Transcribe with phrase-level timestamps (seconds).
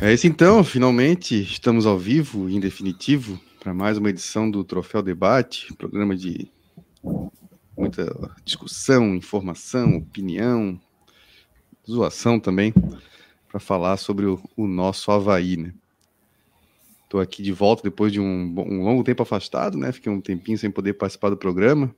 [0.00, 5.02] É isso então, finalmente estamos ao vivo, em definitivo, para mais uma edição do Troféu
[5.02, 6.48] Debate, programa de
[7.76, 8.06] muita
[8.44, 10.80] discussão, informação, opinião,
[11.88, 12.72] zoação também,
[13.48, 15.74] para falar sobre o, o, nosso Havaí, né?
[17.02, 19.90] Estou aqui de volta depois de um, um, longo tempo afastado, né?
[19.90, 21.92] Fiquei um tempinho sem poder participar do programa.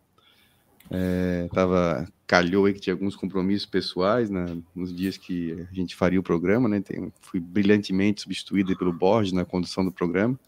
[0.91, 5.97] É, tava calhou aí que tinha alguns compromissos pessoais né, nos dias que a gente
[5.97, 6.81] faria o programa, né?
[6.81, 10.39] Tem, fui brilhantemente substituído pelo Borges na condução do programa.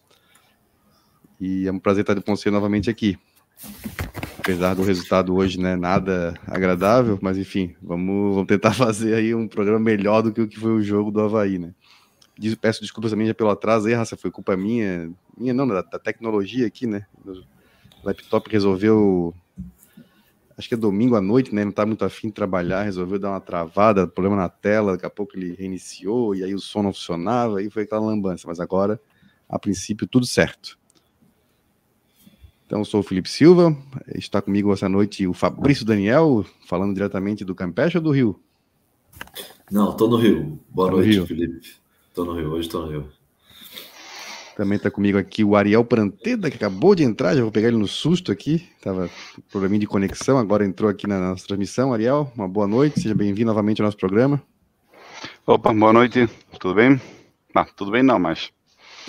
[1.41, 3.19] E é um prazer estar com você novamente aqui.
[4.39, 9.49] Apesar do resultado hoje, né, nada agradável, mas enfim, vamos, vamos tentar fazer aí um
[9.49, 11.75] programa melhor do que o que foi o jogo do Havaí, né?
[12.61, 15.99] Peço desculpas também já pelo atraso aí, raça, foi culpa minha, minha não, da, da
[15.99, 17.07] tecnologia aqui, né?
[17.25, 17.43] O
[18.05, 19.35] laptop resolveu
[20.57, 21.65] acho que é domingo à noite, né?
[21.65, 25.11] Não tá muito afim de trabalhar, resolveu dar uma travada, problema na tela, daqui a
[25.11, 29.01] pouco ele reiniciou e aí o som não funcionava, aí foi aquela lambança, mas agora,
[29.49, 30.79] a princípio, tudo certo.
[32.67, 33.77] Então, eu sou o Felipe Silva,
[34.15, 38.41] está comigo essa noite o Fabrício Daniel, falando diretamente do Campeche ou do Rio?
[39.71, 40.59] Não, tô no Rio.
[40.71, 41.75] Boa tá noite, Felipe.
[42.15, 43.09] Tô no Rio, hoje tô no Rio.
[44.57, 47.79] Também está comigo aqui o Ariel Pranteda, que acabou de entrar, já vou pegar ele
[47.79, 48.69] no susto aqui.
[48.83, 49.09] Tava
[49.51, 51.93] probleminha de conexão, agora entrou aqui na nossa transmissão.
[51.93, 54.43] Ariel, uma boa noite, seja bem-vindo novamente ao nosso programa.
[55.47, 56.29] Opa, boa noite,
[56.61, 57.01] tudo bem?
[57.55, 58.51] Ah, tudo bem não, mas.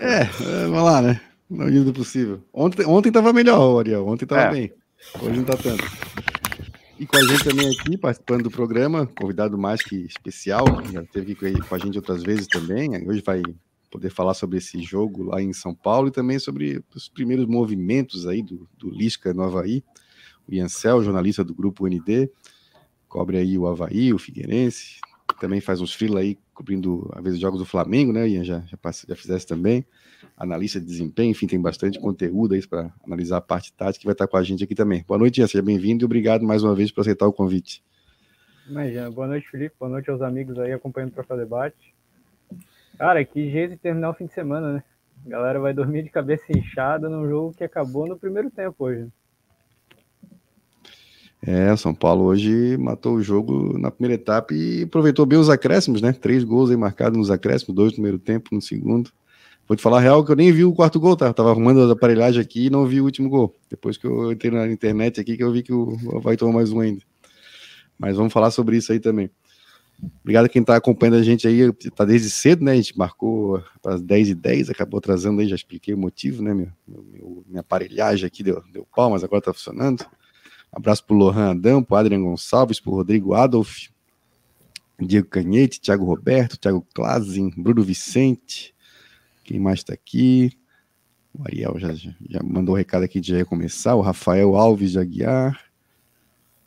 [0.00, 0.24] é,
[0.68, 1.20] vamos lá, né?
[1.48, 2.42] Na medida do possível.
[2.52, 4.50] Ontem, ontem tava melhor, Ariel, ontem tava é.
[4.50, 4.72] bem.
[5.20, 5.84] Hoje não tá tanto.
[7.02, 11.34] E com a gente também aqui, participando do programa, convidado mais que especial, já teve
[11.34, 12.90] com a gente outras vezes também.
[13.08, 13.42] Hoje vai
[13.92, 18.26] poder falar sobre esse jogo lá em São Paulo e também sobre os primeiros movimentos
[18.26, 19.84] aí do, do Lisca no Havaí.
[20.48, 22.30] O Iancel, jornalista do grupo UND,
[23.06, 24.98] cobre aí o Havaí, o Figueirense,
[25.38, 28.28] também faz uns freela aí cobrindo, às vezes, jogos do Flamengo, né?
[28.28, 29.84] Ian já, já, já fizesse também.
[30.36, 34.12] Analista de desempenho, enfim, tem bastante conteúdo aí para analisar a parte tática que vai
[34.12, 35.04] estar com a gente aqui também.
[35.06, 37.82] Boa noite, Ian, seja bem-vindo e obrigado mais uma vez por aceitar o convite.
[39.10, 41.94] Boa noite, Felipe, boa noite aos amigos aí acompanhando o Troféu Debate.
[43.02, 44.82] Cara, que jeito de terminar o fim de semana, né?
[45.26, 49.08] A galera vai dormir de cabeça inchada num jogo que acabou no primeiro tempo hoje.
[51.44, 56.00] É, São Paulo hoje matou o jogo na primeira etapa e aproveitou bem os acréscimos,
[56.00, 56.12] né?
[56.12, 59.10] Três gols aí marcados nos acréscimos, dois no primeiro tempo, no segundo.
[59.66, 61.32] Vou te falar a real que eu nem vi o quarto gol, tá?
[61.32, 63.52] Tava arrumando as aparelhagens aqui e não vi o último gol.
[63.68, 66.70] Depois que eu entrei na internet aqui que eu vi que o vai tomar mais
[66.70, 67.02] um ainda.
[67.98, 69.28] Mas vamos falar sobre isso aí também.
[70.20, 72.72] Obrigado a quem está acompanhando a gente aí, tá desde cedo, né?
[72.72, 76.42] A gente marcou para as 10 e 10 acabou atrasando aí, já expliquei o motivo,
[76.42, 76.52] né?
[76.52, 80.04] Meu, meu, minha aparelhagem aqui deu, deu pau, mas agora tá funcionando.
[80.72, 83.88] Abraço pro Lohan Adão, pro Adrian Gonçalves, pro Rodrigo Adolf,
[84.98, 88.74] Diego Canhete, Thiago Roberto, Thiago Klazen, Bruno Vicente.
[89.44, 90.52] Quem mais está aqui?
[91.34, 93.94] O Ariel já, já, mandou o um recado aqui de já ia começar.
[93.94, 95.60] O Rafael Alves de Aguiar.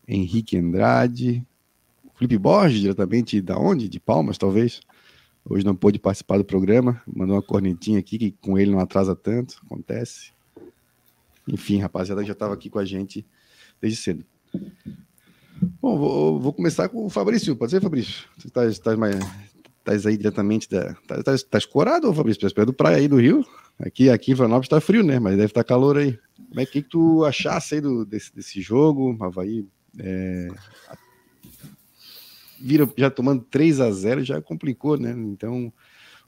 [0.07, 1.46] Henrique Andrade.
[2.15, 3.89] Felipe Borges, diretamente da onde?
[3.89, 4.81] De Palmas, talvez.
[5.47, 7.01] Hoje não pôde participar do programa.
[7.05, 9.61] Mandou uma cornetinha aqui que com ele não atrasa tanto.
[9.65, 10.31] Acontece.
[11.47, 13.25] Enfim, rapaziada já estava aqui com a gente
[13.79, 14.25] desde cedo.
[15.81, 17.55] Bom, vou, vou, começar com o Fabrício.
[17.55, 18.25] Pode ser, Fabrício?
[18.37, 19.15] Você está tá mais.
[19.79, 20.93] Estás aí diretamente da.
[21.07, 22.39] Tá, tá, tá escorado, Fabrício?
[22.39, 23.45] Estás perto do praia aí do Rio?
[23.77, 25.19] Aqui, aqui em Florianópolis está frio, né?
[25.19, 26.17] Mas deve estar tá calor aí.
[26.49, 29.15] Como é que, que tu achasse aí do, desse, desse jogo?
[29.21, 29.67] Havaí
[29.99, 30.47] é,
[32.59, 35.11] vira já tomando 3 a 0 já complicou, né?
[35.11, 35.71] Então,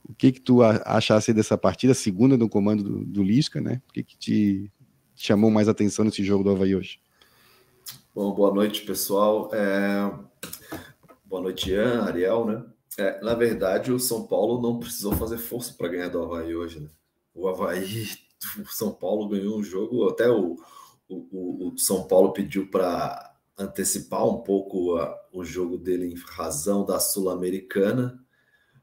[0.04, 3.82] o que que tu achasse dessa partida, segunda no comando do, do Lisca, né?
[3.88, 4.72] O que que te
[5.14, 7.00] chamou mais atenção nesse jogo do Havaí hoje?
[8.14, 9.50] Bom, boa noite, pessoal.
[9.52, 10.12] É...
[11.24, 12.64] Boa noite, Ian, Ariel, né?
[12.98, 16.80] É, na verdade, o São Paulo não precisou fazer força para ganhar do Havaí hoje,
[16.80, 16.88] né?
[17.34, 18.08] O Havaí,
[18.58, 20.56] o São Paulo ganhou um jogo, até o,
[21.08, 26.84] o, o São Paulo pediu para antecipar um pouco a, o jogo dele em razão
[26.84, 28.22] da Sul-Americana,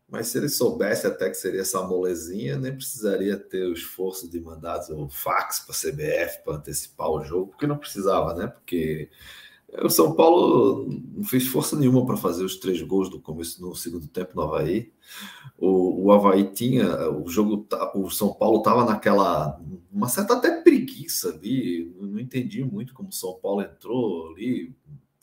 [0.07, 4.39] mas se ele soubesse até que seria essa molezinha, nem precisaria ter o esforço de
[4.39, 8.47] mandar o fax para a CBF para antecipar o jogo, porque não precisava, né?
[8.47, 9.09] Porque
[9.83, 13.75] o São Paulo não fez força nenhuma para fazer os três gols do começo no
[13.75, 14.91] segundo tempo no Havaí.
[15.57, 19.59] O, o Havaí tinha, o jogo, o São Paulo estava naquela,
[19.91, 21.93] uma certa até preguiça ali.
[21.99, 24.75] Não entendi muito como o São Paulo entrou ali.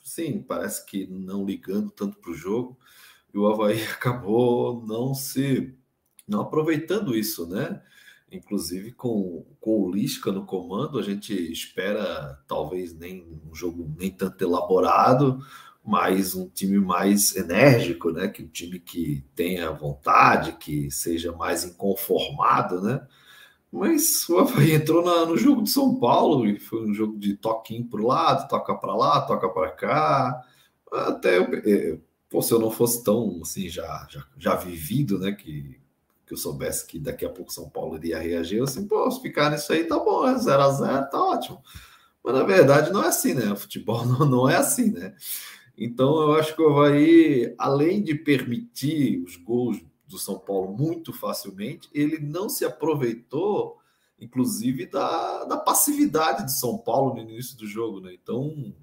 [0.03, 2.77] Sim, parece que não ligando tanto para o jogo
[3.33, 5.75] e o Havaí acabou não se
[6.27, 7.83] não aproveitando isso, né?
[8.33, 14.11] Inclusive com, com o Lisca no comando, a gente espera talvez nem um jogo nem
[14.11, 15.39] tanto elaborado.
[15.85, 18.29] mais um time mais enérgico, né?
[18.29, 23.07] Que um time que tenha vontade, que seja mais inconformado, né?
[23.71, 27.37] Mas o Havaí entrou na, no jogo de São Paulo e foi um jogo de
[27.37, 30.43] toquinho para o lado, toca para lá, toca para cá.
[30.93, 31.99] Até eu, é,
[32.29, 35.33] pô, se eu não fosse tão assim já, já, já vivido, né?
[35.33, 35.81] Que,
[36.33, 39.21] que eu soubesse que daqui a pouco São Paulo iria reagir, eu assim, pô, se
[39.21, 41.63] ficar nisso aí tá bom, é 0 a 0 tá ótimo.
[42.25, 43.53] Mas na verdade não é assim, né?
[43.53, 45.15] O futebol não, não é assim, né?
[45.77, 51.13] Então eu acho que o Havaí, além de permitir os gols do São Paulo muito
[51.13, 53.79] facilmente, ele não se aproveitou,
[54.19, 58.15] inclusive, da, da passividade de São Paulo no início do jogo, né?
[58.15, 58.75] Então,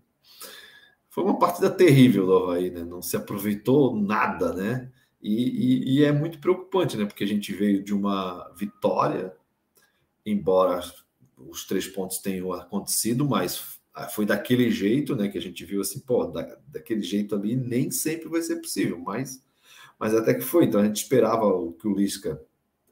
[1.09, 2.83] foi uma partida terrível do Havaí, né?
[2.83, 4.91] Não se aproveitou nada, né?
[5.21, 7.05] E, e, e, é muito preocupante, né?
[7.05, 9.35] Porque a gente veio de uma vitória,
[10.25, 10.81] embora
[11.37, 13.79] os três pontos tenham acontecido, mas
[14.13, 15.27] foi daquele jeito, né?
[15.27, 18.97] Que a gente viu assim, pô, da, daquele jeito ali nem sempre vai ser possível,
[18.99, 19.43] mas
[19.99, 20.65] mas até que foi.
[20.65, 21.43] Então a gente esperava
[21.73, 22.41] que o Lisca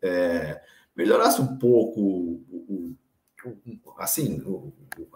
[0.01, 0.62] é,
[0.95, 2.95] melhorasse um pouco o, o,
[3.97, 4.44] assim,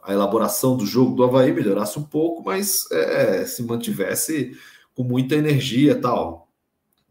[0.02, 4.58] a elaboração do jogo do Havaí melhorasse um pouco, mas é, se mantivesse
[4.96, 6.48] com muita energia tal.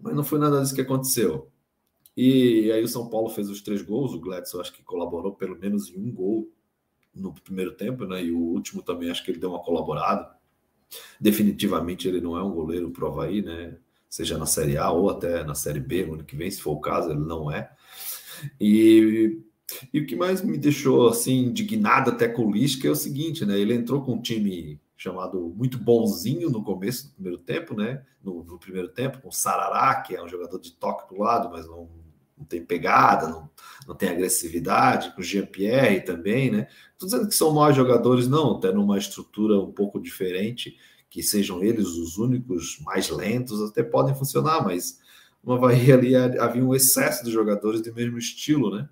[0.01, 1.51] Mas não foi nada disso que aconteceu.
[2.17, 5.59] E aí o São Paulo fez os três gols, o Gladson acho que colaborou pelo
[5.59, 6.51] menos em um gol
[7.15, 8.25] no primeiro tempo, né?
[8.25, 10.31] E o último também acho que ele deu uma colaborada.
[11.21, 13.77] Definitivamente ele não é um goleiro pro Havaí, né?
[14.11, 16.73] seja na Série A ou até na Série B, no ano que vem, se for
[16.73, 17.71] o caso, ele não é.
[18.61, 19.39] E,
[19.95, 23.47] e o que mais me deixou assim indignado até com o Lisca é o seguinte,
[23.47, 23.59] né?
[23.59, 28.05] Ele entrou com um time chamado muito bonzinho no começo do primeiro tempo, né?
[28.23, 31.49] No, no primeiro tempo, com o Sarará, que é um jogador de toque do lado,
[31.51, 31.89] mas não,
[32.37, 33.49] não tem pegada, não,
[33.89, 36.69] não tem agressividade, com o Jean-Pierre também, né?
[36.93, 40.77] Estou dizendo que são maus jogadores, não, até numa estrutura um pouco diferente
[41.09, 45.01] que sejam eles os únicos mais lentos, até podem funcionar, mas
[45.43, 48.87] no Havaí ali havia um excesso de jogadores do mesmo estilo, né?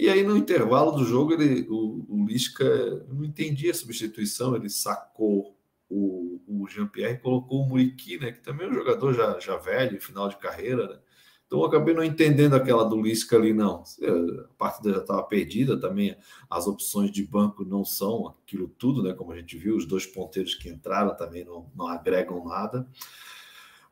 [0.00, 4.70] E aí no intervalo do jogo ele, o, o Lisca não entendia a substituição, ele
[4.70, 5.56] sacou
[5.88, 8.30] o, o Jean-Pierre colocou o Muriqui, né?
[8.30, 10.98] Que também é um jogador já, já velho, final de carreira, né?
[11.46, 13.82] Então eu acabei não entendendo aquela do Lisca ali, não.
[13.82, 16.14] A partida já estava perdida, também
[16.48, 19.14] as opções de banco não são aquilo tudo, né?
[19.14, 22.86] Como a gente viu, os dois ponteiros que entraram também não, não agregam nada.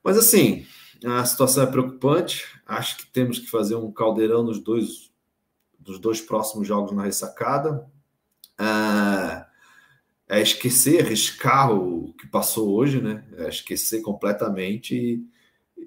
[0.05, 0.67] Mas assim,
[1.03, 2.45] a situação é preocupante.
[2.67, 5.11] Acho que temos que fazer um caldeirão nos dois,
[5.87, 7.87] dos dois próximos jogos na ressacada.
[8.59, 13.25] É, é esquecer, arriscar o que passou hoje, né?
[13.39, 15.37] É esquecer completamente e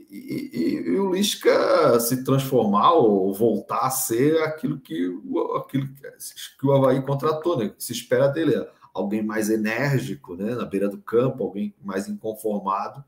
[0.10, 5.08] e, e, e, o Lisca se transformar ou voltar a ser aquilo que,
[5.56, 7.74] aquilo que o Havaí contratou, né?
[7.78, 8.54] Se espera dele.
[8.94, 10.56] Alguém mais enérgico né?
[10.56, 13.04] na beira do campo, alguém mais inconformado,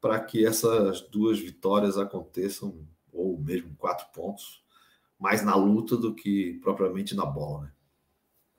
[0.00, 2.74] para que essas duas vitórias aconteçam,
[3.10, 4.62] ou mesmo quatro pontos,
[5.24, 7.72] mais na luta do que propriamente na bola.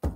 [0.04, 0.12] Né?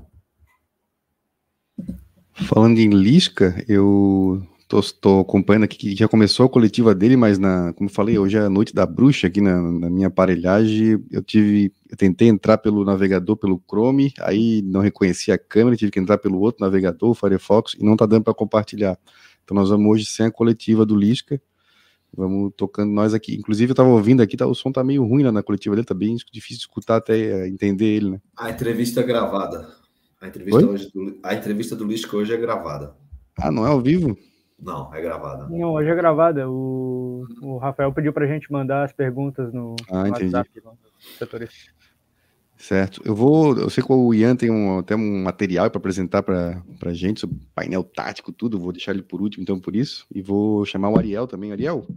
[2.48, 7.74] Falando em Lisca, eu Tô, acompanhando aqui que já começou a coletiva dele, mas na,
[7.74, 11.04] como falei, hoje é a noite da bruxa aqui na, na, minha aparelhagem.
[11.10, 15.90] Eu tive, eu tentei entrar pelo navegador pelo Chrome, aí não reconheci a câmera, tive
[15.90, 18.96] que entrar pelo outro navegador, o Firefox, e não tá dando para compartilhar.
[19.44, 21.42] Então nós vamos hoje sem a coletiva do Lisca.
[22.16, 23.36] Vamos tocando nós aqui.
[23.36, 25.86] Inclusive, eu estava ouvindo aqui, tá, o som tá meio ruim lá na coletiva dele,
[25.86, 28.22] tá bem difícil de escutar até é, entender ele, né?
[28.38, 29.70] A entrevista é gravada.
[30.22, 32.94] A entrevista, hoje do, a entrevista do Lisca hoje é gravada.
[33.38, 34.18] Ah, não é ao vivo?
[34.62, 35.48] Não, é gravada.
[35.48, 36.50] Não, hoje é gravada.
[36.50, 40.50] O, o Rafael pediu para a gente mandar as perguntas no, ah, no WhatsApp.
[42.60, 43.02] Certo.
[43.06, 43.58] Eu vou.
[43.58, 47.22] Eu sei que o Ian tem um, até um material para apresentar para a gente
[47.22, 48.60] sobre painel tático, tudo.
[48.60, 50.06] Vou deixar ele por último, então, por isso.
[50.14, 51.54] E vou chamar o Ariel também.
[51.54, 51.88] Ariel,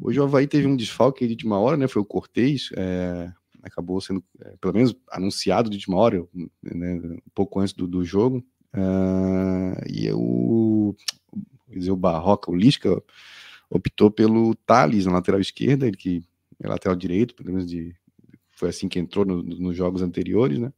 [0.00, 1.88] hoje o Havaí teve um desfalque de última hora, né?
[1.88, 2.70] Foi o Cortez.
[2.76, 3.32] É,
[3.64, 6.24] acabou sendo, é, pelo menos, anunciado de última hora,
[6.62, 8.44] né, um pouco antes do, do jogo.
[8.72, 10.94] Uh, e o
[11.68, 13.02] dizer, o Barroca, o Lisca,
[13.68, 16.22] optou pelo Thales na lateral esquerda, ele que
[16.62, 17.94] é lateral direito, pelo menos de,
[18.54, 20.72] foi assim que entrou no, nos jogos anteriores, né?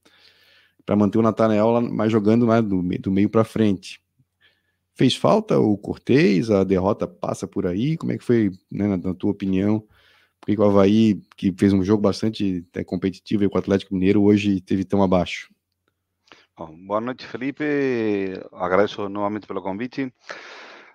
[0.85, 4.01] Para manter o Nathanael mais jogando mais do, do meio para frente.
[4.95, 6.51] Fez falta o Cortez?
[6.51, 7.97] A derrota passa por aí?
[7.97, 9.87] Como é que foi, né, na, na tua opinião?
[10.41, 14.23] Por que o Havaí, que fez um jogo bastante é, competitivo com o Atlético Mineiro,
[14.23, 15.53] hoje teve tão abaixo?
[16.57, 17.65] Bom, boa noite, Felipe.
[18.53, 20.11] Agradeço novamente pelo convite.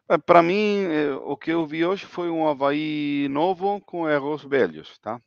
[0.09, 4.43] É, Para mim, é, o que eu vi hoje foi um Havaí novo com erros
[4.43, 5.21] velhos, tá?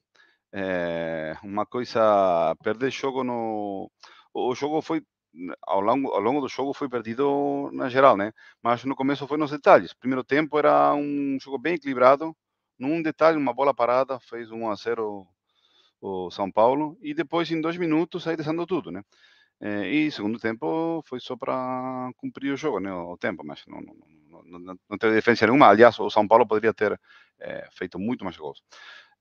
[0.56, 3.90] É uma coisa, perder jogo no...
[4.32, 5.02] O jogo foi
[5.66, 8.32] ao longo, ao longo do jogo foi perdido na geral, né?
[8.62, 9.92] Mas no começo foi nos detalhes.
[9.92, 12.36] Primeiro tempo era um jogo bem equilibrado.
[12.78, 15.26] Num detalhe, uma bola parada, fez 1 a 0
[16.00, 16.96] o São Paulo.
[17.02, 19.02] E depois, em dois minutos, aí descendo tudo, né?
[19.60, 22.92] É, e segundo tempo foi só para cumprir o jogo, né?
[22.92, 23.94] O tempo, mas não, não,
[24.44, 25.68] não, não, não teve defesa nenhuma.
[25.68, 27.00] Aliás, o São Paulo poderia ter
[27.40, 28.62] é, feito muito mais gols.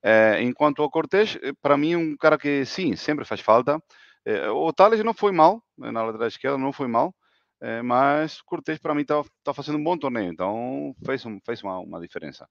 [0.04, 3.82] É, enquanto ao Cortés, para mim, um cara que sim, sempre faz falta.
[4.26, 7.14] É, o Thales não foi mal, na lateral esquerda não foi mal,
[7.62, 11.40] é, mas o Cortés para mim está tá fazendo um bom torneio, então fez, um,
[11.46, 12.48] fez uma, uma diferença.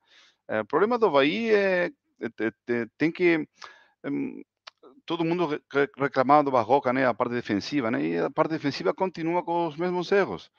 [0.49, 1.91] É, o problema do Havaí é,
[2.21, 3.47] é tem que
[4.05, 4.43] hum,
[5.07, 5.61] todo mundo
[5.97, 9.77] reclamando do Barroca, né, a parte defensiva, né, e a parte defensiva continua com os
[9.77, 10.51] mesmos erros.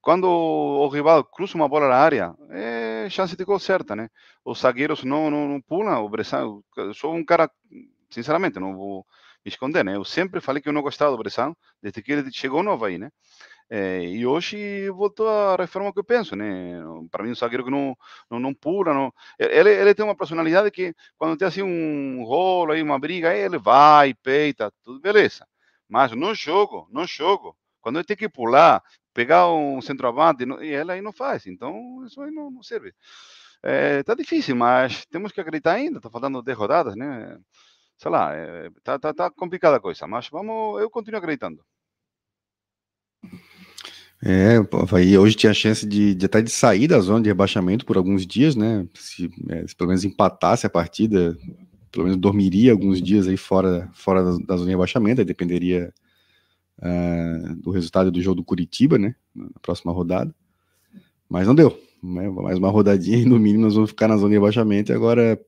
[0.00, 4.08] Quando o rival cruza uma bola na área, é chance de gol certa, né?
[4.44, 6.60] Os zagueiros não, não, não pulam, o Bressan,
[6.94, 7.50] sou um cara,
[8.10, 9.06] sinceramente, não vou
[9.44, 9.96] me esconder, né?
[9.96, 12.98] Eu sempre falei que eu não gostava do Bressan, desde que ele chegou no Havaí,
[12.98, 13.10] né?
[13.68, 16.80] É, e hoje voltou a reforma que eu penso, né?
[17.10, 17.96] Para mim, um zagueiro que não,
[18.30, 19.12] não, não pula, não...
[19.38, 23.58] Ele, ele tem uma personalidade que, quando tem assim um rolo, aí, uma briga, ele
[23.58, 25.46] vai, peita, tudo beleza.
[25.88, 28.82] Mas no jogo, no jogo, quando ele tem que pular,
[29.14, 31.46] pegar um centroavante, e ele aí não faz.
[31.46, 32.92] Então, isso aí não, não serve.
[33.62, 36.00] É, tá difícil, mas temos que acreditar ainda.
[36.00, 37.38] Tá faltando 10 rodadas, né?
[37.96, 41.64] Sei lá, é, tá, tá, tá complicada a coisa, mas vamos, eu continuo acreditando.
[44.20, 44.56] É,
[44.92, 48.26] aí hoje tinha chance de, de até de sair da zona de rebaixamento por alguns
[48.26, 48.84] dias, né?
[48.94, 51.38] Se, é, se, pelo menos empatasse a partida,
[51.92, 55.94] pelo menos dormiria alguns dias aí fora, fora da, da zona de rebaixamento, aí dependeria
[56.78, 59.14] uh, do resultado do jogo do Curitiba, né?
[59.34, 60.34] Na próxima rodada.
[61.28, 61.78] Mas não deu.
[62.02, 62.28] Né?
[62.28, 64.92] Mais uma rodadinha e no mínimo nós vamos ficar na zona de rebaixamento.
[64.92, 65.40] E agora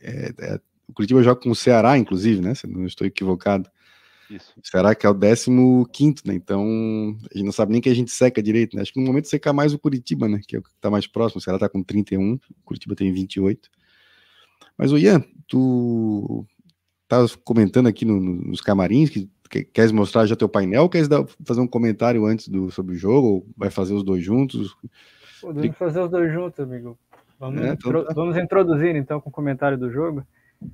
[0.00, 2.54] é, é, o Curitiba joga com o Ceará, inclusive, né?
[2.54, 3.68] Se não estou equivocado.
[4.30, 4.54] Isso.
[4.62, 5.14] Será que é o
[5.86, 6.34] 15, né?
[6.34, 8.82] Então, a gente não sabe nem que a gente seca direito, né?
[8.82, 10.40] Acho que no momento seca mais o Curitiba, né?
[10.46, 11.38] Que é o que tá mais próximo.
[11.38, 13.70] O Ceará tá com 31, o Curitiba tem 28.
[14.76, 16.46] Mas, o Ian, tu
[17.06, 19.30] tá comentando aqui no, nos camarins que
[19.62, 23.28] queres mostrar já teu painel, queres dar, fazer um comentário antes do, sobre o jogo,
[23.28, 24.76] ou vai fazer os dois juntos?
[25.40, 26.98] Podemos fazer os dois juntos, amigo.
[27.38, 28.14] Vamos, é, então intro, tá.
[28.14, 30.24] vamos introduzir, então, com o comentário do jogo.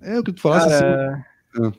[0.01, 1.15] É, o que tu falasse Cara...
[1.15, 1.25] assim...
[1.63, 1.73] Ah.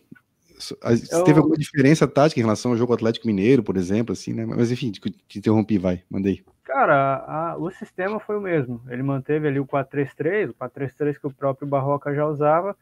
[1.12, 1.24] Eu...
[1.24, 4.46] Teve alguma diferença tática em relação ao jogo Atlético Mineiro, por exemplo, assim, né?
[4.46, 6.44] Mas enfim, te, te interrompi, vai, mandei.
[6.64, 8.82] Cara, a, o sistema foi o mesmo.
[8.88, 12.78] Ele manteve ali o 4-3-3, o 4-3-3 que o próprio Barroca já usava.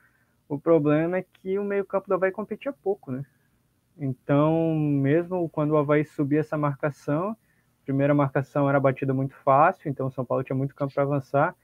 [0.48, 3.24] O problema é que o meio-campo do Havaí competia pouco, né?
[4.00, 9.90] Então, mesmo quando o Havaí subia essa marcação, a primeira marcação era batida muito fácil,
[9.90, 11.56] então o São Paulo tinha muito campo para avançar.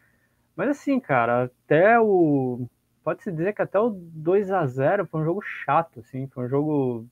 [0.56, 2.68] Mas assim, cara, até o
[3.04, 6.50] pode-se dizer que até o 2 a 0 foi um jogo chato, assim, foi um
[6.50, 7.08] jogo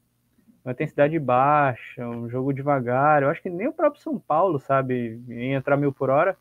[0.66, 3.22] uma intensidade baixa, um jogo devagar.
[3.22, 6.38] Eu acho que nem o próprio São Paulo sabe em entrar mil por hora,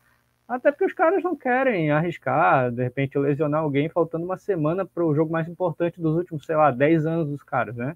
[0.47, 5.05] até porque os caras não querem arriscar, de repente lesionar alguém faltando uma semana para
[5.05, 7.95] o jogo mais importante dos últimos, sei lá, 10 anos dos caras, né?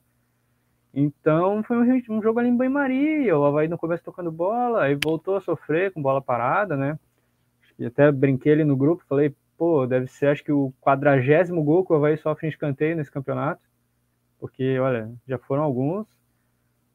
[0.99, 4.95] Então foi um, um jogo ali em banho-maria, o Havaí no começo tocando bola, aí
[4.95, 6.97] voltou a sofrer com bola parada, né?
[7.77, 11.85] E até brinquei ali no grupo, falei, pô, deve ser acho que o quadragésimo gol
[11.85, 13.61] que o Havaí sofre em escanteio nesse campeonato,
[14.39, 16.07] porque, olha, já foram alguns.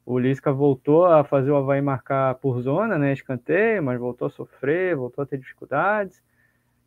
[0.04, 4.30] O Lisca voltou a fazer o Havaí marcar por zona, né, escanteio, mas voltou a
[4.30, 6.20] sofrer, voltou a ter dificuldades.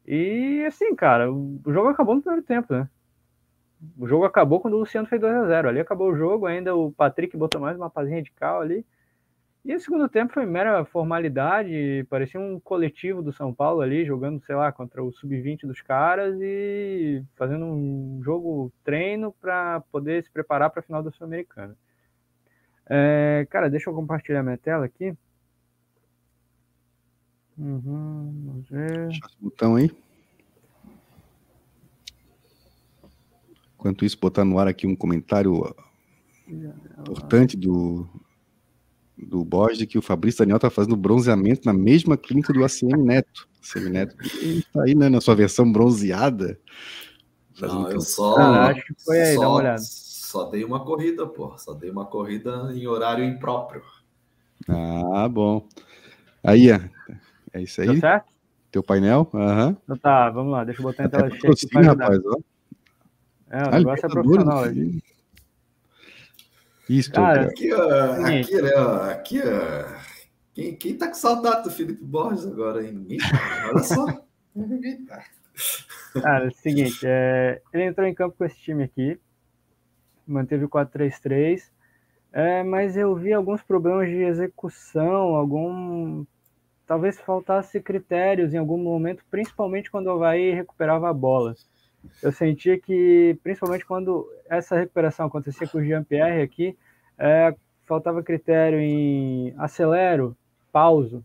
[0.05, 2.89] E, assim, cara, o jogo acabou no primeiro tempo, né?
[3.97, 6.75] O jogo acabou quando o Luciano fez 2 a 0 Ali acabou o jogo, ainda
[6.75, 8.85] o Patrick botou mais uma pazinha de cal ali.
[9.65, 14.39] E o segundo tempo foi mera formalidade, parecia um coletivo do São Paulo ali, jogando,
[14.45, 20.29] sei lá, contra o sub-20 dos caras e fazendo um jogo treino para poder se
[20.29, 21.75] preparar para a final da Sul-Americana.
[22.87, 25.17] É, cara, deixa eu compartilhar minha tela aqui.
[27.57, 29.07] Uhum, vamos ver.
[29.07, 29.89] Deixa esse botão aí.
[33.85, 35.75] Enquanto isso, botar no ar aqui um comentário
[36.99, 38.07] importante do
[39.15, 43.47] do Borges que o Fabrício Daniel está fazendo bronzeamento na mesma clínica do ACM Neto.
[43.61, 46.59] ACM Neto está aí, né, na sua versão bronzeada.
[47.61, 48.35] Não, eu só.
[48.37, 49.81] Ah, acho que foi aí, só, dá uma olhada.
[49.81, 51.55] Só dei uma corrida, pô.
[51.59, 53.83] Só dei uma corrida em horário impróprio.
[54.67, 55.67] Ah, bom.
[56.43, 56.89] Aí, é,
[57.53, 57.87] é isso aí.
[57.87, 58.33] Tá certo?
[58.71, 59.29] Teu painel?
[59.31, 59.67] Aham.
[59.67, 59.77] Uhum.
[59.83, 61.87] Então tá, vamos lá, deixa eu botar em tela cheia aqui.
[61.87, 62.54] Rapaz, ó.
[63.55, 64.63] É, o ah, negócio é profissional.
[64.65, 65.03] Aqui.
[66.89, 67.45] Isso, cara.
[67.45, 69.97] Aqui, ó, aqui, né, ó, aqui, ó.
[70.53, 72.91] Quem, quem tá com saudade do Felipe Borges agora, hein?
[72.91, 73.69] Ninguém tá.
[73.69, 74.05] Olha só.
[74.53, 75.23] Ninguém tá.
[76.21, 79.17] Cara, é o seguinte, é, ele entrou em campo com esse time aqui,
[80.27, 81.61] manteve o 4-3-3.
[82.33, 86.25] É, mas eu vi alguns problemas de execução, algum
[86.85, 91.55] talvez faltasse critérios em algum momento, principalmente quando o Havaí recuperava a bola.
[92.21, 96.77] Eu sentia que, principalmente quando essa recuperação acontecia com o Jean-Pierre aqui,
[97.17, 100.35] é, faltava critério em acelero,
[100.71, 101.23] pauso,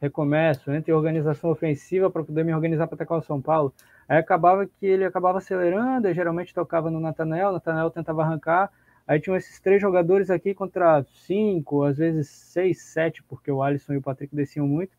[0.00, 3.72] recomeço, entre organização ofensiva para poder me organizar para atacar o São Paulo.
[4.08, 8.70] Aí acabava que ele acabava acelerando, geralmente tocava no Natanel, o Natanel tentava arrancar,
[9.06, 13.94] aí tinham esses três jogadores aqui contra cinco, às vezes seis, sete, porque o Alisson
[13.94, 14.92] e o Patrick desciam muito,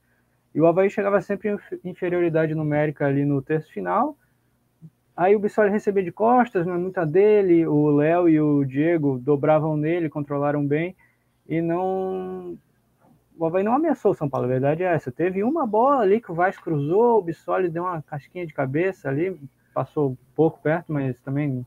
[0.55, 4.17] e o Havaí chegava sempre em inferioridade numérica ali no terço final,
[5.15, 7.67] Aí o Bissoli recebia de costas, não é muita dele.
[7.67, 10.95] O Léo e o Diego dobravam nele, controlaram bem
[11.47, 12.57] e não.
[13.37, 15.11] O Havaí não ameaçou o São Paulo, a verdade é essa.
[15.11, 19.09] Teve uma bola ali que o Vasco cruzou, o Bissoli deu uma casquinha de cabeça
[19.09, 19.39] ali,
[19.73, 21.65] passou pouco perto, mas também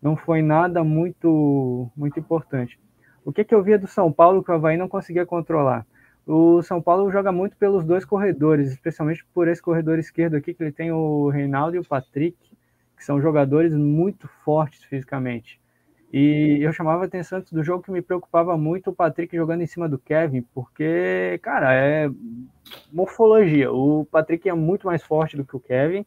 [0.00, 2.78] não foi nada muito muito importante.
[3.24, 5.86] O que, que eu via do São Paulo que o Havaí não conseguia controlar?
[6.26, 10.62] O São Paulo joga muito pelos dois corredores, especialmente por esse corredor esquerdo aqui, que
[10.62, 12.36] ele tem o Reinaldo e o Patrick,
[13.02, 15.60] que são jogadores muito fortes fisicamente.
[16.12, 19.62] E eu chamava a atenção antes do jogo que me preocupava muito o Patrick jogando
[19.62, 22.08] em cima do Kevin, porque, cara, é
[22.92, 23.72] morfologia.
[23.72, 26.06] O Patrick é muito mais forte do que o Kevin,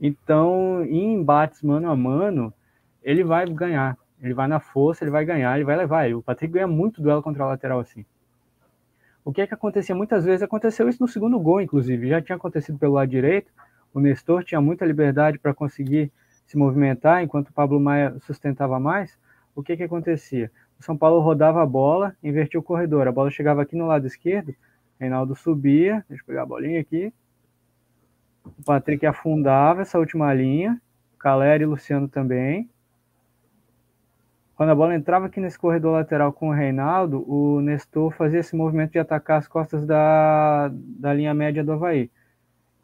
[0.00, 2.54] então em embates mano a mano,
[3.02, 3.98] ele vai ganhar.
[4.22, 6.10] Ele vai na força, ele vai ganhar, ele vai levar.
[6.14, 8.06] O Patrick ganha muito duelo contra o lateral assim.
[9.22, 9.94] O que é que acontecia?
[9.94, 12.08] Muitas vezes aconteceu isso no segundo gol, inclusive.
[12.08, 13.52] Já tinha acontecido pelo lado direito.
[13.92, 16.10] O Nestor tinha muita liberdade para conseguir
[16.50, 19.16] se movimentar, enquanto o Pablo Maia sustentava mais.
[19.54, 20.50] O que que acontecia?
[20.80, 23.06] O São Paulo rodava a bola, invertia o corredor.
[23.06, 24.52] A bola chegava aqui no lado esquerdo,
[24.98, 27.14] Reinaldo subia, deixa eu pegar a bolinha aqui.
[28.44, 30.82] O Patrick afundava essa última linha,
[31.20, 32.68] Caleri e Luciano também.
[34.56, 38.56] Quando a bola entrava aqui nesse corredor lateral com o Reinaldo, o Nestor fazia esse
[38.56, 42.10] movimento de atacar as costas da, da linha média do Havaí.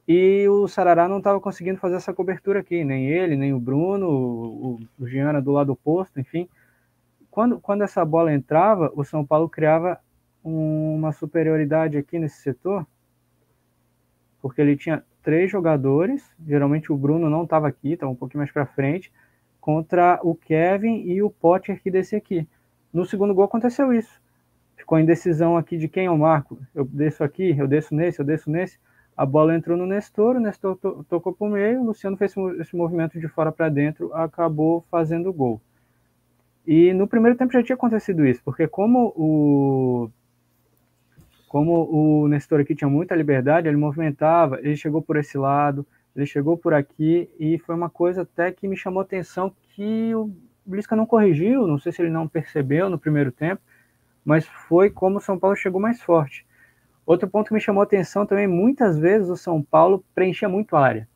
[0.07, 4.09] E o Sarará não estava conseguindo fazer essa cobertura aqui, nem ele, nem o Bruno,
[4.09, 6.49] o, o Giana do lado oposto, enfim.
[7.31, 9.99] Quando, quando essa bola entrava, o São Paulo criava
[10.45, 12.87] uma superioridade aqui nesse setor,
[14.41, 18.53] porque ele tinha três jogadores, geralmente o Bruno não estava aqui, estava um pouquinho mais
[18.53, 19.13] para frente,
[19.61, 22.47] contra o Kevin e o Potter que desce aqui.
[22.93, 24.23] No segundo gol aconteceu isso.
[24.77, 26.57] Ficou a indecisão aqui de quem eu marco.
[26.73, 28.79] Eu desço aqui, eu desço nesse, eu desço nesse.
[29.17, 32.35] A bola entrou no Nestor, o Nestor to tocou para o meio, o Luciano fez
[32.61, 35.61] esse movimento de fora para dentro, acabou fazendo gol.
[36.67, 40.11] E no primeiro tempo já tinha acontecido isso, porque como o
[41.49, 46.27] como o Nestor aqui tinha muita liberdade, ele movimentava, ele chegou por esse lado, ele
[46.27, 50.31] chegou por aqui e foi uma coisa até que me chamou atenção que o
[50.67, 53.63] Lisca não corrigiu, não sei se ele não percebeu no primeiro tempo,
[54.25, 56.45] mas foi como o São Paulo chegou mais forte.
[57.07, 60.81] Outro ponto que me chamou atenção também, muitas vezes o São Paulo preenchia muito a
[60.81, 61.09] área.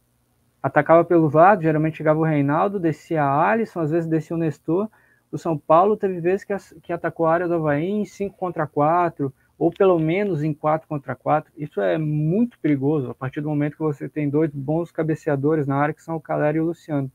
[0.63, 4.89] Atacava pelos lados, geralmente chegava o Reinaldo, descia a Alisson, às vezes descia o Nestor.
[5.33, 8.69] O São Paulo teve vezes que, que atacou a área do Havaí em 5 contra
[8.69, 11.53] 4, ou pelo menos em 4 contra 4.
[11.57, 15.77] Isso é muito perigoso a partir do momento que você tem dois bons cabeceadores na
[15.77, 17.11] área, que são o Calera e o Luciano.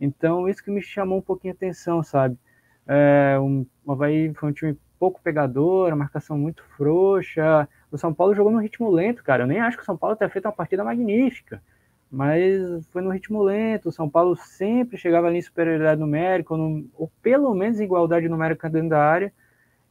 [0.00, 2.38] Então, isso que me chamou um pouquinho a atenção, sabe?
[2.86, 7.68] É, um, o Havaí foi um time pouco pegador, a marcação muito frouxa.
[7.90, 9.44] O São Paulo jogou no ritmo lento, cara.
[9.44, 11.62] Eu nem acho que o São Paulo tenha feito uma partida magnífica,
[12.10, 13.88] mas foi no ritmo lento.
[13.88, 18.28] O São Paulo sempre chegava ali em superioridade numérica, ou, no, ou pelo menos igualdade
[18.28, 19.32] numérica dentro da área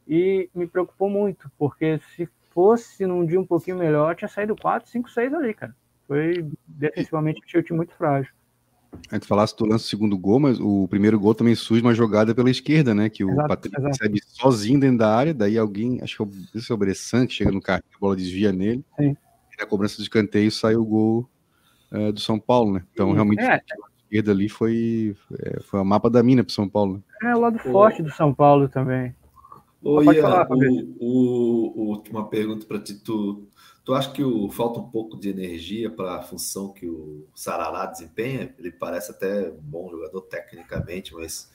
[0.06, 4.88] e me preocupou muito, porque se fosse num dia um pouquinho melhor, tinha saído 4,
[4.90, 5.76] 5, 6 ali, cara.
[6.06, 8.32] Foi defensivamente um time muito frágil.
[9.10, 11.94] A gente falasse do lance do segundo gol, mas o primeiro gol também surge uma
[11.94, 13.08] jogada pela esquerda, né?
[13.08, 13.88] Que o Exato, Patrick exato.
[13.92, 17.34] recebe sozinho dentro da área, daí alguém, acho que é o, é o Bressan, que
[17.34, 18.84] chega no carro, a bola desvia nele.
[18.98, 19.16] Sim.
[19.52, 21.28] E na cobrança de escanteio sai o gol
[21.90, 22.82] é, do São Paulo, né?
[22.92, 23.14] Então, Sim.
[23.14, 23.54] realmente, É.
[23.54, 23.60] a
[24.04, 27.02] esquerda ali foi, é, foi a mapa da mina pro São Paulo.
[27.22, 27.30] Né?
[27.30, 29.14] É o lado forte do São Paulo também.
[29.82, 32.94] Ô, Ian, falar, o, o, o- uma pergunta para ti.
[32.94, 33.46] Tu,
[33.88, 37.86] tu acha que o, falta um pouco de energia para a função que o Sarará
[37.86, 38.54] desempenha?
[38.58, 41.50] Ele parece até um bom jogador tecnicamente, mas,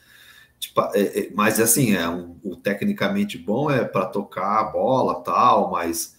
[0.59, 5.23] tipo, é- é- mas assim, é um, o tecnicamente bom é para tocar a bola
[5.23, 6.17] tal, mas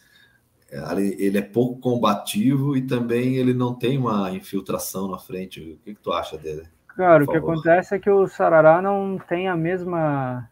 [0.70, 5.60] é, ele, ele é pouco combativo e também ele não tem uma infiltração na frente.
[5.60, 6.68] O que, que tu acha dele?
[6.96, 10.48] Cara, o que acontece é que o Sarará não tem a mesma.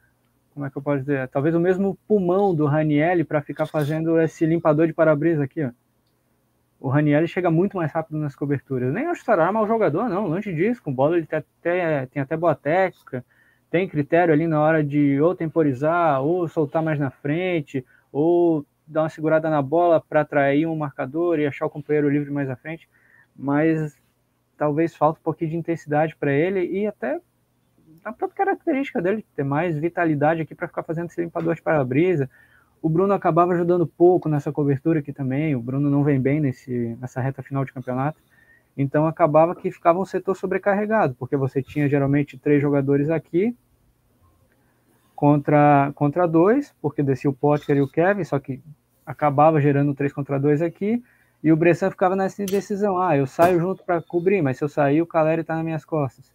[0.55, 1.29] Como é que eu posso dizer?
[1.29, 5.71] Talvez o mesmo pulmão do Ranielli para ficar fazendo esse limpador de para-brisa aqui, ó.
[6.79, 8.93] O Ranielli chega muito mais rápido nas coberturas.
[8.93, 10.27] Nem acho Sarará mau jogador, não.
[10.27, 10.83] Longe disso.
[10.83, 13.25] Com bola ele tem até, tem até boa técnica,
[13.71, 19.03] tem critério ali na hora de ou temporizar, ou soltar mais na frente, ou dar
[19.03, 22.57] uma segurada na bola para atrair um marcador e achar o companheiro livre mais à
[22.57, 22.89] frente,
[23.35, 23.97] mas
[24.57, 27.21] talvez falta um pouquinho de intensidade para ele e até
[28.05, 32.29] a própria característica dele, ter mais vitalidade aqui para ficar fazendo esse limpador de para-brisa.
[32.81, 36.97] O Bruno acabava ajudando pouco nessa cobertura aqui também, o Bruno não vem bem nesse,
[37.01, 38.19] nessa reta final de campeonato,
[38.77, 43.57] então acabava que ficava um setor sobrecarregado, porque você tinha geralmente três jogadores aqui
[45.15, 48.61] contra, contra dois, porque descia o Potker e o Kevin, só que
[49.07, 51.01] acabava gerando três contra dois aqui,
[51.43, 54.69] e o Bressan ficava nessa indecisão, ah, eu saio junto para cobrir, mas se eu
[54.69, 56.33] sair, o Caleri está nas minhas costas.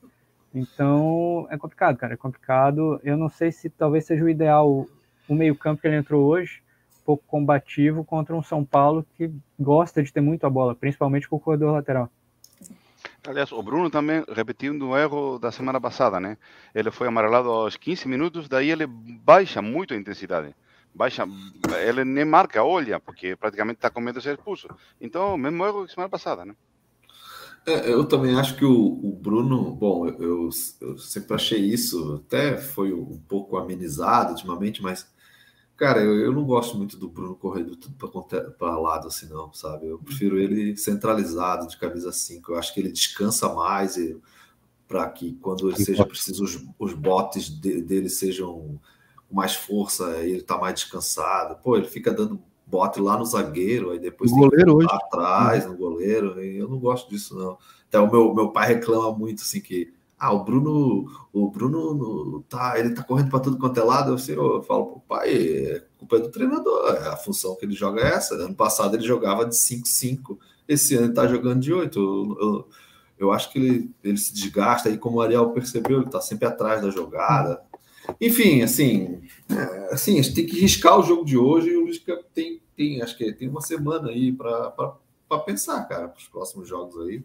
[0.58, 3.00] Então, é complicado, cara, é complicado.
[3.04, 4.88] Eu não sei se talvez seja o ideal
[5.30, 6.64] o meio-campo que ele entrou hoje,
[7.02, 11.30] um pouco combativo contra um São Paulo que gosta de ter muito a bola, principalmente
[11.30, 12.10] com o corredor lateral.
[13.28, 16.38] Aliás, o Bruno também repetindo o erro da semana passada, né?
[16.74, 20.56] Ele foi amarelado aos 15 minutos, daí ele baixa muito a intensidade.
[20.96, 21.24] Baixa,
[21.86, 24.68] ele nem marca, olha, porque praticamente está com medo de ser expulso.
[25.00, 26.56] Então, mesmo erro que semana passada, né?
[27.68, 30.50] É, eu também acho que o, o Bruno, bom, eu,
[30.82, 35.06] eu, sempre achei isso, até foi um pouco amenizado ultimamente, mas
[35.78, 37.96] Cara, eu, eu não gosto muito do Bruno correndo tudo
[38.58, 39.86] para lado assim, não, sabe?
[39.86, 42.52] Eu prefiro ele centralizado, de camisa 5.
[42.52, 43.96] Eu acho que ele descansa mais
[44.88, 48.80] para que quando ele seja preciso, os, os botes de, dele sejam
[49.30, 51.62] com mais força, ele tá mais descansado.
[51.62, 54.88] Pô, ele fica dando bote lá no zagueiro, aí depois o goleiro hoje.
[54.92, 56.40] atrás no goleiro.
[56.40, 57.58] eu não gosto disso, não.
[57.88, 62.80] Até o meu, meu pai reclama muito assim que ah, o Bruno, o Bruno tá,
[62.80, 64.12] ele tá correndo para tudo quanto é lado.
[64.12, 67.66] Eu, assim, eu falo pro pai, é culpa é do treinador, é a função que
[67.66, 68.34] ele joga é essa.
[68.36, 72.00] Ano passado ele jogava de 5-5, esse ano ele tá jogando de 8.
[72.00, 72.68] Eu, eu,
[73.20, 76.48] eu, acho que ele, ele se desgasta, e como o Ariel percebeu, ele tá sempre
[76.48, 77.62] atrás da jogada.
[78.20, 81.86] Enfim, assim, é, assim, a gente tem que riscar o jogo de hoje e o
[81.86, 86.68] Lisca tem, tem, acho que tem uma semana aí para pensar, cara, para os próximos
[86.68, 87.24] jogos aí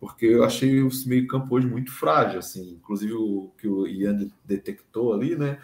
[0.00, 4.30] porque eu achei o meio campo hoje muito frágil, assim, inclusive o que o Ian
[4.44, 5.60] detectou ali, né,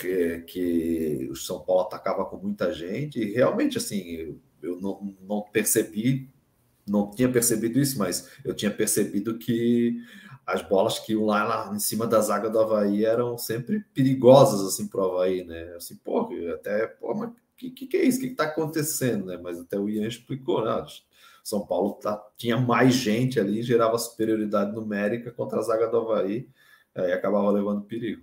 [0.00, 5.42] que, que o São Paulo atacava com muita gente, e realmente, assim, eu não, não
[5.42, 6.28] percebi,
[6.86, 9.96] não tinha percebido isso, mas eu tinha percebido que
[10.46, 14.60] as bolas que iam lá, lá em cima da zaga do Havaí eram sempre perigosas,
[14.60, 18.18] assim, para o Havaí, né, assim, pô, até, pô, mas o que, que, é isso?
[18.18, 20.84] O que está acontecendo, né, mas até o Ian explicou, né,
[21.42, 26.48] são Paulo tá, tinha mais gente ali, gerava superioridade numérica contra a zaga do Havaí
[26.96, 28.22] e acabava levando perigo.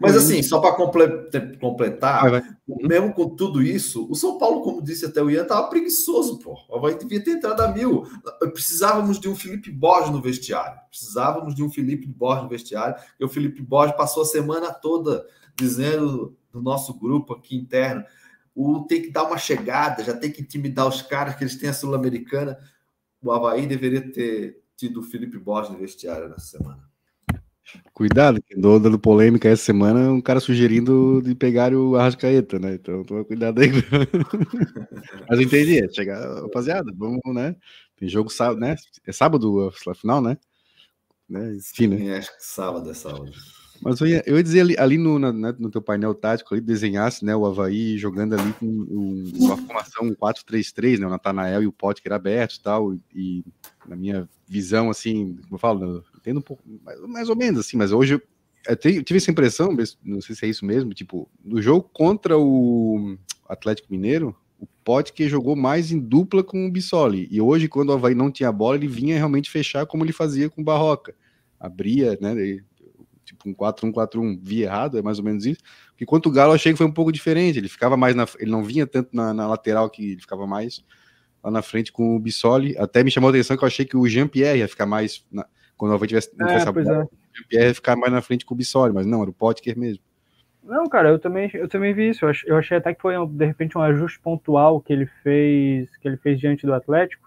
[0.00, 2.56] Mas assim, só para completar, vai, vai.
[2.66, 6.56] mesmo com tudo isso, o São Paulo, como disse até o Ian, estava preguiçoso, pô.
[6.68, 8.04] O Havaí devia ter entrado a mil.
[8.52, 10.78] Precisávamos de um Felipe Borges no vestiário.
[10.90, 12.96] Precisávamos de um Felipe Borges no vestiário.
[13.18, 15.24] E o Felipe Borges passou a semana toda
[15.56, 18.04] dizendo no nosso grupo aqui interno
[18.54, 21.68] o tem que dar uma chegada, já tem que intimidar os caras, que eles têm
[21.68, 22.58] a Sul-Americana.
[23.20, 26.88] O Havaí deveria ter tido o Felipe Borges no vestiário nessa semana.
[27.92, 32.74] Cuidado, que andou dando polêmica essa semana, um cara sugerindo de pegar o Arrascaeta, né?
[32.74, 33.70] Então toma cuidado aí.
[35.28, 37.56] Mas entendi, é chegar, rapaziada, vamos, né?
[37.96, 38.76] Tem jogo sábado, né?
[39.06, 40.36] É sábado a final, né?
[41.28, 41.54] né?
[41.54, 41.98] Enfim, né?
[41.98, 43.30] Sim, acho que sábado é sábado.
[43.82, 46.54] Mas eu ia, eu ia dizer ali, ali no, na, né, no teu painel tático,
[46.54, 51.62] ali, desenhasse né, o Havaí jogando ali com um, uma formação 4-3-3, né, o Natanael
[51.62, 53.44] e o Potker abertos e tal, e
[53.86, 57.60] na minha visão, assim, como eu falo, eu entendo um pouco, mais, mais ou menos
[57.60, 61.60] assim, mas hoje eu, tive essa impressão, não sei se é isso mesmo, tipo, no
[61.60, 67.40] jogo contra o Atlético Mineiro, o Potker jogou mais em dupla com o Bissoli, e
[67.40, 70.62] hoje, quando o Havaí não tinha bola, ele vinha realmente fechar como ele fazia com
[70.62, 71.14] o Barroca,
[71.60, 72.62] abria, né,
[73.24, 75.60] tipo um 4-1-4-1, vi errado, é mais ou menos isso.
[75.90, 78.50] Porque quanto o Galo achei que foi um pouco diferente, ele ficava mais na, ele
[78.50, 80.84] não vinha tanto na, na lateral que ele ficava mais
[81.42, 82.76] lá na frente com o Bissoli.
[82.78, 85.46] Até me chamou a atenção que eu achei que o Jean-Pierre ia ficar mais na,
[85.76, 87.02] quando o Havaí tivesse, é, essa bola, é.
[87.02, 89.78] o Jean-Pierre ia ficar mais na frente com o Bissoli, mas não, era o Potker
[89.78, 90.02] mesmo.
[90.62, 92.24] Não, cara, eu também, eu também vi isso.
[92.24, 95.94] Eu achei, eu achei até que foi de repente um ajuste pontual que ele fez,
[95.98, 97.24] que ele fez diante do Atlético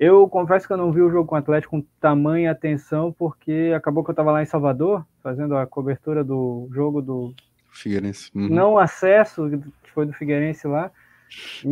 [0.00, 3.70] eu confesso que eu não vi o jogo com o Atlético com tamanha atenção, porque
[3.76, 7.34] acabou que eu estava lá em Salvador, fazendo a cobertura do jogo do
[7.70, 8.30] Figueirense.
[8.34, 8.48] Uhum.
[8.48, 9.42] Não acesso,
[9.82, 10.90] que foi do Figueirense lá.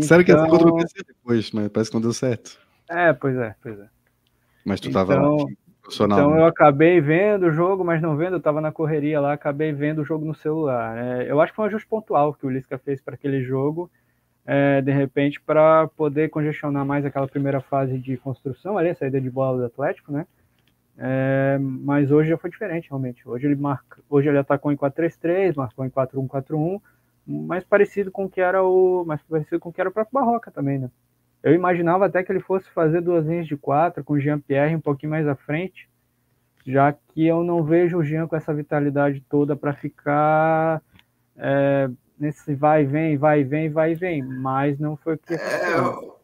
[0.03, 0.75] Sério que ia então...
[0.77, 2.61] PC depois, mas parece que não deu certo.
[2.91, 3.89] É, pois é, pois é.
[4.63, 5.47] Mas tu estava então,
[5.89, 6.19] profissional.
[6.19, 6.41] Então né?
[6.41, 10.03] eu acabei vendo o jogo, mas não vendo, eu estava na correria lá, acabei vendo
[10.03, 10.95] o jogo no celular.
[10.95, 11.27] Né?
[11.29, 13.91] Eu acho que foi um ajuste pontual que o Lisca fez para aquele jogo
[14.51, 19.21] é, de repente, para poder congestionar mais aquela primeira fase de construção, ali, a saída
[19.21, 20.27] de bola do Atlético, né?
[20.97, 23.29] É, mas hoje já foi diferente, realmente.
[23.29, 26.81] Hoje ele marca, hoje ele atacou em 4-3-3, marcou em 4-1-4-1,
[27.27, 30.19] mais parecido com o que era o, mais parecido com o que era o próprio
[30.19, 30.91] Barroca também, né?
[31.43, 34.75] Eu imaginava até que ele fosse fazer duas linhas de quatro com o Jean Pierre
[34.75, 35.89] um pouquinho mais à frente,
[36.67, 40.83] já que eu não vejo o Jean com essa vitalidade toda para ficar
[41.37, 44.23] é, nesse vai e vem, vai e vem, vai e vem.
[44.23, 45.35] Mas não foi o que.
[45.35, 45.77] É,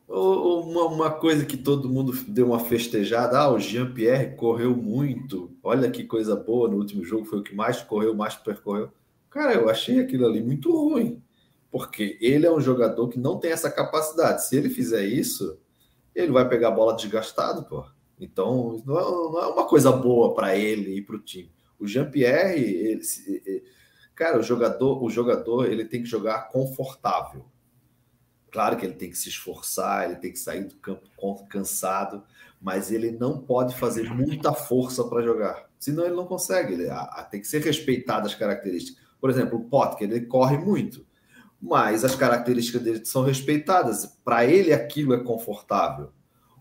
[0.09, 3.39] uma, uma coisa que todo mundo deu uma festejada.
[3.39, 5.57] Ah, o Jean Pierre correu muito.
[5.63, 8.91] Olha que coisa boa no último jogo, foi o que mais correu, mais percorreu.
[9.31, 11.24] Cara, eu achei aquilo ali muito ruim
[11.75, 14.47] porque ele é um jogador que não tem essa capacidade.
[14.47, 15.59] Se ele fizer isso,
[16.15, 17.85] ele vai pegar a bola desgastado, pô.
[18.17, 21.53] Então, não é, não é uma coisa boa para ele e para o time.
[21.77, 23.01] O Jean-Pierre,
[24.15, 27.45] cara, o jogador, o jogador, ele tem que jogar confortável.
[28.53, 31.03] Claro que ele tem que se esforçar, ele tem que sair do campo
[31.49, 32.23] cansado,
[32.63, 35.69] mas ele não pode fazer muita força para jogar.
[35.77, 36.75] Senão ele não consegue.
[36.75, 39.03] Ele, a, a, tem que ser respeitado as características.
[39.21, 41.05] Por exemplo, o Potker, ele corre muito
[41.65, 44.05] mas as características dele são respeitadas.
[44.23, 46.13] Para ele, aquilo é confortável.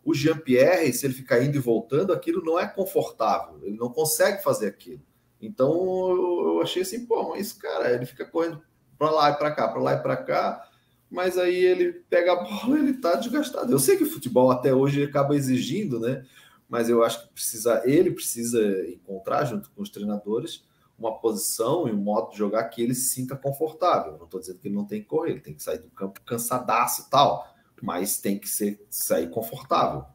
[0.02, 3.60] O Jean-Pierre, se ele ficar indo e voltando, aquilo não é confortável.
[3.64, 5.02] Ele não consegue fazer aquilo.
[5.42, 8.62] Então, eu achei assim, pô, mas cara, ele fica correndo
[8.98, 10.70] para lá e para cá, para lá e para cá,
[11.12, 13.70] mas aí ele pega a bola ele tá desgastado.
[13.74, 16.26] Eu sei que o futebol até hoje acaba exigindo, né?
[16.70, 20.64] Mas eu acho que precisa, ele precisa encontrar junto com os treinadores
[21.04, 24.18] uma posição e um modo de jogar que ele se sinta confortável.
[24.18, 26.22] Não estou dizendo que ele não tem que correr, ele tem que sair do campo
[26.22, 27.46] cansadaço e tal,
[27.82, 30.06] mas tem que ser, sair confortável.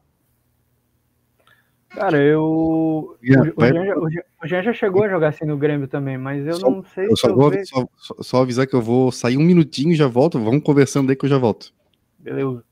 [1.89, 3.17] Cara, eu.
[3.23, 6.17] Yeah, o, Jean, o, Jean, o, Jean, já chegou a jogar assim no Grêmio também,
[6.17, 8.81] mas eu só, não sei eu se só, eu vou, só, só, avisar que eu
[8.81, 10.39] vou sair um minutinho e já volto.
[10.39, 11.73] Vamos conversando aí que eu já volto.
[12.19, 12.63] Beleza.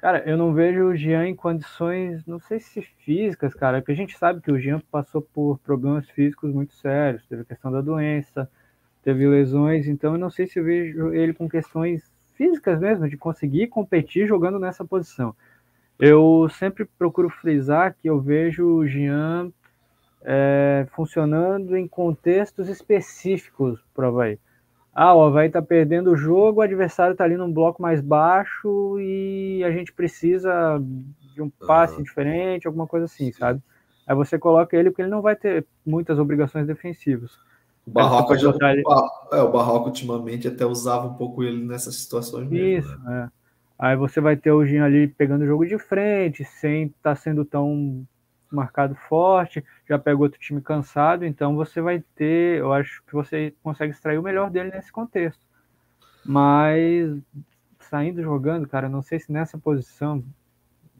[0.00, 3.94] Cara, eu não vejo o Jean em condições, não sei se físicas, cara, porque a
[3.94, 7.82] gente sabe que o Jean passou por problemas físicos muito sérios, teve a questão da
[7.82, 8.50] doença,
[9.02, 13.18] teve lesões, então eu não sei se eu vejo ele com questões físicas mesmo, de
[13.18, 15.36] conseguir competir jogando nessa posição.
[15.98, 19.52] Eu sempre procuro frisar que eu vejo o Jean
[20.22, 24.38] é, funcionando em contextos específicos para o Havaí.
[24.92, 28.98] Ah, o Havaí tá perdendo o jogo, o adversário tá ali num bloco mais baixo
[28.98, 30.82] e a gente precisa
[31.34, 32.02] de um passe uhum.
[32.02, 33.62] diferente, alguma coisa assim, sabe?
[34.06, 37.30] Aí você coloca ele porque ele não vai ter muitas obrigações defensivas.
[37.86, 38.82] O Barroco, já, ele...
[39.32, 42.90] é, o Barroco ultimamente até usava um pouco ele nessas situações mesmo.
[42.90, 43.28] Isso, né?
[43.28, 43.40] é.
[43.78, 47.16] Aí você vai ter o Gin ali pegando o jogo de frente, sem estar tá
[47.16, 48.04] sendo tão
[48.50, 53.54] marcado forte, já pega outro time cansado, então você vai ter, eu acho que você
[53.62, 55.40] consegue extrair o melhor dele nesse contexto.
[56.24, 57.10] Mas
[57.78, 60.24] saindo jogando, cara, não sei se nessa posição,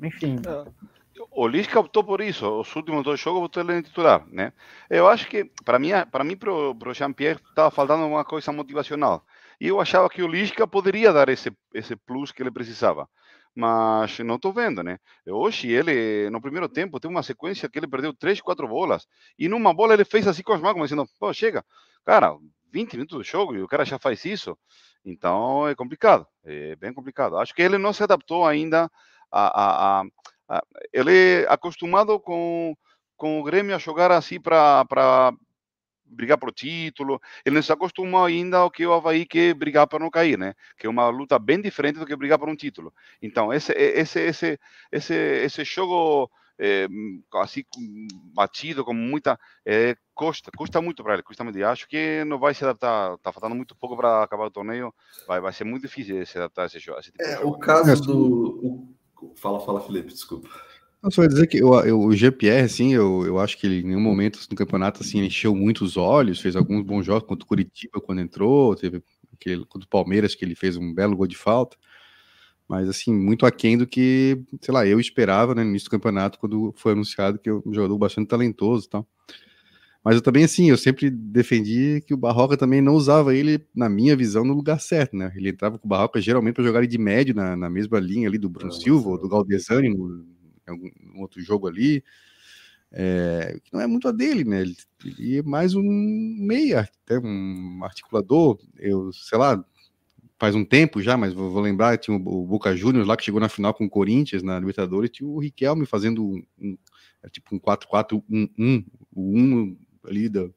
[0.02, 0.36] enfim.
[0.46, 0.90] É.
[1.30, 4.52] O Lisca optou por isso, os últimos dois jogos botou ele em titular, né?
[4.88, 9.22] Eu acho que para mim, para mim pro, pro Jean-Pierre estava faltando uma coisa motivacional.
[9.60, 13.06] E eu achava que o Lisca poderia dar esse esse plus que ele precisava
[13.54, 14.98] mas não estou vendo, né?
[15.26, 19.06] Hoje ele, no primeiro tempo, teve uma sequência que ele perdeu três, quatro bolas,
[19.38, 21.64] e numa bola ele fez assim com as mãos, como dizendo, pô, chega,
[22.04, 22.36] cara,
[22.72, 24.56] 20 minutos do jogo e o cara já faz isso,
[25.04, 27.36] então é complicado, é bem complicado.
[27.38, 28.90] Acho que ele não se adaptou ainda
[29.30, 30.04] a, a, a,
[30.48, 32.76] a ele é acostumado com,
[33.16, 35.32] com o Grêmio a jogar assim para
[36.10, 37.20] brigar por título.
[37.44, 40.54] Ele não se acostumou ainda ao que o Havaí quer brigar para não cair, né?
[40.76, 42.92] Que é uma luta bem diferente do que brigar por um título.
[43.22, 44.60] Então, esse, esse, esse,
[44.92, 46.86] esse, esse jogo é,
[47.36, 47.64] assim,
[48.34, 49.38] batido, com muita.
[49.64, 51.64] É, custa, custa muito para ele, custa muito.
[51.64, 54.92] acho que não vai se adaptar, está faltando muito pouco para acabar o torneio,
[55.26, 58.02] vai, vai ser muito difícil se adaptar a esse, jogo, esse tipo é, O caso
[58.02, 58.94] do.
[59.22, 59.34] O...
[59.36, 60.48] Fala, fala, Felipe, desculpa.
[61.02, 63.80] Eu só ia dizer que eu, eu, o GPR, assim, eu, eu acho que ele,
[63.80, 67.48] em nenhum momento no campeonato, assim, encheu muitos olhos, fez alguns bons jogos contra o
[67.48, 71.38] Curitiba quando entrou, teve aquele, contra o Palmeiras que ele fez um belo gol de
[71.38, 71.76] falta,
[72.68, 76.38] mas, assim, muito aquém do que, sei lá, eu esperava, né, no início do campeonato,
[76.38, 79.08] quando foi anunciado que é um jogador bastante talentoso e tal.
[80.04, 83.88] Mas eu também, assim, eu sempre defendi que o Barroca também não usava ele, na
[83.88, 85.30] minha visão, no lugar certo, né?
[85.36, 88.28] Ele entrava com o Barroca geralmente para jogar ele de médio na, na mesma linha
[88.28, 90.24] ali do Bruno Silva, ou do Galdesani, no,
[90.70, 92.02] algum outro jogo ali,
[92.92, 94.62] é, que não é muito a dele, né?
[94.62, 99.64] Ele, ele é mais um meia, até um articulador, eu sei lá,
[100.38, 103.24] faz um tempo já, mas vou, vou lembrar, tinha o, o Boca Juniors lá que
[103.24, 106.78] chegou na final com o Corinthians na Libertadores, tinha o Riquelme fazendo um, um
[107.30, 110.52] tipo um 4-4-1-1, o 1 ali do,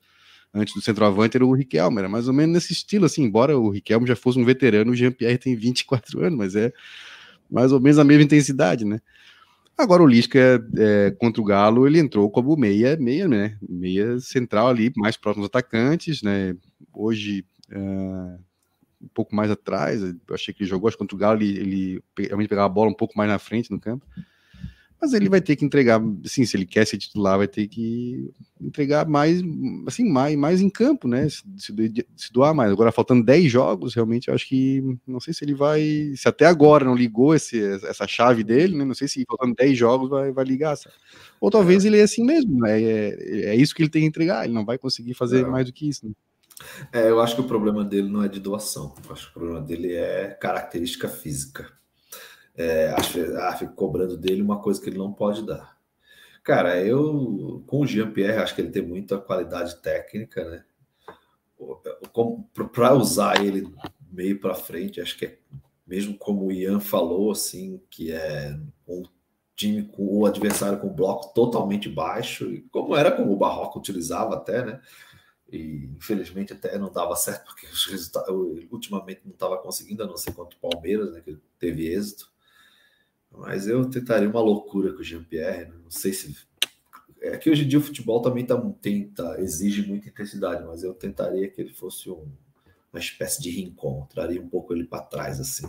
[0.54, 3.70] antes do centroavante era o Riquelme, era mais ou menos nesse estilo, assim, embora o
[3.70, 6.72] Riquelme já fosse um veterano, o Jean-Pierre tem 24 anos, mas é
[7.52, 9.02] mais ou menos a mesma intensidade, né?
[9.78, 13.58] Agora o Lisca é, contra o Galo, ele entrou como meia, meia, né?
[13.68, 16.56] Meia central ali, mais próximo dos atacantes, né?
[16.94, 17.78] Hoje é,
[19.02, 21.60] um pouco mais atrás, eu achei que ele jogou, acho que contra o Galo ele,
[21.60, 24.06] ele realmente pegava a bola um pouco mais na frente no campo.
[25.04, 28.32] Mas ele vai ter que entregar, assim, se ele quer ser titular, vai ter que
[28.62, 29.42] entregar mais,
[29.86, 31.28] assim, mais, mais em campo, né?
[31.28, 31.44] Se,
[32.16, 32.72] se, doar mais.
[32.72, 36.14] Agora, faltando 10 jogos, realmente, eu acho que não sei se ele vai.
[36.16, 38.86] Se até agora não ligou esse, essa chave dele, né?
[38.86, 40.78] Não sei se faltando 10 jogos vai, vai ligar.
[40.78, 40.96] Sabe?
[41.42, 42.82] Ou talvez ele é assim mesmo, né?
[42.82, 43.10] É,
[43.48, 45.46] é isso que ele tem que entregar, ele não vai conseguir fazer é.
[45.46, 46.08] mais do que isso.
[46.08, 46.14] Né?
[46.94, 49.34] É, eu acho que o problema dele não é de doação, eu acho que o
[49.34, 51.70] problema dele é característica física
[52.56, 52.94] é,
[53.38, 55.78] ah, cobrando dele uma coisa que ele não pode dar.
[56.44, 60.66] Cara, eu com o Jean-Pierre acho que ele tem muita qualidade técnica, né?
[62.74, 63.74] Para usar ele
[64.12, 65.38] meio para frente, acho que é
[65.88, 69.04] mesmo como o Ian falou, assim, que é um
[69.56, 74.66] time com o adversário com bloco totalmente baixo, como era como o Barroco utilizava até,
[74.66, 74.82] né?
[75.52, 78.36] E infelizmente até não dava certo, porque os resultados
[78.72, 81.22] ultimamente não estava conseguindo, a não ser contra o Palmeiras, né?
[81.22, 82.33] Que teve êxito.
[83.38, 85.66] Mas eu tentaria uma loucura com o Jean-Pierre.
[85.66, 85.76] Né?
[85.84, 86.36] Não sei se.
[87.22, 90.94] É que hoje em dia o futebol também tá, tenta, exige muita intensidade, mas eu
[90.94, 92.28] tentaria que ele fosse um,
[92.92, 95.68] uma espécie de rincon, traria um pouco ele para trás, assim.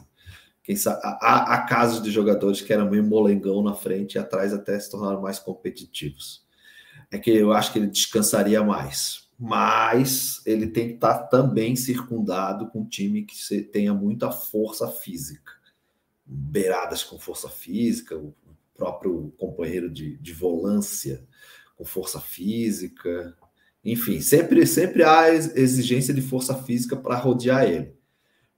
[0.64, 4.52] Quem sabe, há, há, casos de jogadores que eram meio molengão na frente e atrás
[4.52, 6.44] até se tornaram mais competitivos.
[7.10, 9.28] É que eu acho que ele descansaria mais.
[9.38, 14.88] Mas ele tem que estar tá também circundado com um time que tenha muita força
[14.88, 15.52] física
[16.26, 18.34] beiradas com força física, o
[18.74, 21.26] próprio companheiro de, de volância
[21.76, 23.36] com força física,
[23.84, 27.94] enfim, sempre, sempre há exigência de força física para rodear ele.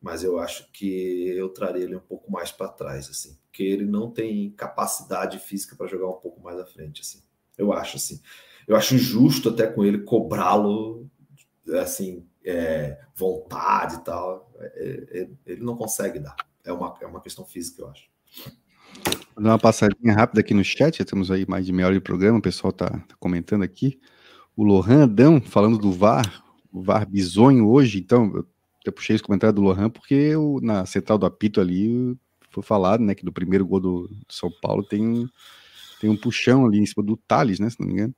[0.00, 3.84] Mas eu acho que eu traria ele um pouco mais para trás, assim, porque ele
[3.84, 7.22] não tem capacidade física para jogar um pouco mais à frente, assim.
[7.58, 8.20] Eu acho assim.
[8.68, 11.10] Eu acho justo até com ele cobrá-lo,
[11.80, 14.52] assim, é, vontade e tal.
[14.60, 18.04] É, é, ele não consegue dar é uma, é uma questão física, eu acho.
[19.34, 21.94] Vou dar uma passadinha rápida aqui no chat, já temos aí mais de meia hora
[21.94, 24.00] de programa, o pessoal está tá comentando aqui.
[24.56, 28.44] O Lohan Adão falando do VAR, o VAR bizonho hoje, então,
[28.84, 32.16] eu puxei esse comentário do Lohan, porque eu, na central do apito ali
[32.50, 35.28] foi falado, né, que do primeiro gol do, do São Paulo tem,
[36.00, 38.14] tem um puxão ali em cima do Thales, né, se não me engano,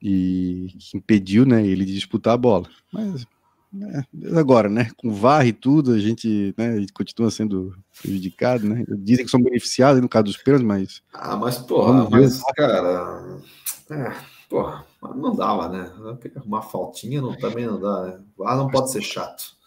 [0.00, 2.68] e que impediu, né, ele de disputar a bola.
[2.92, 3.26] Mas
[3.74, 4.90] é, agora, né?
[4.96, 8.84] Com VAR e tudo, a gente, né, a gente continua sendo prejudicado, né?
[8.88, 11.02] Dizem que são beneficiados no caso dos pênaltis, mas.
[11.12, 13.38] Ah, mas, porra, mas, cara.
[13.90, 14.12] É,
[14.48, 15.90] porra, não dava, né?
[16.44, 18.20] Uma faltinha não, também não dá, né?
[18.36, 19.58] VAR não pode ser chato.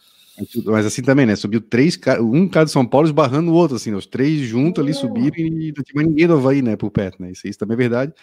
[0.66, 1.36] Mas assim também, né?
[1.36, 3.98] Subiu três, um cara de São Paulo esbarrando o outro, assim, né?
[3.98, 6.76] os três juntos ali subiram e não tinha mais ninguém do Havaí, né?
[6.76, 7.32] Por perto, né?
[7.32, 8.14] Isso, isso também é verdade.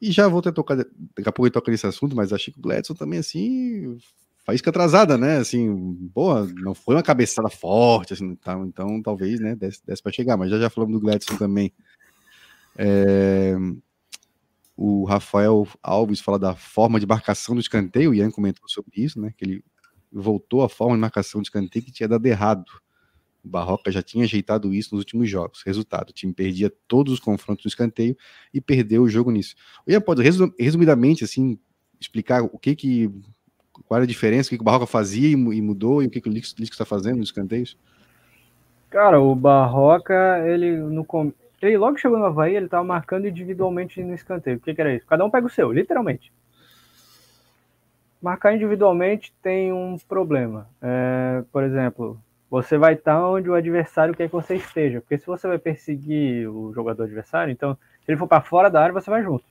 [0.00, 2.58] E já vou ter tocar, daqui a pouco eu toco nesse assunto, mas achei que
[2.58, 3.96] o Gladson também, assim,
[4.44, 5.38] faísca atrasada, né?
[5.38, 5.72] Assim,
[6.12, 10.36] boa, não foi uma cabeçada forte, assim, então, então talvez, né, desse, desse para chegar,
[10.36, 11.72] mas já já falamos do Gladson também.
[12.76, 13.54] É,
[14.76, 19.20] o Rafael Alves fala da forma de marcação do escanteio, o Ian comentou sobre isso,
[19.20, 19.32] né?
[19.36, 19.64] Que ele
[20.10, 22.64] voltou à forma de marcação de escanteio que tinha dado errado.
[23.44, 25.62] O Barroca já tinha ajeitado isso nos últimos jogos.
[25.64, 28.16] Resultado: o time perdia todos os confrontos no escanteio
[28.52, 29.54] e perdeu o jogo nisso.
[29.86, 30.22] O Ian pode,
[30.58, 31.58] resumidamente, assim,
[32.00, 33.10] explicar o que que
[33.86, 36.32] qual era a diferença, o que, o Barroca fazia e, mudou, e o que, o
[36.32, 37.76] Lisco está fazendo nos escanteios?
[38.90, 41.06] Cara, o Barroca, ele, no,
[41.62, 44.58] ele logo chegou no Havaí, ele estava marcando individualmente no escanteio.
[44.58, 45.06] O que, que era isso?
[45.06, 46.32] Cada um pega o seu, literalmente.
[48.20, 50.68] Marcar individualmente tem um problema.
[50.80, 55.00] É, por exemplo, você vai estar onde o adversário quer que você esteja.
[55.00, 58.82] Porque se você vai perseguir o jogador adversário, então, se ele for para fora da
[58.82, 59.44] área, você vai junto.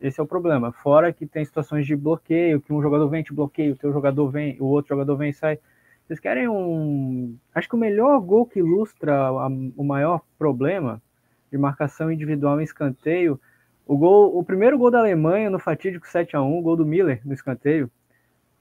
[0.00, 0.72] Esse é o problema.
[0.72, 4.28] Fora que tem situações de bloqueio, que um jogador vem, te bloqueia, o teu jogador
[4.30, 5.58] vem, o outro jogador vem e sai.
[6.06, 7.36] Vocês querem um.
[7.54, 11.02] Acho que o melhor gol que ilustra a, o maior problema
[11.50, 13.40] de marcação individual em escanteio.
[13.86, 16.86] O, gol, o primeiro gol da Alemanha no fatídico 7 a 1 o gol do
[16.86, 17.90] Miller no escanteio.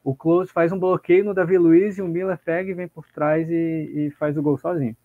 [0.04, 3.06] O Klose faz um bloqueio no Davi Luiz e o Miller pega e vem por
[3.12, 4.96] trás e, e faz o gol sozinho.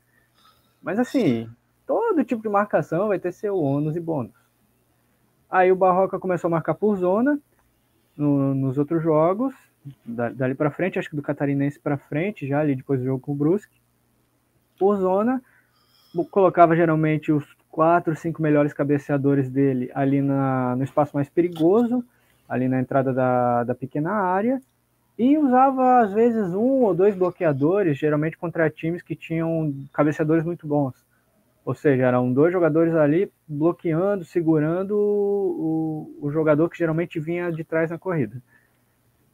[0.83, 1.49] Mas assim,
[1.87, 4.40] todo tipo de marcação vai ter seu ônus e bônus.
[5.51, 7.39] Aí o Barroca começou a marcar por zona
[8.17, 9.55] no, nos outros jogos,
[10.05, 13.33] dali para frente, acho que do Catarinense para frente, já ali depois do jogo com
[13.33, 13.81] o Brusque.
[14.79, 15.43] Por zona,
[16.31, 22.05] colocava geralmente os quatro, cinco melhores cabeceadores dele ali na, no espaço mais perigoso,
[22.49, 24.61] ali na entrada da, da pequena área,
[25.19, 30.67] e usava às vezes um ou dois bloqueadores, geralmente contra times que tinham cabeceadores muito
[30.67, 30.95] bons.
[31.65, 37.63] Ou seja, eram dois jogadores ali bloqueando, segurando o, o, jogador que geralmente vinha de
[37.63, 38.43] trás na corrida.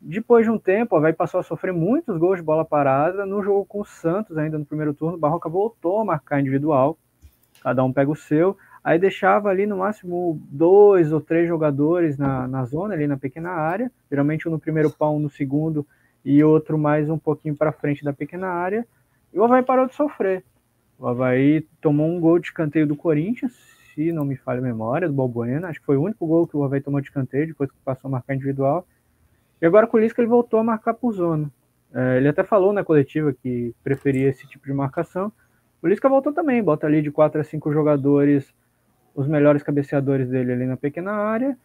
[0.01, 3.25] Depois de um tempo, o Havaí passou a sofrer muitos gols de bola parada.
[3.25, 6.99] No jogo com o Santos, ainda no primeiro turno, o Barroca voltou a marcar individual.
[7.63, 8.57] Cada um pega o seu.
[8.85, 13.51] Aí deixava ali no máximo dois ou três jogadores na, na zona, ali na pequena
[13.51, 13.91] área.
[14.11, 15.87] Geralmente um no primeiro pau, um no segundo
[16.25, 18.87] e outro mais um pouquinho para frente da pequena área.
[19.33, 20.45] E o Havaí parou de sofrer.
[20.99, 23.53] O Havaí tomou um gol de escanteio do Corinthians,
[23.95, 25.69] se não me falha a memória, do Balbuena.
[25.69, 28.09] Acho que foi o único gol que o Havaí tomou de escanteio, depois que passou
[28.09, 28.87] a marcar individual.
[29.61, 31.51] E agora com o Lisca ele voltou a marcar por zona.
[31.93, 35.31] É, ele até falou na coletiva que preferia esse tipo de marcação.
[35.83, 38.55] O Lisca voltou também, bota ali de 4 a 5 jogadores,
[39.15, 41.57] os melhores cabeceadores dele ali na pequena área.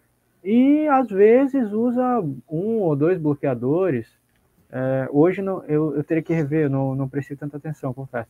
[0.44, 2.20] E às vezes usa
[2.50, 4.10] um ou dois bloqueadores.
[4.70, 8.30] É, hoje não, eu, eu teria que rever, não, não prestei tanta atenção, confesso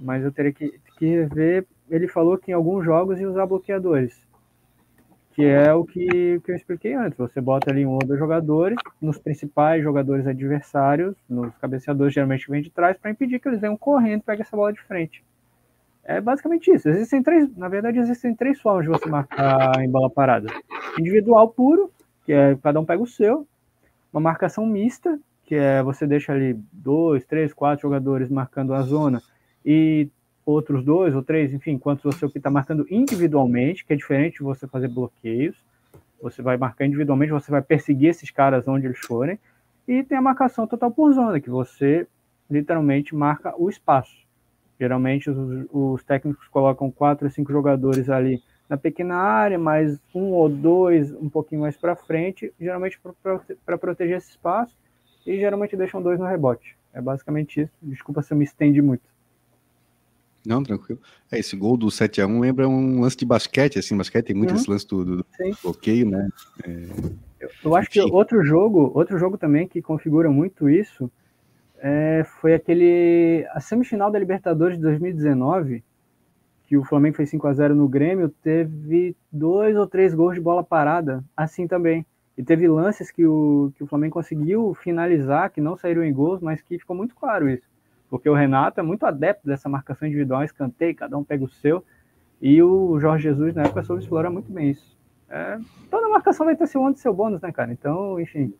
[0.00, 1.66] mas eu teria que, que ver.
[1.88, 4.16] Ele falou que em alguns jogos ia usar bloqueadores,
[5.34, 7.18] que é o que, que eu expliquei antes.
[7.18, 12.62] Você bota ali um ou dois jogadores, nos principais jogadores adversários, nos cabeceadores geralmente vem
[12.62, 15.22] de trás, para impedir que eles venham correndo e peguem essa bola de frente.
[16.04, 16.88] É basicamente isso.
[16.88, 20.48] Existem três, na verdade, existem três formas de você marcar em bola parada:
[20.98, 21.90] individual puro,
[22.24, 23.46] que é cada um pega o seu,
[24.12, 29.20] uma marcação mista, que é você deixa ali dois, três, quatro jogadores marcando a zona
[29.64, 30.08] e
[30.44, 34.66] outros dois ou três, enfim, quantos você está marcando individualmente, que é diferente de você
[34.66, 35.56] fazer bloqueios.
[36.22, 39.38] Você vai marcar individualmente, você vai perseguir esses caras onde eles forem.
[39.88, 42.06] E tem a marcação total por zona, que você
[42.50, 44.16] literalmente marca o espaço.
[44.78, 50.30] Geralmente os, os técnicos colocam quatro ou cinco jogadores ali na pequena área, mais um
[50.30, 53.00] ou dois um pouquinho mais para frente, geralmente
[53.64, 54.76] para proteger esse espaço,
[55.26, 56.76] e geralmente deixam dois no rebote.
[56.94, 57.72] É basicamente isso.
[57.82, 59.02] Desculpa se eu me estendi muito.
[60.44, 61.00] Não, tranquilo.
[61.30, 64.56] É, esse gol do 7x1 lembra um lance de basquete, assim, basquete tem muito uhum.
[64.56, 65.26] esse lance do, do
[65.62, 66.28] bloqueio, né?
[66.64, 66.86] É...
[67.38, 71.10] Eu, eu, acho que outro jogo, outro jogo também que configura muito isso
[71.78, 75.82] é, foi aquele a semifinal da Libertadores de 2019,
[76.64, 80.40] que o Flamengo fez 5 a 0 no Grêmio, teve dois ou três gols de
[80.40, 82.04] bola parada, assim também.
[82.36, 86.40] E teve lances que o, que o Flamengo conseguiu finalizar, que não saíram em gols,
[86.40, 87.69] mas que ficou muito claro isso
[88.10, 91.84] porque o Renato é muito adepto dessa marcação individual, escanteio, cada um pega o seu,
[92.42, 94.98] e o Jorge Jesus na época soube explorar muito bem isso.
[95.28, 95.58] É,
[95.88, 97.72] toda marcação vai ter seu ônus e seu bônus, né, cara?
[97.72, 98.52] Então, enfim,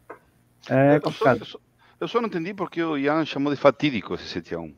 [0.68, 1.40] é complicado.
[1.40, 1.58] Eu só,
[2.00, 4.72] eu só não entendi porque o Ian chamou de fatídico esse 7x1.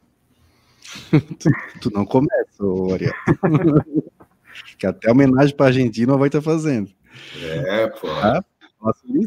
[1.83, 2.63] tu não começa,
[2.93, 3.13] Ariel.
[4.79, 6.91] que até homenagem para a Argentina vai estar tá fazendo.
[7.43, 8.09] É, pô.
[8.09, 8.43] Ah,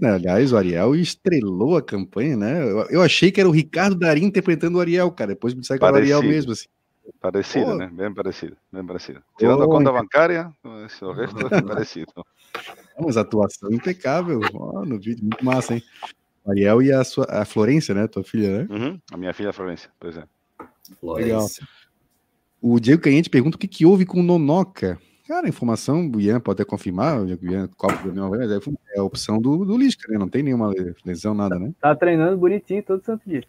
[0.01, 0.11] né?
[0.11, 2.61] Aliás, o Ariel estrelou a campanha, né?
[2.61, 5.29] Eu, eu, achei que era o Ricardo Darim interpretando o Ariel, cara.
[5.29, 6.67] Depois me disseram que era o Ariel mesmo, assim.
[7.19, 7.75] Parecido, Pô.
[7.75, 7.89] né?
[7.91, 9.21] Bem parecido, bem parecido.
[9.37, 10.81] Tirando Pô, a conta bancária, o
[11.11, 11.11] resto
[11.51, 12.11] é parecido.
[12.99, 15.83] Mas atuação impecável ó, no vídeo, muito massa, hein?
[16.47, 18.07] Ariel e a, sua, a Florência, né?
[18.07, 18.67] Tua filha, né?
[18.69, 20.23] Uhum, a minha filha Florência, pois é.
[21.01, 21.45] Legal.
[22.61, 24.99] O Diego Canhete pergunta o que, que houve com o Nonoca.
[25.27, 28.59] Cara, a informação, o Ian pode até confirmar, o Ian copa do mas é,
[28.95, 30.19] é a opção do, do Lisca, né?
[30.19, 30.71] Não tem nenhuma
[31.03, 31.73] lesão, nada, né?
[31.81, 33.43] Tá treinando bonitinho todo santo dia.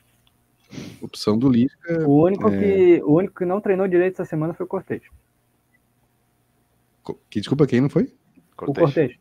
[1.03, 2.09] Opção do Lisca.
[2.09, 2.59] O único, é...
[2.59, 5.03] que, o único que não treinou direito essa semana foi o Cortez.
[7.29, 8.11] Que desculpa, quem não foi?
[8.57, 8.77] Cortez.
[8.77, 9.17] O Cortez.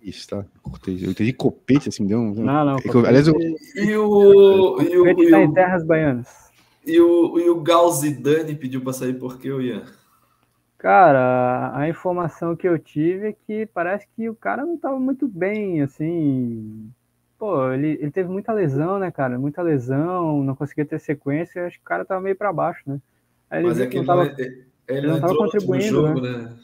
[0.00, 0.44] Isso, tá.
[0.62, 1.02] Cortez.
[1.02, 2.34] Eu entendi copete, assim, deu um.
[2.34, 2.76] Não, não.
[2.76, 3.34] É aliás, eu...
[3.74, 4.80] E o.
[4.80, 6.28] E o, e tá em terras baianas.
[6.86, 9.84] E o, e o Galzidane pediu pra sair por quê, Ian?
[10.84, 15.26] Cara, a informação que eu tive é que parece que o cara não estava muito
[15.26, 16.90] bem, assim.
[17.38, 19.38] Pô, ele, ele teve muita lesão, né, cara?
[19.38, 23.00] Muita lesão, não conseguia ter sequência, acho que o cara tava meio para baixo, né?
[23.50, 26.36] Mas é que ele não, tava, ele, ele não tava contribuindo, jogo, né?
[26.36, 26.56] né?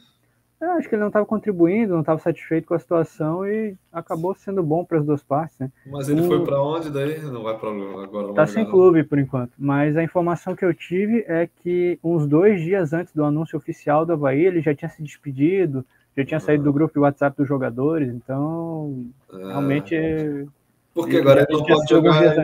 [0.61, 4.35] É, acho que ele não estava contribuindo, não estava satisfeito com a situação e acabou
[4.35, 5.73] sendo bom para as duas partes, né?
[5.87, 7.19] Mas ele foi para onde daí?
[7.23, 8.35] Não vai para agora?
[8.35, 9.53] Tá sem clube por enquanto.
[9.59, 14.05] Mas a informação que eu tive é que uns dois dias antes do anúncio oficial
[14.05, 15.83] do Havaí, ele já tinha se despedido,
[16.15, 19.39] já tinha saído do grupo WhatsApp dos jogadores, então ah.
[19.39, 20.47] realmente.
[20.93, 22.37] Porque agora ele não pode jogar.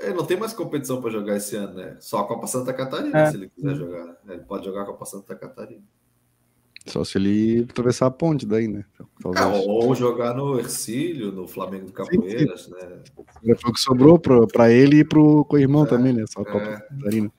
[0.00, 1.96] Ele não tem mais competição para jogar esse ano, né?
[2.00, 3.26] Só a Copa Santa Catarina, é.
[3.26, 4.16] se ele quiser jogar.
[4.26, 5.82] Ele pode jogar a Copa Santa Catarina.
[6.90, 8.84] Só se ele atravessar a ponte daí, né?
[9.36, 12.86] Ah, ou jogar no Ercílio, no Flamengo do Capoeiras, sim, sim.
[13.44, 13.54] né?
[13.54, 16.24] Foi o que sobrou para ele e pro co-irmão é, também, né?
[16.26, 16.80] Só a Copa é.
[16.80, 17.32] Catarina.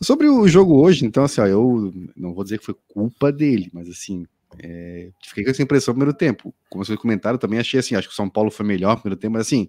[0.00, 3.70] Sobre o jogo hoje, então, assim, ó, eu não vou dizer que foi culpa dele,
[3.72, 4.26] mas assim,
[4.58, 6.54] é, fiquei com essa impressão no primeiro tempo.
[6.68, 9.20] Como vocês comentaram, também achei assim, acho que o São Paulo foi melhor no primeiro
[9.20, 9.68] tempo, mas assim,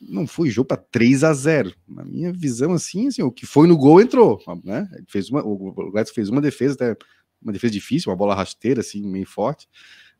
[0.00, 3.66] não foi jogo para 3 a 0 Na minha visão, assim, assim, o que foi
[3.66, 4.40] no gol entrou.
[4.64, 4.88] Né?
[4.94, 6.96] Ele fez uma, o Gladson fez uma defesa, até
[7.42, 9.68] uma defesa difícil, uma bola rasteira, assim, meio forte,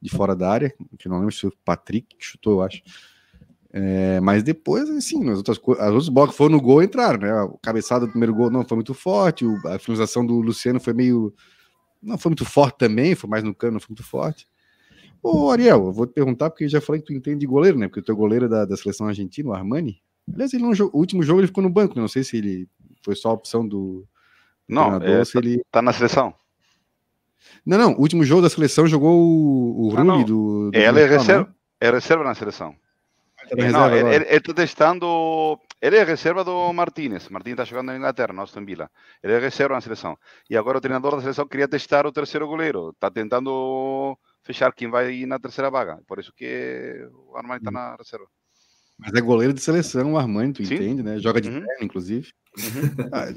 [0.00, 2.82] de fora da área, que não lembro se foi o Patrick que chutou, eu acho.
[3.72, 7.42] É, mas depois, assim, as outras, as outros blocos foram no gol entraram, né?
[7.42, 11.32] O cabeçada do primeiro gol não foi muito forte, a finalização do Luciano foi meio.
[12.02, 14.48] Não foi muito forte também, foi mais no cano, não foi muito forte.
[15.22, 17.86] Ô, Ariel, eu vou te perguntar, porque já falei que tu entende de goleiro, né?
[17.86, 20.02] Porque o teu goleiro da, da seleção argentina, o Armani.
[20.32, 22.00] Aliás, ele não, o último jogo ele ficou no banco, né?
[22.00, 22.68] Não sei se ele
[23.02, 24.04] foi só a opção do.
[24.66, 25.62] Não, é, se ele...
[25.70, 26.34] tá na seleção.
[27.64, 30.76] Não, não, o último jogo da seleção jogou o, o ah, Rulli do, do.
[30.76, 32.74] Ele é reserva, é reserva na seleção.
[33.56, 35.58] Não, ele está testando.
[35.80, 37.28] Ele é reserva do Martínez.
[37.28, 38.90] Martínez está jogando na Inglaterra, não em Vila.
[39.22, 40.16] Ele é reserva na seleção.
[40.48, 42.90] E agora o treinador da seleção queria testar o terceiro goleiro.
[42.90, 45.98] Está tentando fechar quem vai ir na terceira vaga.
[46.06, 48.26] Por isso que o Armani está na reserva.
[49.00, 50.74] Mas é goleiro de seleção, o Armani, tu Sim.
[50.74, 51.18] entende, né?
[51.18, 51.64] Joga de uhum.
[51.64, 52.28] terno, inclusive.
[52.58, 53.08] Uhum.
[53.12, 53.28] Ah,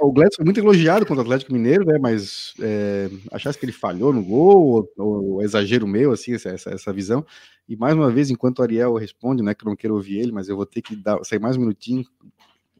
[0.00, 1.98] o Gladson foi muito elogiado contra o Atlético Mineiro, né?
[2.00, 6.92] Mas é, achasse que ele falhou no gol, ou, ou exagero meu, assim, essa, essa,
[6.92, 7.24] visão.
[7.68, 9.54] E mais uma vez, enquanto o Ariel responde, né?
[9.54, 11.60] Que eu não quero ouvir ele, mas eu vou ter que dar, sair mais um
[11.60, 12.04] minutinho.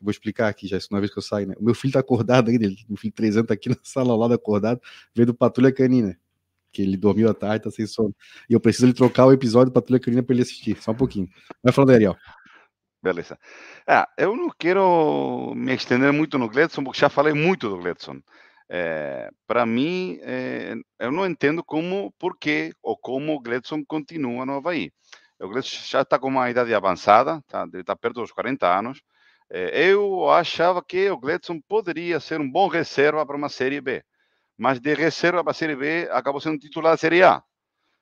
[0.00, 1.54] Vou explicar aqui já, isso uma vez que eu saio, né?
[1.58, 4.12] O meu filho tá acordado ainda, meu filho de 3 anos tá aqui na sala
[4.12, 4.80] ao lado acordado,
[5.14, 6.16] veio do Patrulha Canina
[6.72, 8.14] que ele dormiu à tarde, tá sem sono.
[8.48, 10.96] E eu preciso ele trocar o episódio para Patrulha Canina para ele assistir, só um
[10.96, 11.28] pouquinho.
[11.62, 12.16] Vai falando, Ariel.
[13.02, 13.38] Beleza.
[13.86, 18.20] Ah, eu não quero me estender muito no Gledson, porque já falei muito do Gledson.
[18.68, 24.44] É, para mim, é, eu não entendo como, por que ou como o Gledson continua
[24.44, 24.90] no Havaí.
[25.40, 29.00] O Gledson já está com uma idade avançada, está tá perto dos 40 anos.
[29.50, 34.02] É, eu achava que o Gledson poderia ser um bom reserva para uma Série B
[34.58, 37.42] mas de reserva para a Série B acabou sendo titular da Série A.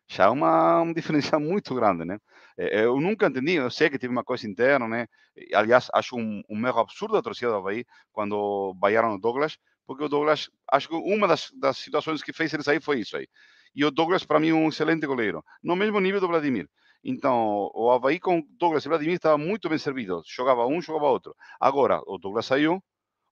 [0.09, 2.19] Já é uma, uma diferença muito grande, né?
[2.57, 5.07] Eu nunca entendi, eu sei que teve uma coisa interna, né?
[5.55, 10.05] Aliás, acho um, um erro absurdo a torcida do Havaí quando vaiaram o Douglas, porque
[10.05, 13.29] o Douglas, acho que uma das, das situações que fez ele sair foi isso aí.
[13.75, 16.67] E o Douglas, para mim, é um excelente goleiro, no mesmo nível do Vladimir.
[17.05, 20.23] Então, o Havaí com Douglas e Vladimir estava muito bem servido.
[20.27, 21.37] Jogava um, jogava outro.
[21.61, 22.83] Agora, o Douglas saiu,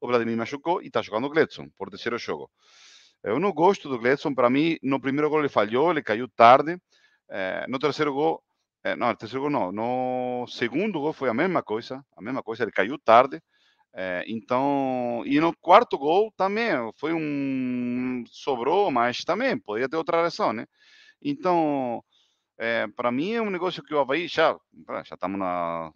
[0.01, 2.51] o Vladimir machucou e está jogando o Gledson por terceiro jogo.
[3.25, 4.35] Eu não gosto do Gledson.
[4.35, 6.79] Para mim, no primeiro gol ele falhou, ele caiu tarde.
[7.29, 8.43] É, no terceiro gol,
[8.85, 9.73] é, não, no terceiro gol não.
[9.73, 12.63] No segundo gol foi a mesma coisa, a mesma coisa.
[12.65, 13.41] Ele caiu tarde.
[13.95, 20.23] É, então, e no quarto gol também foi um sobrou, mas também poderia ter outra
[20.23, 20.67] razão, né?
[21.23, 22.05] Então,
[22.59, 24.57] é, para mim é um negócio que o Havaí já
[25.05, 25.93] já estamos na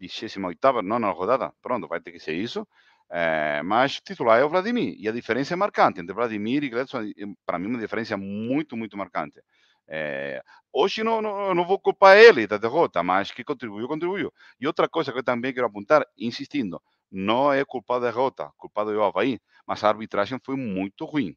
[0.00, 2.66] 28 oitava, não na rodada, pronto, vai ter que ser isso.
[3.10, 4.96] É, mas titular é o Vladimir.
[4.98, 7.02] E a diferença é marcante entre Vladimir e Gledson.
[7.44, 9.40] Para mim, uma diferença muito, muito marcante.
[9.88, 10.42] É,
[10.72, 14.32] hoje não, não, não, vou culpar ele da derrota, mas que contribuiu, contribuiu.
[14.60, 18.92] E outra coisa que eu também quero apontar, insistindo, não é culpa da derrota, culpado
[18.92, 21.36] é o Havaí, mas a arbitragem foi muito ruim.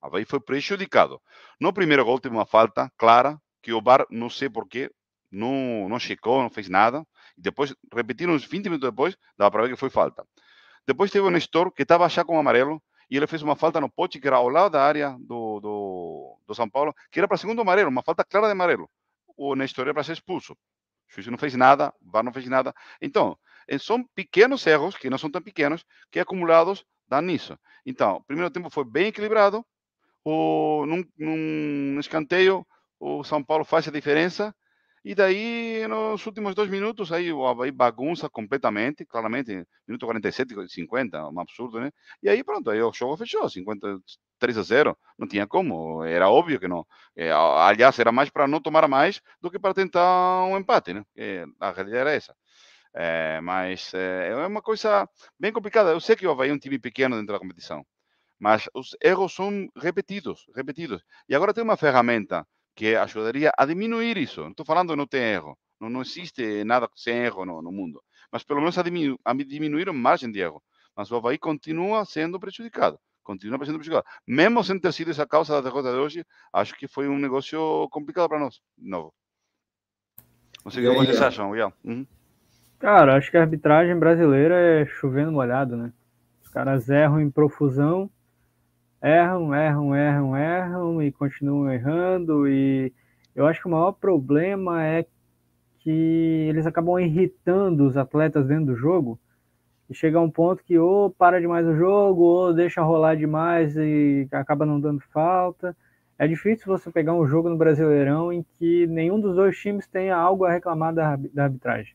[0.00, 1.20] O Havaí foi prejudicado.
[1.60, 4.90] No primeiro gol teve uma falta clara, que o VAR, não sei porquê,
[5.30, 7.04] não, não checou, não fez nada.
[7.36, 10.24] E depois, repetiram uns 20 minutos depois, dava para ver que foi falta.
[10.88, 13.90] Depois teve o Nestor, que estava já com amarelo, e ele fez uma falta no
[13.90, 17.36] pote, que era ao lado da área do, do, do São Paulo, que era para
[17.36, 18.88] segundo amarelo, uma falta clara de amarelo.
[19.36, 20.54] O Nestor era para ser expulso.
[20.54, 22.74] O juiz não fez nada, o VAR não fez nada.
[23.02, 27.58] Então, eh, são pequenos erros, que não são tão pequenos, que acumulados dão nisso.
[27.84, 29.62] Então, o primeiro tempo foi bem equilibrado.
[30.24, 32.66] O, num, num escanteio,
[32.98, 34.56] o São Paulo faz a diferença
[35.10, 41.30] e daí, nos últimos dois minutos, aí o Havaí bagunça completamente, claramente, minuto 47, 50,
[41.30, 41.90] um absurdo, né?
[42.22, 46.60] E aí, pronto, aí o jogo fechou, 53 a 0, não tinha como, era óbvio
[46.60, 46.86] que não.
[47.16, 51.02] É, aliás, era mais para não tomar mais do que para tentar um empate, né?
[51.16, 52.36] É, a realidade era essa.
[52.94, 55.08] É, mas é, é uma coisa
[55.40, 55.90] bem complicada.
[55.90, 57.82] Eu sei que o Havaí é um time pequeno dentro da competição,
[58.38, 61.02] mas os erros são repetidos, repetidos.
[61.28, 62.46] E agora tem uma ferramenta
[62.78, 64.40] que ajudaria a diminuir isso.
[64.40, 68.00] Não estou falando não tem erro, não, não existe nada sem erro no, no mundo,
[68.30, 70.62] mas pelo menos a, diminu a diminuir a margem de erro.
[70.96, 74.06] Mas o Havaí continua sendo prejudicado, continua sendo prejudicado.
[74.24, 77.88] Mesmo sem ter sido essa causa da derrota de hoje, acho que foi um negócio
[77.90, 79.12] complicado para nós, de novo.
[80.64, 81.72] Não sei o que vocês acham, Ian.
[81.82, 82.06] Uhum.
[82.78, 85.92] Cara, acho que a arbitragem brasileira é chovendo molhado, né?
[86.44, 88.08] Os caras erram em profusão
[89.02, 92.48] erram, erram, erram, erram e continuam errando.
[92.48, 92.92] E
[93.34, 95.06] eu acho que o maior problema é
[95.80, 95.90] que
[96.48, 99.18] eles acabam irritando os atletas dentro do jogo.
[99.88, 104.28] E chega um ponto que ou para demais o jogo, ou deixa rolar demais e
[104.32, 105.74] acaba não dando falta.
[106.18, 110.16] É difícil você pegar um jogo no Brasileirão em que nenhum dos dois times tenha
[110.16, 111.94] algo a reclamar da, da arbitragem.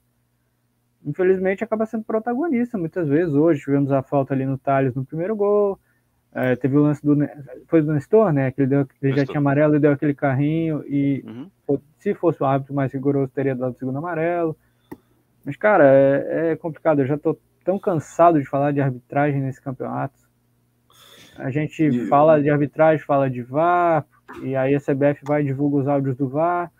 [1.06, 3.34] infelizmente acaba sendo protagonista muitas vezes.
[3.34, 5.78] Hoje tivemos a falta ali no Thales no primeiro gol.
[6.36, 7.16] É, teve o lance do.
[7.68, 8.52] Foi do Nestor, né?
[8.52, 10.84] Que ele, deu, ele já tinha amarelo e deu aquele carrinho.
[10.88, 11.80] E uhum.
[12.00, 14.58] se fosse o árbitro mais rigoroso, teria dado o segundo amarelo.
[15.46, 17.00] Mas, cara, é, é, complicado.
[17.00, 20.16] Eu já tô tão cansado de falar de arbitragem nesse campeonato.
[21.38, 22.08] A gente e...
[22.08, 24.06] fala de arbitragem, fala de VAR,
[24.42, 26.72] e aí a CBF vai e divulga os áudios do VAR.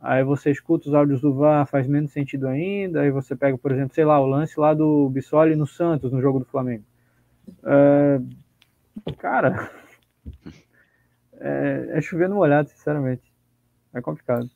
[0.00, 3.00] Aí você escuta os áudios do VAR, faz menos sentido ainda.
[3.00, 6.20] Aí você pega, por exemplo, sei lá, o lance lá do Bissoli no Santos, no
[6.20, 6.84] jogo do Flamengo.
[7.64, 8.20] É,
[9.18, 9.70] cara,
[11.40, 13.22] é, é chover no molhado, sinceramente.
[13.92, 14.48] É complicado.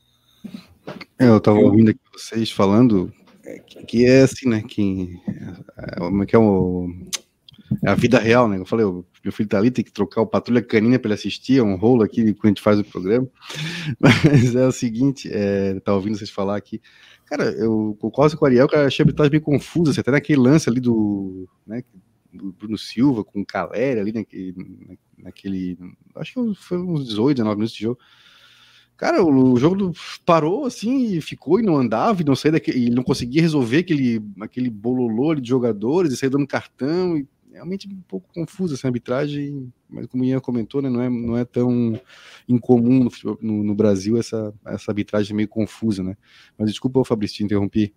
[1.18, 3.12] É, eu tava ouvindo aqui vocês falando
[3.86, 4.62] que é assim, né?
[4.62, 5.18] Que,
[5.76, 6.90] é, que é o,
[7.84, 8.58] é a vida real, né?
[8.58, 11.14] Eu falei, o meu filho tá ali, tem que trocar o patrulha canina para ele
[11.14, 13.28] assistir, é um rolo aqui quando a gente faz o programa.
[13.98, 16.80] Mas é o seguinte, é, tá ouvindo vocês falar aqui.
[17.26, 20.68] Cara, eu concordo com o Ariel, que a arbitragem bem confusa, assim, até naquele lance
[20.68, 21.82] ali do, né,
[22.32, 25.78] Bruno Silva com o Caleri ali naquele, naquele,
[26.16, 27.98] acho que foi uns 18, 19 minutos de jogo.
[28.96, 29.92] Cara, o, jogo
[30.26, 33.78] parou assim e ficou e não andava e não saía daquele, e não conseguia resolver
[33.78, 37.16] aquele, aquele bololô de jogadores e sair dando cartão.
[37.16, 41.08] E realmente um pouco confusa essa arbitragem, mas como o Ian comentou, né, não, é,
[41.08, 41.98] não é tão
[42.48, 46.16] incomum no, no, no, Brasil essa, essa arbitragem meio confusa, né?
[46.58, 47.94] Mas desculpa, Fabrício, te interrompi.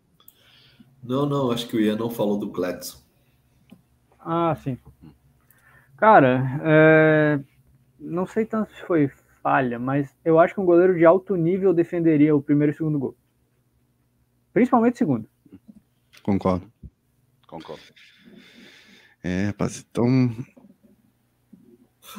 [1.04, 3.00] Não, não, acho que o Ian não falou do Gladson.
[4.22, 4.78] Ah, sim.
[5.98, 7.40] Cara, é...
[8.00, 9.12] não sei tanto se foi
[9.42, 12.78] falha, mas eu acho que um goleiro de alto nível defenderia o primeiro e o
[12.78, 13.18] segundo gol.
[14.54, 15.30] Principalmente o segundo.
[16.24, 16.72] Concordo.
[17.48, 17.82] Concordo.
[19.24, 20.08] É, rapaz, então.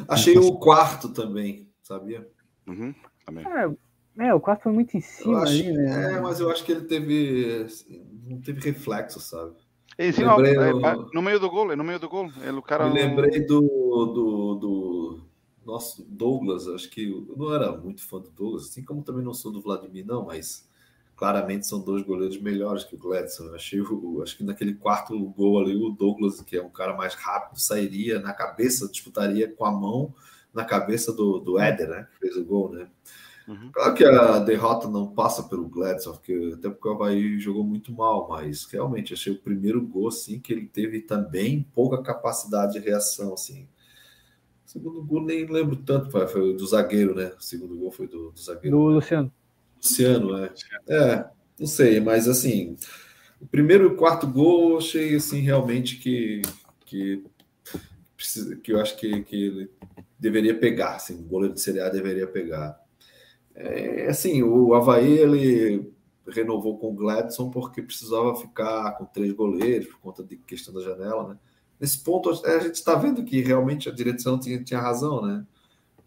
[0.09, 2.29] Achei o quarto também, sabia?
[2.67, 2.95] Uhum,
[3.25, 3.45] também.
[3.47, 6.15] É, é, o quarto foi muito em cima acho, ali, né?
[6.15, 7.65] É, mas eu acho que ele teve.
[7.65, 9.57] Assim, não teve reflexo, sabe?
[9.99, 10.73] É, sim, lembrei, é,
[11.13, 12.31] no meio do gol, é no meio do gol.
[12.43, 12.89] Ele, o cara...
[12.89, 15.21] Me lembrei do, do, do
[15.65, 19.35] nosso Douglas, acho que eu não era muito fã do Douglas, assim como também não
[19.35, 20.69] sou do Vladimir, não, mas
[21.17, 23.45] claramente são dois goleiros melhores que o Gladson.
[23.45, 26.97] Eu achei, o, acho que naquele quarto gol ali, o Douglas, que é um cara
[26.97, 30.15] mais rápido, sairia na cabeça, disputaria com a mão
[30.53, 32.09] na cabeça do, do Éder, né?
[32.13, 32.89] Que fez o gol, né?
[33.53, 33.71] Uhum.
[33.73, 37.93] Claro que a derrota não passa pelo Gladson, porque, até porque o Havaí jogou muito
[37.93, 42.79] mal, mas realmente achei o primeiro gol assim, que ele teve também pouca capacidade de
[42.79, 43.35] reação.
[43.35, 43.69] Assim.
[44.67, 47.33] O segundo gol nem lembro tanto, foi do zagueiro, né?
[47.39, 48.77] O segundo gol foi do, do zagueiro.
[48.77, 49.33] Do Luciano.
[49.77, 50.53] Luciano, é.
[50.89, 52.77] É, não sei, mas assim,
[53.41, 56.43] o primeiro e o quarto gol eu achei assim realmente que
[56.87, 57.25] que
[58.63, 59.71] que eu acho que, que ele
[60.19, 62.81] deveria pegar, assim, o goleiro de Série A deveria pegar.
[63.55, 65.93] É, assim, o Havaí ele
[66.27, 70.81] renovou com o Gladson porque precisava ficar com três goleiros por conta de questão da
[70.81, 71.39] janela, né?
[71.81, 75.45] Nesse ponto a gente está vendo que realmente a direção tinha, tinha razão, né?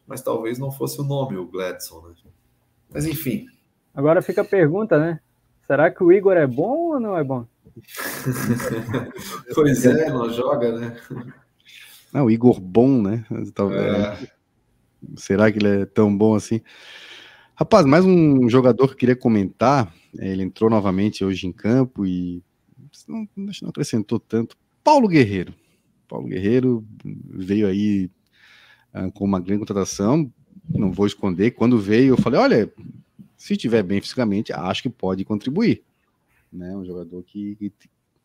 [0.07, 2.13] Mas talvez não fosse o nome o Gladson, né?
[2.89, 3.47] Mas enfim,
[3.95, 5.21] Agora fica a pergunta, né?
[5.65, 7.47] Será que o Igor é bom ou não é bom?
[9.55, 10.97] pois é, não joga, né?
[12.13, 13.25] Não, o Igor bom, né?
[13.31, 14.27] É.
[15.15, 16.61] Será que ele é tão bom assim?
[17.57, 19.93] Rapaz, mais um jogador que eu queria comentar.
[20.19, 22.43] É, ele entrou novamente hoje em campo e
[23.07, 24.57] não, não acrescentou tanto.
[24.83, 25.53] Paulo Guerreiro.
[26.05, 28.09] Paulo Guerreiro veio aí
[28.93, 30.29] uh, com uma grande contratação.
[30.67, 31.51] Não vou esconder.
[31.51, 32.73] Quando veio, eu falei: olha,
[33.37, 35.81] se estiver bem fisicamente, acho que pode contribuir.
[36.51, 36.75] Né?
[36.75, 37.71] Um jogador que, que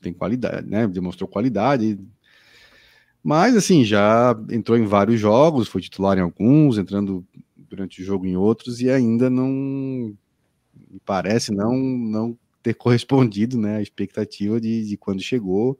[0.02, 0.88] tem qualidade, né?
[0.88, 2.00] Demonstrou qualidade.
[3.22, 7.24] Mas, assim, já entrou em vários jogos, foi titular em alguns, entrando
[7.70, 10.14] durante o jogo em outros, e ainda não
[11.04, 15.78] parece não, não ter correspondido né, à expectativa de, de quando chegou,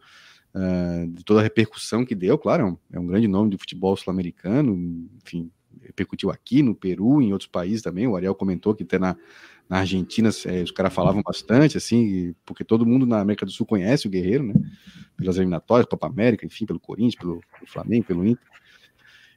[0.54, 2.38] uh, de toda a repercussão que deu.
[2.38, 5.50] Claro, é um, é um grande nome do futebol sul-americano, enfim,
[5.82, 8.06] repercutiu aqui no Peru, em outros países também.
[8.06, 9.16] O Ariel comentou que até na,
[9.68, 13.66] na Argentina é, os caras falavam bastante, assim, porque todo mundo na América do Sul
[13.66, 14.54] conhece o Guerreiro, né?
[15.16, 18.46] Pelas eliminatórias, Copa América, enfim, pelo Corinthians, pelo, pelo Flamengo, pelo Inter.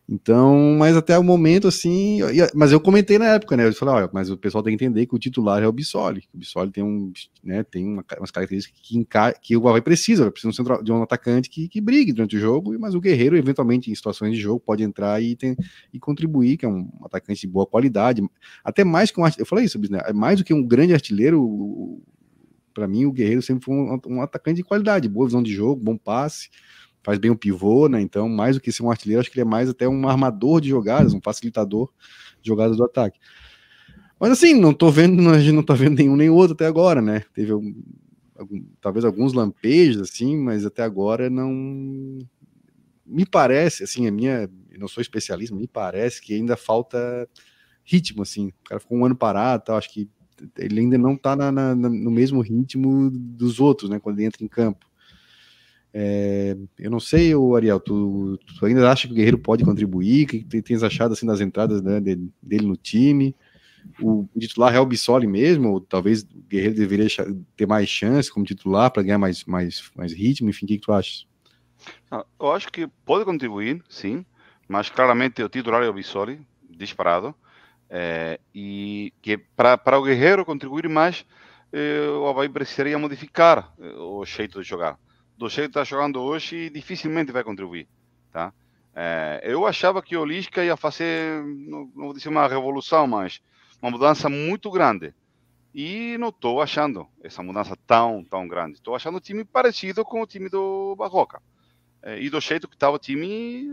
[0.08, 2.20] Então, mas até o momento, assim,
[2.54, 3.68] mas eu comentei na época, né?
[3.68, 6.24] Eu falei, olha, mas o pessoal tem que entender que o titular é o Bissoli.
[6.34, 9.06] O Bissoli tem, um, né, tem uma, umas características que,
[9.42, 12.40] que o Havaí precisa, precisa um, centro, de um atacante que, que brigue durante o
[12.40, 15.56] jogo, mas o Guerreiro, eventualmente, em situações de jogo, pode entrar e, tem,
[15.94, 18.22] e contribuir, que é um atacante de boa qualidade.
[18.62, 20.02] Até mais que um eu falei isso, né?
[20.14, 22.02] mais do que um grande artilheiro,
[22.74, 25.82] para mim, o Guerreiro sempre foi um, um atacante de qualidade, boa visão de jogo,
[25.82, 26.50] bom passe
[27.04, 28.02] faz bem o pivô, né?
[28.02, 30.62] Então, mais do que ser um artilheiro, acho que ele é mais até um armador
[30.62, 31.92] de jogadas, um facilitador
[32.42, 33.20] de jogadas do ataque.
[34.20, 37.02] Mas assim, não tô vendo, a gente não tá vendo nenhum nem outro até agora,
[37.02, 37.24] né?
[37.34, 37.76] Teve um,
[38.80, 42.20] talvez alguns lampejos, assim, mas até agora não.
[43.06, 44.50] Me parece, assim, a minha.
[44.72, 47.28] Eu não sou especialista, me parece que ainda falta
[47.84, 48.48] ritmo, assim.
[48.48, 50.10] O cara ficou um ano parado, tal, acho que
[50.58, 54.44] ele ainda não está na, na, no mesmo ritmo dos outros, né, quando ele entra
[54.44, 54.86] em campo.
[55.94, 60.24] É, eu não sei, o Ariel, tu, tu, ainda acha que o Guerreiro pode contribuir?
[60.24, 63.36] O que tens achado assim das entradas né, dele, dele, no time?
[64.02, 65.80] O, titular é o Bissoli mesmo?
[65.80, 67.08] Talvez o Guerreiro deveria
[67.56, 70.50] ter mais chance como titular para ganhar mais, mais, mais ritmo?
[70.50, 71.28] Enfim, o que, que tu achas?
[72.10, 74.26] Ah, eu acho que pode contribuir, sim,
[74.68, 77.36] mas claramente o titular é o Bissoli, disparado.
[77.88, 81.24] É, e que para o Guerreiro contribuir mais,
[81.72, 84.98] eh, o Havaí precisaria modificar eh, o jeito de jogar
[85.44, 87.86] do jeito que está jogando hoje, dificilmente vai contribuir,
[88.32, 88.54] tá?
[88.96, 93.42] É, eu achava que o Lisca ia fazer, não, não vou dizer uma revolução, mas
[93.82, 95.14] uma mudança muito grande.
[95.76, 98.76] E não estou achando essa mudança tão, tão grande.
[98.76, 101.42] Estou achando o time parecido com o time do Barroca.
[102.02, 103.68] É, e do jeito que estava o time,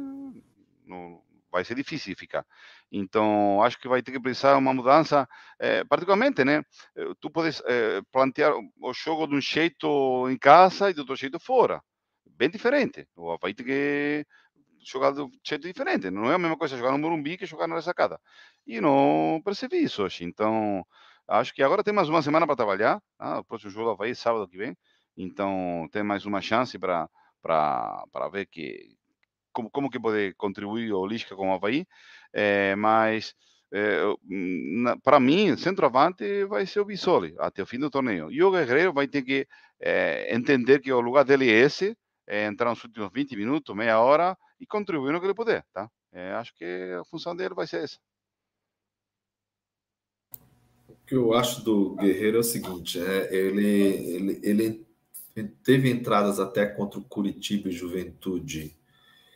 [0.84, 2.44] não, vai ser difícil ficar.
[2.92, 5.28] Então, acho que vai ter que precisar uma mudança,
[5.58, 6.62] é, particularmente, né?
[6.96, 11.14] Eh, tu podes é, plantear o jogo de um jeito em casa e de outro
[11.14, 11.80] jeito fora.
[12.26, 13.06] Bem diferente.
[13.40, 14.26] Vai ter que
[14.84, 16.10] jogar de um jeito diferente.
[16.10, 18.20] Não é a mesma coisa jogar no Morumbi que jogar na ressacada.
[18.66, 20.24] E não percebi isso hoje.
[20.24, 20.84] Então,
[21.28, 23.00] acho que agora tem mais uma semana para trabalhar.
[23.18, 23.40] Tá?
[23.40, 24.76] O próximo jogo vai sábado que vem.
[25.16, 27.08] Então, tem mais uma chance para
[27.42, 28.94] para ver que
[29.52, 31.86] como, como que pode contribuir o Lisca com o Havaí,
[32.32, 33.34] é, mas
[33.72, 34.02] é,
[35.02, 38.30] para mim, centroavante vai ser o Bissoli até o fim do torneio.
[38.30, 39.46] E o Guerreiro vai ter que
[39.80, 44.00] é, entender que o lugar dele é esse, é entrar nos últimos 20 minutos, meia
[44.00, 45.88] hora e contribuir no que ele puder, tá?
[46.38, 46.64] acho que
[47.00, 47.96] a função dele vai ser essa.
[50.88, 54.86] O que eu acho do Guerreiro é o seguinte, é, ele, ele,
[55.34, 58.76] ele teve entradas até contra o Curitiba e Juventude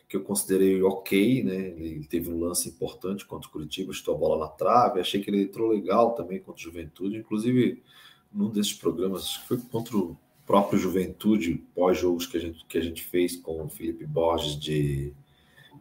[0.07, 1.55] que eu considerei ok, né?
[1.55, 5.29] Ele teve um lance importante contra o Curitiba, estou a bola na trave, achei que
[5.29, 7.81] ele entrou legal também contra o Juventude, inclusive
[8.31, 12.77] num desses programas, acho que foi contra o próprio Juventude, pós-jogos que a gente, que
[12.77, 15.13] a gente fez com o Felipe Borges de,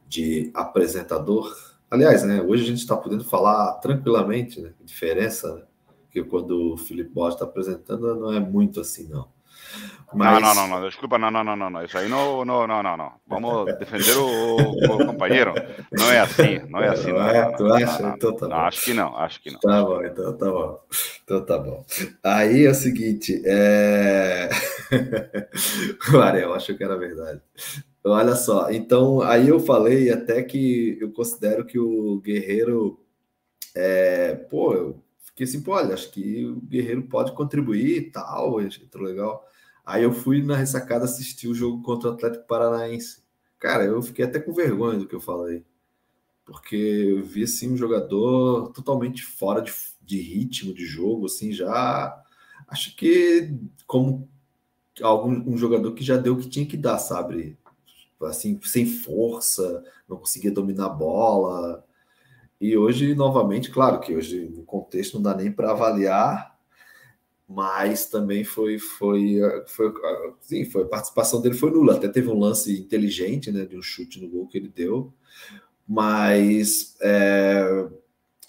[0.09, 1.55] de apresentador.
[1.91, 4.73] Aliás, né, hoje a gente está podendo falar tranquilamente, né?
[4.83, 5.63] Diferença, né?
[6.05, 9.34] Porque quando o Felipe Borges está apresentando, não é muito assim, não.
[10.15, 10.41] Mas...
[10.41, 13.13] No, no, no, desculpa, no, no, no, no, eso ahí no, no, no, no, no.
[13.27, 15.53] Vamos defender o, o companheiro.
[15.91, 17.13] Não é assim, não é assim.
[17.13, 18.15] Não, não, é, tu acha?
[18.17, 18.55] então tá bom.
[18.55, 19.59] Acho que não, acho que não.
[19.59, 20.81] Tá bom, então tá bom.
[21.25, 21.85] Então tá bom.
[22.23, 24.49] Aí é o seguinte, é...
[26.15, 27.41] o Ariel achou que era verdade.
[28.05, 33.01] Olha só, então aí eu falei até que eu considero que o Guerreiro,
[33.75, 38.59] é, pô, eu fiquei assim, pô, olha, acho que o Guerreiro pode contribuir e tal,
[38.59, 39.45] achei legal.
[39.85, 43.23] Aí eu fui na ressacada assistir o jogo contra o Atlético Paranaense.
[43.59, 45.65] Cara, eu fiquei até com vergonha do que eu falei.
[46.45, 49.73] Porque eu vi assim um jogador totalmente fora de,
[50.03, 52.23] de ritmo de jogo, assim, já
[52.69, 53.55] acho que
[53.87, 54.29] como
[55.03, 57.59] algum um jogador que já deu o que tinha que dar, sabe?
[58.23, 61.85] Assim, sem força, não conseguia dominar a bola.
[62.61, 66.54] E hoje, novamente, claro que hoje no contexto não dá nem para avaliar
[67.49, 69.93] mas também foi foi foi
[70.41, 71.95] sim, foi a participação dele foi nula.
[71.97, 75.13] Até teve um lance inteligente né de um chute no gol que ele deu.
[75.87, 77.89] Mas é,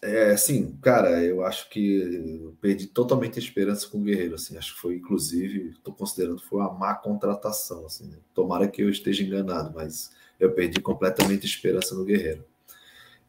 [0.02, 4.58] é assim cara eu acho que perdi totalmente a esperança com o Guerreiro assim.
[4.58, 8.18] Acho que foi inclusive estou considerando foi uma má contratação assim né?
[8.34, 12.46] tomara que eu esteja enganado mas eu perdi completamente a esperança no Guerreiro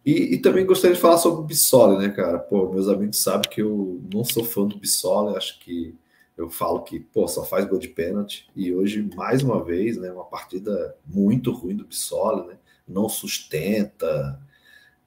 [0.06, 2.38] e, e, também gostaria de falar sobre o Bissoli, né, cara?
[2.38, 5.96] Pô, meus amigos sabem que eu não sou fã do Bissoli, acho que
[6.36, 8.48] eu falo que, pô, só faz gol de pênalti.
[8.54, 12.54] E hoje, mais uma vez, né, uma partida muito ruim do Bissoli, né?
[12.86, 14.40] Não sustenta.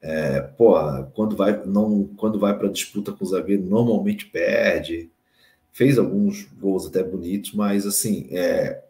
[0.01, 0.73] É, pô,
[1.13, 5.09] quando vai, não, quando vai para disputa com o zagueiro, normalmente perde.
[5.71, 8.83] Fez alguns gols até bonitos, mas assim, é,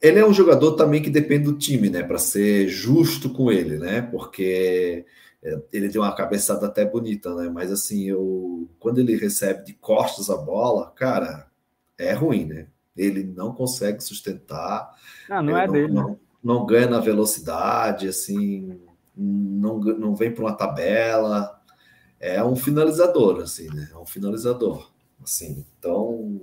[0.00, 2.02] ele é um jogador também que depende do time, né?
[2.02, 4.00] Para ser justo com ele, né?
[4.02, 5.04] Porque
[5.42, 7.50] é, ele tem uma cabeçada até bonita, né?
[7.52, 11.48] Mas assim, eu, quando ele recebe de costas a bola, cara,
[11.96, 12.68] é ruim, né?
[12.96, 14.90] Ele não consegue sustentar.
[15.28, 15.92] Ah, não, não é não, dele.
[15.92, 18.80] Não, não ganha na velocidade, assim,
[19.16, 21.60] não, não vem para uma tabela.
[22.20, 23.88] É um finalizador, assim, né?
[23.92, 24.92] É um finalizador,
[25.22, 25.64] assim.
[25.78, 26.40] Então,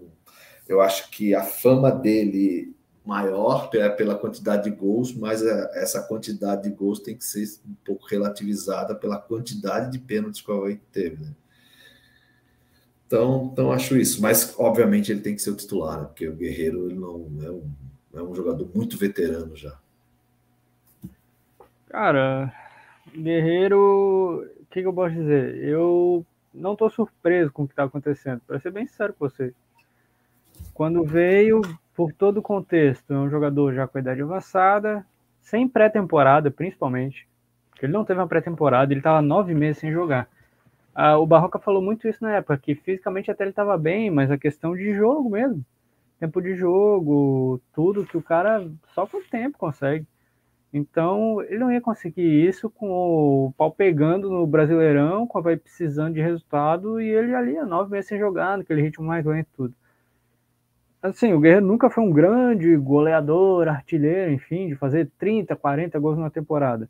[0.68, 2.75] eu acho que a fama dele
[3.06, 7.76] maior pela quantidade de gols, mas é, essa quantidade de gols tem que ser um
[7.86, 11.24] pouco relativizada pela quantidade de pênaltis que o Havaí teve.
[11.24, 11.32] Né?
[13.06, 14.22] Então, então acho isso.
[14.22, 16.06] Mas, obviamente, ele tem que ser o titular, né?
[16.06, 17.72] porque o Guerreiro ele não é um,
[18.16, 19.78] é um jogador muito veterano já.
[21.88, 22.52] Cara,
[23.16, 25.64] Guerreiro, o que, que, eu posso dizer?
[25.64, 29.54] Eu não estou surpreso com o que está acontecendo, para ser bem sincero com vocês.
[30.74, 31.62] Quando veio,
[31.96, 35.06] por todo o contexto, é um jogador já com a idade avançada,
[35.42, 37.28] sem pré-temporada, principalmente.
[37.82, 40.28] Ele não teve uma pré-temporada, ele estava nove meses sem jogar.
[40.94, 44.32] Ah, o Barroca falou muito isso na época, que fisicamente até ele estava bem, mas
[44.32, 45.64] a questão de jogo mesmo.
[46.20, 50.06] Tempo de jogo, tudo que o cara só com o tempo consegue.
[50.74, 55.58] Então, ele não ia conseguir isso com o pau pegando no Brasileirão, com a vai
[55.58, 59.74] precisando de resultado, e ele ali nove meses sem jogar, naquele ritmo mais lento tudo.
[61.10, 66.18] Assim, o Guerreiro nunca foi um grande goleador, artilheiro, enfim, de fazer 30, 40 gols
[66.18, 66.90] na temporada.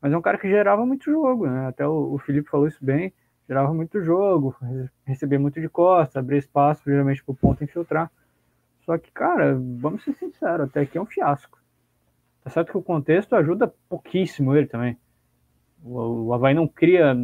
[0.00, 1.66] Mas é um cara que gerava muito jogo, né?
[1.66, 3.12] Até o, o Felipe falou isso bem
[3.48, 4.56] gerava muito jogo,
[5.04, 8.10] recebia muito de costa, abria espaço geralmente para o ponto infiltrar.
[8.84, 11.58] Só que, cara, vamos ser sinceros, até aqui é um fiasco.
[12.42, 14.96] Tá certo que o contexto ajuda pouquíssimo ele também.
[15.82, 17.16] O, o Havaí não cria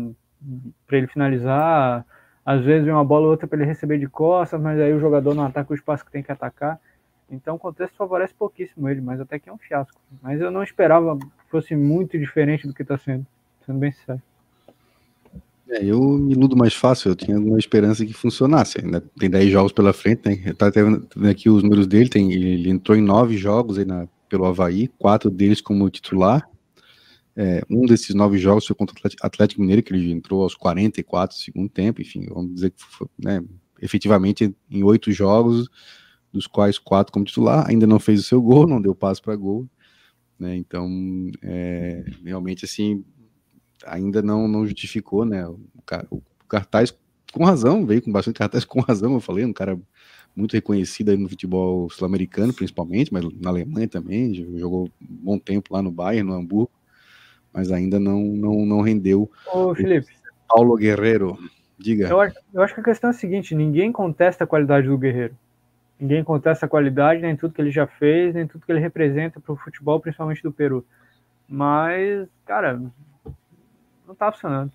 [0.86, 2.04] para ele finalizar,
[2.44, 5.00] às vezes vem uma bola ou outra para ele receber de costas, mas aí o
[5.00, 6.80] jogador não ataca o espaço que tem que atacar.
[7.30, 10.00] Então o contexto favorece pouquíssimo ele, mas até que é um fiasco.
[10.20, 13.26] Mas eu não esperava que fosse muito diferente do que está sendo,
[13.64, 14.20] sendo bem sincero.
[15.70, 18.78] É, eu me iludo mais fácil, eu tinha alguma esperança que funcionasse.
[19.18, 20.52] Tem 10 jogos pela frente, né?
[20.52, 24.44] Tá vendo aqui os números dele, tem, ele entrou em 9 jogos aí na, pelo
[24.44, 26.46] Havaí, quatro deles como titular.
[27.34, 31.36] É, um desses nove jogos foi contra o Atlético Mineiro, que ele entrou aos 44
[31.36, 33.42] do segundo tempo, enfim, vamos dizer que foi, né,
[33.80, 35.68] efetivamente em oito jogos,
[36.30, 39.34] dos quais quatro como titular, ainda não fez o seu gol, não deu passo para
[39.34, 39.66] gol,
[40.38, 40.88] né, então,
[41.42, 43.02] é, realmente, assim,
[43.86, 45.46] ainda não, não justificou, né?
[45.46, 45.58] O,
[46.10, 46.94] o, cartaz,
[47.32, 49.78] com razão, veio com bastante cartaz com razão, eu falei, um cara
[50.34, 55.82] muito reconhecido no futebol sul-americano, principalmente, mas na Alemanha também, jogou um bom tempo lá
[55.82, 56.70] no Bayern, no Hamburgo,
[57.52, 59.30] mas ainda não, não, não rendeu.
[59.52, 60.12] Ô, Felipe.
[60.48, 61.38] Paulo Guerreiro,
[61.78, 62.08] diga.
[62.08, 64.98] Eu acho, eu acho que a questão é a seguinte: ninguém contesta a qualidade do
[64.98, 65.36] Guerreiro.
[65.98, 69.38] Ninguém contesta a qualidade, nem tudo que ele já fez, nem tudo que ele representa
[69.38, 70.84] para o futebol, principalmente do Peru.
[71.48, 72.80] Mas, cara,
[74.06, 74.72] não tá funcionando.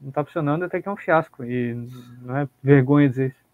[0.00, 1.44] Não tá funcionando até que é um fiasco.
[1.44, 1.74] E
[2.22, 3.48] não é vergonha dizer isso.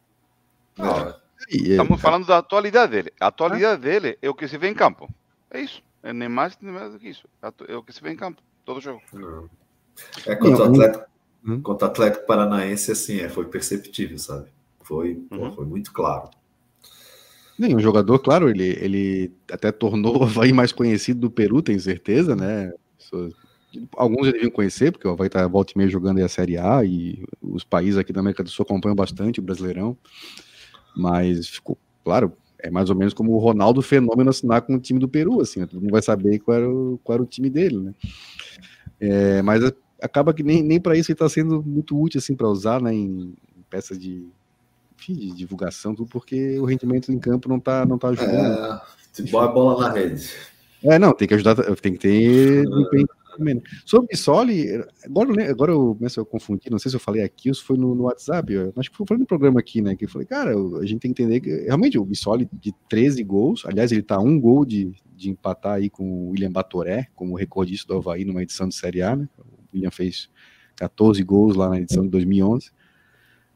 [0.76, 1.14] Não,
[1.48, 3.12] Estamos falando da atualidade dele.
[3.20, 5.08] A atualidade dele é o que se vê em campo.
[5.50, 5.82] É isso.
[6.02, 7.28] É nem mais nem menos do que isso.
[7.68, 8.42] É o que se vê em campo.
[8.64, 9.00] Todo jogo.
[9.12, 9.48] Não.
[10.26, 11.04] É contra o Atlético,
[11.46, 11.60] hum?
[11.60, 14.48] contra o Atlético Paranaense, assim, é, foi perceptível, sabe?
[14.82, 15.52] Foi, uhum.
[15.52, 16.30] foi muito claro.
[17.58, 21.80] Nem um jogador, claro, ele, ele até tornou o Havaí mais conhecido do Peru, tenho
[21.80, 22.72] certeza, né?
[23.96, 26.84] alguns deviam conhecer, porque o Havaí tá volta e meia jogando aí a Série A
[26.84, 29.96] e os países aqui da América do Sul acompanham bastante o Brasileirão,
[30.96, 32.32] mas ficou, claro,
[32.64, 35.60] é mais ou menos como o Ronaldo Fenômeno assinar com o time do Peru, assim,
[35.60, 35.66] né?
[35.66, 37.94] todo mundo vai saber qual era o, qual era o time dele, né?
[38.98, 39.62] É, mas
[40.00, 42.94] acaba que nem, nem para isso ele está sendo muito útil, assim, para usar, né,
[42.94, 43.34] em,
[43.68, 44.26] peças de,
[44.98, 48.80] enfim, de divulgação, tudo porque o rendimento em campo não está não tá ajudando.
[49.18, 50.30] É, bola na rede.
[50.82, 52.64] É, não, tem que ajudar, tem que ter
[53.84, 54.66] Sobre o Bissoli,
[55.04, 57.76] agora, agora eu começo a confundir, não sei se eu falei aqui ou se foi
[57.76, 59.96] no, no WhatsApp, eu, acho que foi no programa aqui, né?
[59.96, 63.22] Que eu falei, cara, a gente tem que entender que realmente o Bissoli de 13
[63.24, 67.36] gols, aliás, ele tá um gol de, de empatar aí com o William Batoré, como
[67.36, 69.28] recordista do Havaí numa edição de Série A, né?
[69.38, 70.28] O William fez
[70.76, 72.70] 14 gols lá na edição de 2011.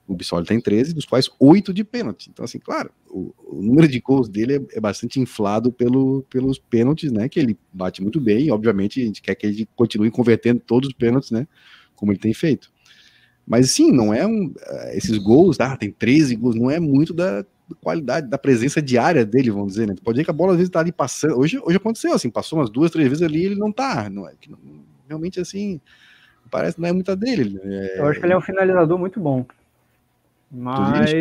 [0.08, 2.30] O Bissoli tem 13, dos quais 8 de pênalti.
[2.30, 6.58] Então, assim, claro, o, o número de gols dele é, é, bastante inflado pelo, pelos
[6.58, 7.28] pênaltis, né?
[7.28, 10.88] Que ele bate muito bem, e obviamente a gente quer que ele continue convertendo todos
[10.88, 11.46] os pênaltis, né?
[11.94, 12.70] Como ele tem feito.
[13.46, 14.52] Mas sim, não é um.
[14.58, 17.44] Eh, esses gols, ah, tem 13 gols, não é muito da
[17.82, 19.94] qualidade, da presença diária dele, vamos dizer, né?
[20.02, 21.38] Pode ver que a bola às vezes tá ali passando.
[21.38, 24.08] Hoje, hoje aconteceu, assim, passou umas duas, três vezes ali ele não tá.
[24.08, 24.32] Não é,
[25.06, 25.80] realmente assim,
[26.50, 27.60] parece não é muita dele.
[27.62, 28.00] É...
[28.00, 29.46] Eu acho que ele é um finalizador muito bom.
[30.50, 31.12] Mas,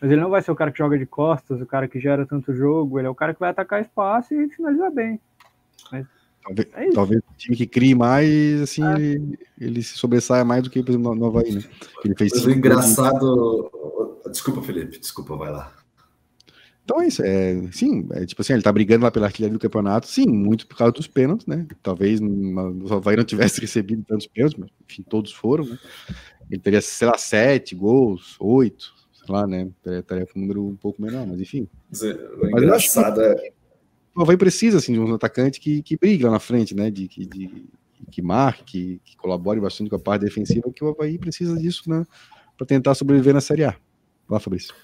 [0.00, 2.26] mas ele não vai ser o cara que joga de costas, o cara que gera
[2.26, 5.20] tanto jogo, ele é o cara que vai atacar espaço e finalizar bem.
[5.90, 6.06] Mas
[6.42, 8.94] talvez, é talvez o time que crie mais, assim, é.
[8.94, 11.62] ele, ele, se sobressaia mais do que, por exemplo, no Havaí, né?
[12.04, 13.70] Ele fez mas o engraçado.
[14.24, 14.30] De...
[14.30, 15.72] Desculpa, Felipe, desculpa, vai lá.
[16.84, 19.60] Então é isso, é, sim, é, tipo assim, ele tá brigando lá pela artilharia do
[19.60, 21.64] campeonato, sim, muito por causa dos pênaltis, né?
[21.80, 25.78] Talvez o Havaí não tivesse recebido tantos pênaltis, mas enfim, todos foram, né?
[26.52, 29.70] Ele teria, sei lá, sete gols, oito, sei lá, né?
[29.82, 31.62] Teria um número um pouco menor, mas enfim.
[31.62, 33.52] O mas engraçado é.
[34.14, 36.90] O Havaí precisa, assim, de um atacante que, que brigue lá na frente, né?
[36.90, 37.66] De, de, de
[38.10, 41.88] que marque, que, que, colabore bastante com a parte defensiva, que o Havaí precisa disso,
[41.88, 42.04] né?
[42.54, 43.74] Para tentar sobreviver na Série A.
[44.28, 44.74] Lá, Fabrício.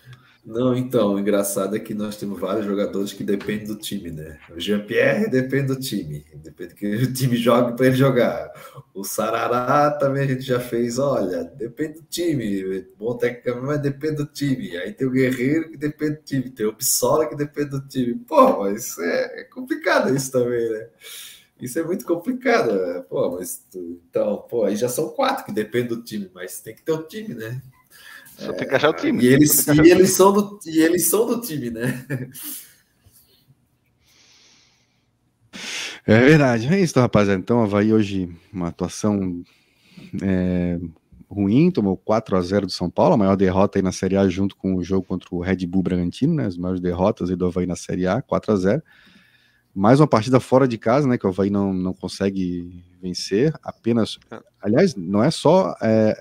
[0.44, 4.38] Não, então, o engraçado é que nós temos vários jogadores que dependem do time, né?
[4.50, 8.50] O Jean-Pierre depende do time, depende que o time jogue para ele jogar.
[8.94, 14.16] O Sarará também a gente já fez, olha, depende do time, bom tecnicamente, mas depende
[14.16, 14.76] do time.
[14.78, 18.14] Aí tem o Guerreiro que depende do time, tem o Pissola que depende do time.
[18.14, 20.88] Pô, mas é, é complicado isso também, né?
[21.60, 23.04] Isso é muito complicado, né?
[23.08, 26.82] pô, mas então, pô, aí já são quatro que dependem do time, mas tem que
[26.82, 27.60] ter o time, né?
[28.38, 29.24] Só tem que achar o time.
[29.24, 32.06] E eles, e eles, são, do, e eles são do time, né?
[36.06, 36.68] É verdade.
[36.68, 37.38] É isso, rapaziada.
[37.38, 39.42] Então, Havaí hoje, uma atuação
[40.22, 40.78] é,
[41.28, 44.28] ruim, tomou 4 a 0 do São Paulo, a maior derrota aí na Série A,
[44.28, 46.46] junto com o jogo contra o Red Bull Bragantino, né?
[46.46, 48.82] As maiores derrotas aí do Havaí na Série A, 4 a 0
[49.74, 51.18] Mais uma partida fora de casa, né?
[51.18, 53.52] Que o Havaí não, não consegue vencer.
[53.62, 54.16] Apenas.
[54.62, 56.16] Aliás, não é só é,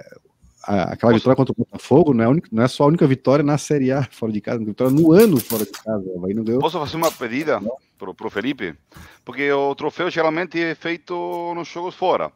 [0.67, 1.15] aquela Posso...
[1.15, 3.91] vitória contra o Botafogo não é, única, não é, só a única vitória na Série
[3.91, 6.05] A fora de casa, vitória no ano fora de casa.
[6.25, 6.59] Aí não deu.
[6.59, 7.61] Posso fazer uma pedida
[7.97, 8.75] para o Felipe?
[9.23, 12.31] Porque o troféu geralmente é feito nos jogos fora.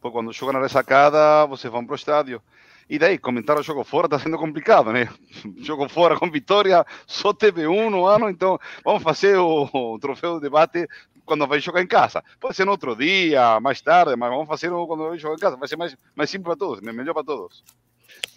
[0.00, 2.42] Porque quando joga na ressacada, vocês vão para o estádio.
[2.88, 5.08] E daí, comentar o jogo fora está sendo complicado, né?
[5.56, 10.34] Jogo fora com vitória, só teve um no ano, então vamos fazer o, o troféu
[10.34, 10.86] de debate
[11.24, 12.22] quando vai jogar em casa.
[12.40, 15.56] Pode ser no outro dia, mais tarde, mas vamos fazer quando vai jogar em casa.
[15.56, 16.92] Vai ser mais, mais simples para todos, né?
[16.92, 17.64] melhor para todos.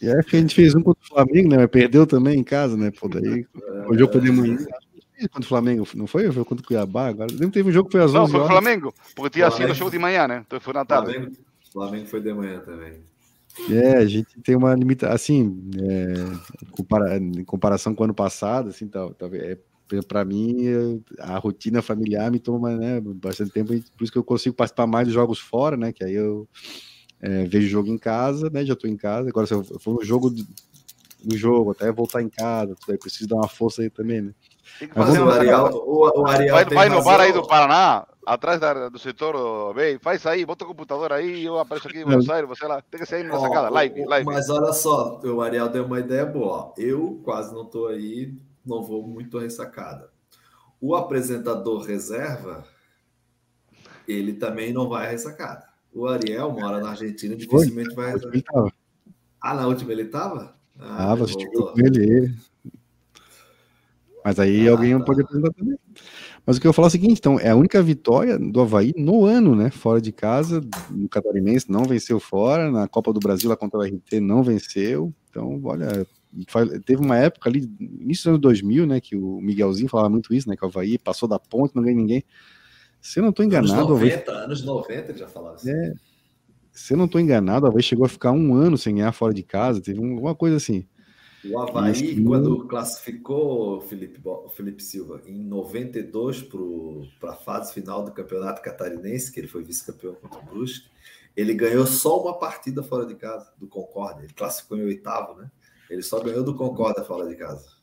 [0.02, 1.58] E é que a gente fez um contra o Flamengo, né?
[1.58, 2.92] Mas perdeu também em casa, né?
[2.92, 3.46] Pô, daí
[3.88, 4.58] o jogo foi de manhã.
[5.32, 6.32] Contra o Flamengo, não foi?
[6.32, 7.32] Foi contra o Cuiabá agora.
[7.32, 9.72] Lembro teve um jogo que foi às 11 Não, foi o Flamengo, porque tinha sido
[9.72, 10.44] o jogo de manhã, né?
[10.46, 11.14] Então foi na tarde.
[11.14, 11.38] Flamengo,
[11.74, 13.02] Flamengo foi de manhã também.
[13.72, 16.14] É, a gente tem uma limitação, assim, é,
[16.70, 19.58] compara em comparação com o ano passado, assim, tal, talvez é
[20.08, 24.56] para mim, a rotina familiar me toma né, bastante tempo, por isso que eu consigo
[24.56, 25.92] participar mais dos jogos fora, né?
[25.94, 26.48] Que aí eu
[27.22, 28.66] é, vejo o jogo em casa, né?
[28.66, 29.30] Já estou em casa.
[29.30, 30.34] Agora, se eu for no jogo,
[31.24, 34.34] no jogo, até voltar em casa, aí preciso dar uma força aí também, né?
[34.80, 38.06] Tem que fazer o Ariel, o, o Ariel vai, vai no bar aí do Paraná,
[38.26, 42.04] atrás da, do setor bem, faz aí, bota o computador aí, eu apareço aqui em
[42.04, 44.26] Buenos Aires, você lá, tem que sair na sacada, live, live.
[44.26, 46.74] Mas olha só, o Ariel deu uma ideia boa.
[46.78, 48.38] Eu quase não estou aí
[48.68, 50.10] não vou muito ressacada.
[50.80, 52.64] O apresentador reserva,
[54.08, 55.66] ele também não vai ressacada.
[55.94, 58.72] O Ariel mora na Argentina, dificilmente vai ressacada.
[59.42, 60.56] Ah, na última ele estava?
[60.78, 62.36] Ah, ah você chegou com ele.
[64.24, 65.06] Mas aí ah, alguém tá.
[65.06, 65.78] pode apresentar também.
[66.46, 68.94] Mas o que eu falo é o seguinte, então, é a única vitória do Havaí
[68.96, 69.70] no ano, né?
[69.70, 73.84] Fora de casa, no Catarinense não venceu fora, na Copa do Brasil lá contra o
[73.84, 75.14] RT não venceu.
[75.30, 76.08] Então, olha,
[76.86, 80.50] teve uma época ali, início dos anos 2000, né, que o Miguelzinho falava muito isso,
[80.50, 82.24] né, que o Havaí passou da ponte, não ganha ninguém.
[83.02, 83.74] Se eu não estou enganado...
[83.74, 84.44] Anos 90, Havaí...
[84.44, 85.72] anos 90 ele já falava assim.
[85.72, 85.94] É,
[86.72, 89.34] se eu não estou enganado, o Havaí chegou a ficar um ano sem ganhar fora
[89.34, 90.86] de casa, teve uma coisa assim.
[91.46, 94.20] O Havaí, quando classificou Felipe,
[94.56, 96.48] Felipe Silva em 92
[97.20, 100.90] para a fase final do Campeonato Catarinense, que ele foi vice-campeão contra o Brusque,
[101.36, 104.24] ele ganhou só uma partida fora de casa, do Concórdia.
[104.24, 105.50] Ele classificou em oitavo, né?
[105.90, 107.78] Ele só ganhou do Concorda fora de casa.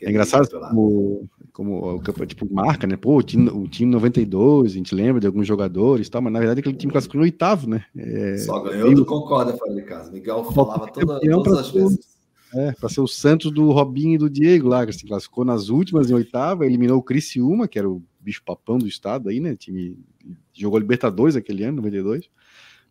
[0.00, 2.96] É engraçado como, como o campo tipo, marca, né?
[2.96, 6.32] Pô, o time, o time 92, a gente lembra de alguns jogadores e tal, mas
[6.32, 7.84] na verdade aquele time classificou no oitavo, né?
[7.96, 10.12] É, Só ganhou do Concorda fora de casa.
[10.12, 12.18] Miguel falava toda, todas as vezes.
[12.54, 15.68] É, para ser o Santos do Robinho e do Diego lá, que se classificou nas
[15.68, 19.54] últimas em oitava, eliminou o Criciúma, que era o bicho papão do estado aí, né?
[19.54, 19.98] time
[20.54, 22.30] jogou Libertadores aquele ano, 92,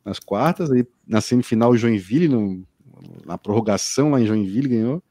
[0.06, 2.64] nas quartas, aí na semifinal o Joinville no,
[3.26, 5.04] na prorrogação lá em Joinville, ganhou.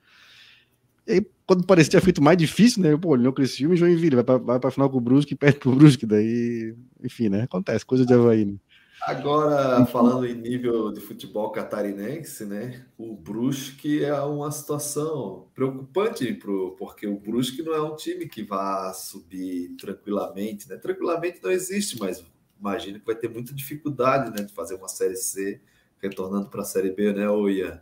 [1.07, 2.97] E aí, quando parecia feito mais difícil, né?
[2.97, 5.37] Pô, ele não cresceu em Joinville, vai para vai pra final com o Brusque e
[5.37, 7.43] perde pro Brusque, daí, enfim, né?
[7.43, 8.57] Acontece, coisa de Havaí, né?
[9.01, 12.85] Agora, falando em nível de futebol catarinense, né?
[12.99, 18.43] O Brusque é uma situação preocupante, pro, porque o Brusque não é um time que
[18.43, 20.77] vá subir tranquilamente, né?
[20.77, 22.25] Tranquilamente não existe, mas
[22.59, 24.45] imagino que vai ter muita dificuldade, né?
[24.45, 25.61] De fazer uma Série C
[26.03, 27.81] retornando para a Série B, né, o Ian?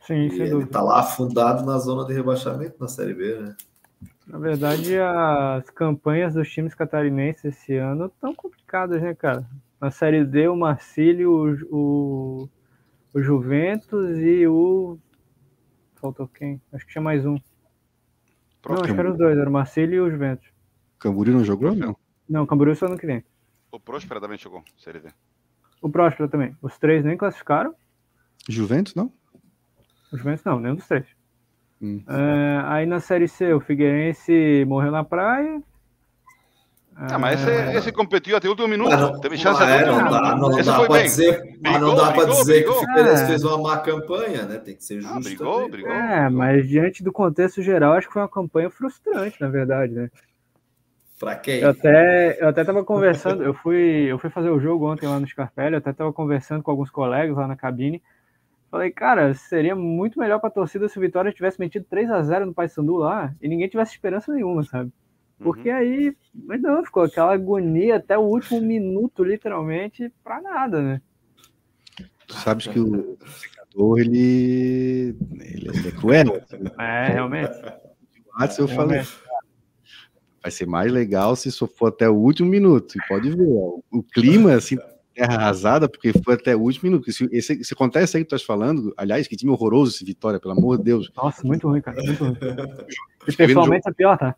[0.00, 3.56] Sim, e ele está lá afundado na zona de rebaixamento na Série B, né?
[4.26, 9.48] Na verdade, as campanhas dos times catarinenses esse ano estão complicadas, né, cara?
[9.80, 12.48] Na Série D, o Marcílio, o,
[13.14, 14.98] o, Juventus e o.
[15.96, 16.60] Faltou quem?
[16.72, 17.38] Acho que tinha mais um.
[18.68, 20.48] Não, acho que eram os dois, era o Marcílio e o Juventus.
[20.98, 21.96] Camboriú não jogou, não?
[22.28, 23.24] Não, Camboriú só no que vem.
[23.70, 25.08] O Próspera também jogou, Série D.
[25.82, 26.56] O Próspera também.
[26.62, 27.74] Os três nem classificaram.
[28.48, 29.12] Juventus, não?
[30.12, 31.04] O Juventus não, nenhum dos três.
[31.82, 32.02] Hum.
[32.08, 35.62] É, aí na Série C, o Figueirense morreu na praia.
[36.98, 38.88] Ah, mas esse, Ah, esse competiu até o último minuto.
[38.96, 40.56] Não, Teve chance até é, o último não dá, minuto.
[40.56, 41.02] não dá bem.
[41.04, 42.80] dizer, não Brigou, dá pra brigou, dizer que o brigou.
[42.88, 43.26] Figueirense Ah.
[43.26, 44.56] fez uma má campanha, né?
[44.58, 45.20] Tem que ser Ah, justo.
[45.24, 45.70] brigou, também.
[45.72, 45.92] brigou.
[45.92, 50.10] É, mas diante do contexto geral, acho que foi uma campanha frustrante, na verdade, né?
[51.18, 51.60] Pra quem?
[51.60, 55.18] Eu até, eu até tava conversando, eu fui, eu fui fazer o jogo ontem lá
[55.18, 58.02] no Scarpelli, eu até tava conversando com alguns colegas lá na cabine.
[58.70, 62.46] Falei, cara, seria muito melhor pra torcida se o Vitória tivesse metido 3 a 0
[62.46, 64.92] no Paysandu lá e ninguém tivesse esperança nenhuma, sabe?
[65.38, 65.76] Porque Uhum.
[65.76, 71.00] aí, mas não, ficou aquela agonia até o último minuto, literalmente, pra nada, né?
[72.26, 76.42] Tu sabes que o secador, ele, ele é cruel.
[76.78, 77.52] É, realmente.
[78.38, 79.00] Antes eu falei,
[80.46, 82.94] vai ser mais legal se só for até o último minuto.
[82.96, 84.76] E pode ver, ó, o clima, assim,
[85.12, 87.10] terra arrasada, porque foi até o último minuto.
[87.10, 90.38] Se, esse, se acontece aí que tu estás falando, aliás, que time horroroso esse Vitória,
[90.38, 91.10] pelo amor de Deus.
[91.16, 92.36] Nossa, muito ruim, cara, muito ruim.
[93.36, 94.36] Pessoalmente é pior, tá?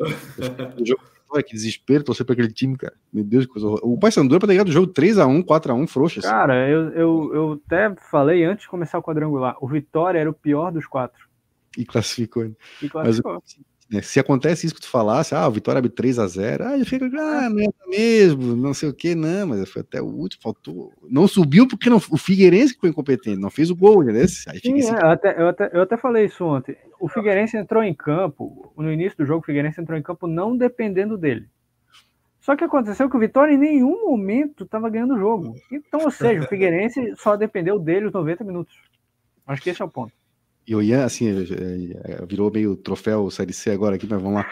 [0.00, 1.02] O jogo,
[1.46, 2.94] que desespero torcer para aquele time, cara.
[3.12, 3.86] Meu Deus, que coisa horrorosa.
[3.86, 6.20] O Paysandu é pra ter ganhado o jogo 3x1, 4x1, frouxo.
[6.20, 6.28] assim.
[6.28, 10.34] Cara, eu, eu, eu até falei antes de começar o quadrangular, o Vitória era o
[10.34, 11.28] pior dos quatro.
[11.76, 12.44] E classificou.
[12.44, 12.56] ainda.
[12.80, 13.34] E Mas classificou.
[13.34, 17.04] né, Se acontece isso que tu falasse, ah, o Vitória abre 3x0, ah, ele fica,
[17.06, 20.92] ah, não é mesmo, não sei o que, não, mas foi até o último, faltou.
[21.08, 24.22] Não subiu porque não, o Figueirense que foi incompetente, não fez o gol, entendeu?
[24.22, 26.76] Aí Sim, esse é, eu, até, eu, até, eu até falei isso ontem.
[26.98, 30.56] O Figueirense entrou em campo, no início do jogo, o Figueirense entrou em campo não
[30.56, 31.48] dependendo dele.
[32.40, 35.54] Só que aconteceu que o Vitória em nenhum momento estava ganhando o jogo.
[35.72, 38.74] Então, ou seja, o Figueirense só dependeu dele os 90 minutos.
[39.46, 40.12] Acho que esse é o ponto.
[40.66, 44.38] E o Ian, assim, é, é, virou meio troféu Série C agora aqui, mas vamos
[44.38, 44.50] lá.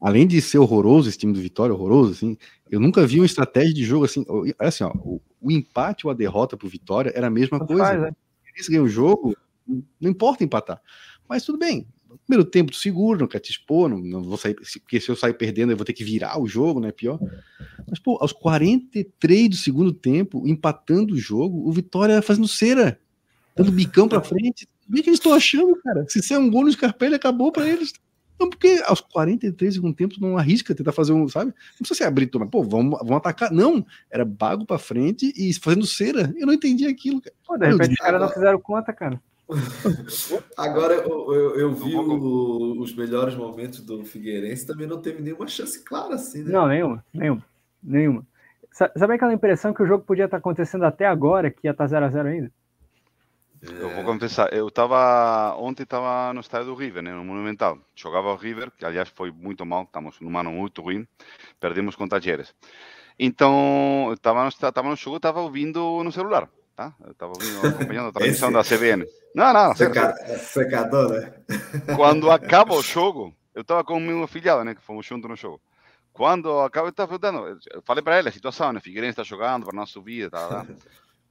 [0.00, 2.36] Além de ser horroroso, esse time do Vitória, horroroso, assim,
[2.70, 4.24] eu nunca vi uma estratégia de jogo assim.
[4.28, 7.68] Olha assim, ó, o, o empate ou a derrota pro Vitória era a mesma Tanto
[7.68, 7.84] coisa.
[7.84, 8.12] faz, né?
[8.54, 9.36] Eles ganham o jogo,
[9.66, 10.80] não importa empatar.
[11.28, 11.86] Mas tudo bem.
[12.26, 15.16] Primeiro tempo tu segura, não quer te expor, não, não vou sair, porque se eu
[15.16, 16.92] sair perdendo eu vou ter que virar o jogo, né?
[16.92, 17.18] Pior.
[17.88, 22.98] Mas, pô, aos 43 do segundo tempo, empatando o jogo, o Vitória fazendo cera,
[23.56, 24.68] dando bicão pra frente.
[24.92, 26.04] O que eles estão achando, cara?
[26.08, 27.92] Se ser um gol no Scarpelli, acabou pra eles.
[28.38, 31.46] Não, porque aos 43 do segundo tempo não arrisca tentar fazer um, sabe?
[31.46, 33.52] Não precisa ser abrir, mas, pô, vamos, vamos atacar.
[33.52, 36.32] Não, era bago pra frente e fazendo cera.
[36.36, 37.34] Eu não entendi aquilo, cara.
[37.46, 39.20] Pô, de repente os caras não fizeram conta, cara.
[40.56, 45.46] Agora eu, eu, eu vi o- os melhores momentos do Figueirense, também não teve nenhuma
[45.46, 46.52] chance clara assim, né?
[46.52, 47.44] Não, nenhuma, nenhuma,
[47.82, 48.26] nenhuma.
[48.72, 51.86] Sa- Sabe aquela impressão que o jogo podia estar acontecendo até agora, que ia estar
[51.86, 52.52] 0x0 ainda?
[53.62, 57.78] Eu vou confessar, eu estava ontem estava no estádio do River, né, no Monumental.
[57.94, 61.06] Jogava o River, que aliás foi muito mal, estamos num ano muito ruim,
[61.60, 62.52] perdemos com Tajeres.
[63.18, 66.92] Então, eu estava no, estava no jogo, estava ouvindo no celular, tá?
[67.04, 69.06] Eu estava ouvindo, acompanhando a transmissão da CBN.
[69.32, 71.32] Não, não, Seca- é secador, né?
[71.94, 75.36] quando acaba o jogo, eu estava com o meu afilhado, né, que fomos juntos no
[75.36, 75.60] jogo.
[76.12, 79.66] Quando acaba, eu estava perguntando, eu falei para ele a situação, né, Figueirense está jogando
[79.66, 80.66] para não subir, tá, tá.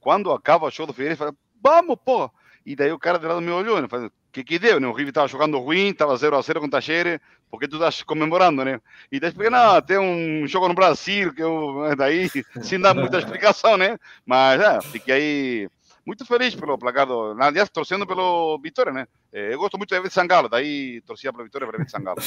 [0.00, 2.30] Quando acaba o show do Figueirense, eu falei, vamos, pô!
[2.64, 4.92] E daí o cara de lado me olhou, né, falou, que que deu, né, o
[4.92, 7.18] River estava jogando ruim, estava 0 a 0 com o Tacheres,
[7.50, 8.80] por que tu estás comemorando, né?
[9.10, 12.28] E daí expliquei, não, tem um jogo no Brasil, que eu, daí,
[12.62, 13.98] sem dar muita explicação, né?
[14.24, 15.68] Mas, é, fiquei aí
[16.06, 19.06] muito feliz pelo placar do, aliás, torcendo pelo Vitória, né?
[19.32, 22.18] Eh, Eu gosto muito de David Sangalo, daí torcia pela Vitória para David Sangalo.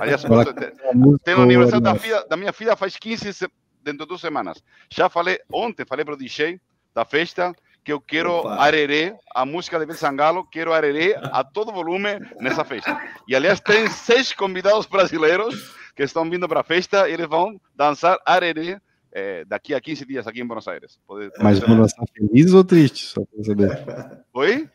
[0.00, 0.22] Aliás,
[1.24, 3.48] tem o aniversário da, filha, da minha filha faz 15 se-
[3.82, 4.62] dentro de duas semanas.
[4.92, 6.60] Já falei ontem, falei para o DJ
[6.94, 7.52] da festa
[7.86, 8.56] que eu quero Opa.
[8.56, 13.00] arerê, a música de David Sangalo, quero arerê a todo volume nessa festa.
[13.28, 17.60] E aliás, tem seis convidados brasileiros que estão vindo para a festa e eles vão
[17.76, 18.80] dançar arerê
[19.12, 20.98] eh, daqui a 15 dias aqui em Buenos Aires.
[21.06, 23.10] Pode- pode Mas vão dançar felizes ou tristes?
[23.10, 24.18] Só pra saber.
[24.34, 24.68] Oi?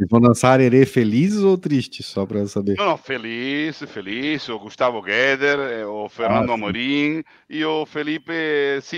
[0.00, 2.06] Eles vão dançar arerê felizes ou tristes?
[2.06, 2.74] Só pra saber.
[2.78, 4.48] Não, não, feliz, feliz.
[4.48, 6.54] O Gustavo Gueder, eh, o Fernando Ah.
[6.54, 8.32] Amorim e o Felipe,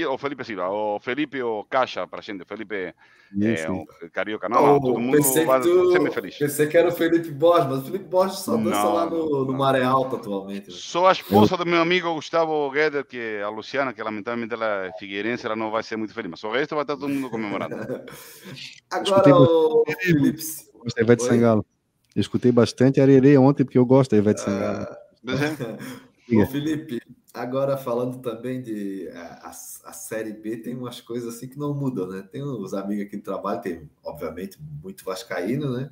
[0.08, 2.94] o Felipe Silva, o Felipe o Caixa para a gente, o Felipe
[3.40, 4.48] é, o Carioca.
[4.48, 6.36] Não, não, todo mundo pensei, vai tu, ser muito feliz.
[6.38, 9.44] pensei que era o Felipe Borges, mas o Felipe Borges só dança Não, lá no,
[9.46, 9.52] no.
[9.54, 10.68] Maré Alta atualmente.
[10.68, 10.76] né?
[10.76, 14.86] Só a esposa do meu amigo Gustavo Gueder, que é a Luciana, que lamentavelmente ela
[14.86, 17.28] é figueirense, ela não vai ser muito feliz, mas o resto vai estar todo mundo
[17.30, 17.74] comemorando.
[18.90, 20.42] Agora, o Felipe.
[20.82, 21.28] Gosto da Ivete Oi?
[21.28, 21.66] Sangalo.
[22.14, 24.86] Eu escutei bastante arerê ontem porque eu gosto da Ivete Sangalo.
[25.22, 25.56] Mas é,
[26.46, 27.00] Felipe,
[27.34, 31.74] agora falando também de a, a- a Série B, tem umas coisas assim que não
[31.74, 32.22] mudam, né?
[32.30, 35.90] Tem os amigos aqui do trabalho, tem, obviamente, muito vascaíno, né?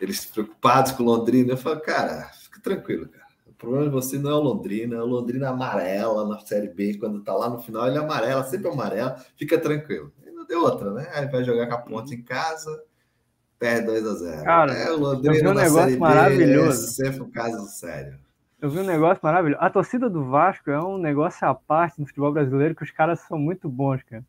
[0.00, 1.52] Eles preocupados com Londrina.
[1.52, 3.26] Eu falo, cara, fica tranquilo, cara.
[3.46, 6.94] O problema de você não é o Londrina, é o Londrina amarela na Série B,
[6.98, 10.12] quando tá lá no final, ele é amarela, sempre amarela, fica tranquilo.
[10.26, 11.08] E não deu outra, né?
[11.12, 12.82] Aí vai jogar com a ponte em casa,
[13.62, 16.84] perde 2 a 0 Cara, é, o eu vi Londrina um negócio maravilhoso.
[16.84, 18.18] é sempre um caso sério.
[18.60, 19.62] Eu vi um negócio maravilhoso.
[19.62, 23.20] A torcida do Vasco é um negócio à parte no futebol brasileiro que os caras
[23.20, 24.24] são muito bons, cara.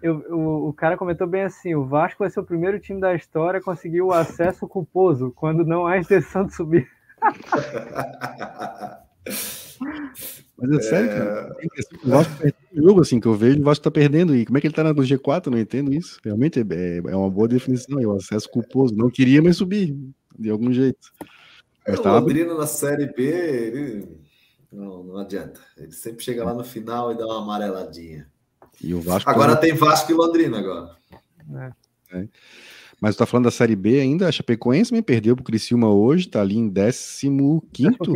[0.00, 3.14] Eu, o, o cara comentou bem assim: o Vasco vai ser o primeiro time da
[3.14, 6.88] história a conseguir o acesso culposo, quando não há intenção de subir.
[10.58, 11.56] Mas é sério, cara.
[12.02, 14.34] O Vasco perdeu o jogo, assim, que eu vejo, o Vasco tá perdendo.
[14.34, 15.46] E como é que ele tá no G4?
[15.46, 16.18] Eu não entendo isso.
[16.24, 18.00] Realmente é, é uma boa definição.
[18.00, 18.94] É o acesso culposo.
[18.96, 19.94] Não queria, mas subir,
[20.38, 21.12] de algum jeito.
[21.86, 22.20] Mas o tava...
[22.20, 24.08] Londrina na Série B, ele...
[24.72, 25.60] não, não adianta.
[25.76, 28.26] Ele sempre chega lá no final e dá uma amareladinha.
[28.82, 30.96] E o Vasco agora tem Vasco e Londrina agora.
[31.54, 31.72] É.
[32.12, 32.28] É.
[33.00, 36.28] Mas tu tá falando da Série B ainda, a Chapecoense também perdeu pro Criciúma hoje,
[36.28, 38.12] tá ali em 15 quinto.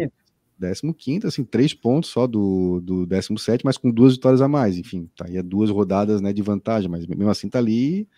[0.97, 4.79] 15 assim, três pontos só do, do 17, mas com duas vitórias a mais.
[4.79, 8.09] Enfim, tá aí duas rodadas né, de vantagem, mas mesmo assim tá ali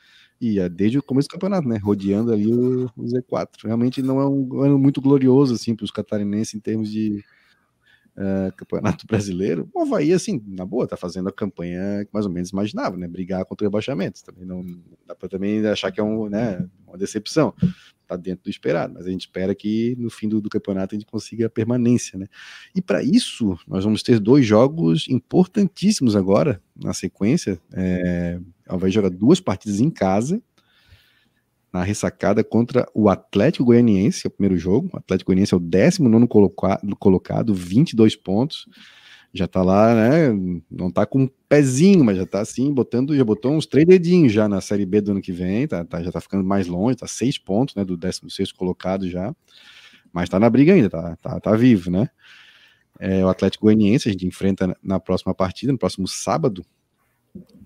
[0.40, 1.78] e é desde o começo do campeonato, né?
[1.78, 3.48] Rodeando ali o, o Z4.
[3.64, 7.24] Realmente não é um ano muito glorioso assim para os catarinenses em termos de
[8.16, 9.68] uh, campeonato brasileiro.
[9.72, 13.06] O Havaí, assim, na boa, tá fazendo a campanha que mais ou menos imaginava, né?
[13.06, 14.24] Brigar contra o rebaixamento.
[14.24, 14.64] Também não
[15.06, 17.54] dá para também achar que é um, né, uma decepção
[18.12, 20.98] está dentro do esperado, mas a gente espera que no fim do, do campeonato a
[20.98, 22.26] gente consiga a permanência, né?
[22.74, 27.60] E para isso, nós vamos ter dois jogos importantíssimos agora, na sequência.
[27.72, 30.42] É, ela vai jogar duas partidas em casa,
[31.72, 34.90] na ressacada contra o Atlético Goianiense, é o primeiro jogo.
[34.92, 38.66] O Atlético Goianiense é o 19 colocado, colocado 22 pontos
[39.32, 40.62] já tá lá, né?
[40.70, 44.32] Não tá com um pezinho, mas já tá assim, botando, já botou uns três dedinhos
[44.32, 46.98] já na Série B do ano que vem, tá, tá já tá ficando mais longe,
[46.98, 47.84] tá seis pontos, né?
[47.84, 49.34] Do 16 colocado já,
[50.12, 52.08] mas tá na briga ainda, tá, tá, tá vivo, né?
[53.00, 56.64] É, o Atlético Goianiense a gente enfrenta na próxima partida, no próximo sábado,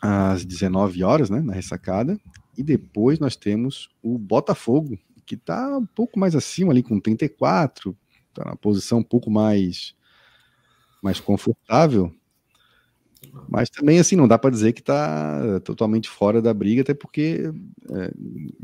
[0.00, 1.40] às 19 horas, né?
[1.40, 2.16] Na ressacada,
[2.56, 7.96] e depois nós temos o Botafogo, que tá um pouco mais acima ali, com 34,
[8.32, 9.95] tá na posição um pouco mais
[11.06, 12.12] mais confortável.
[13.48, 17.52] Mas também, assim, não dá para dizer que está totalmente fora da briga, até porque
[17.90, 18.10] é,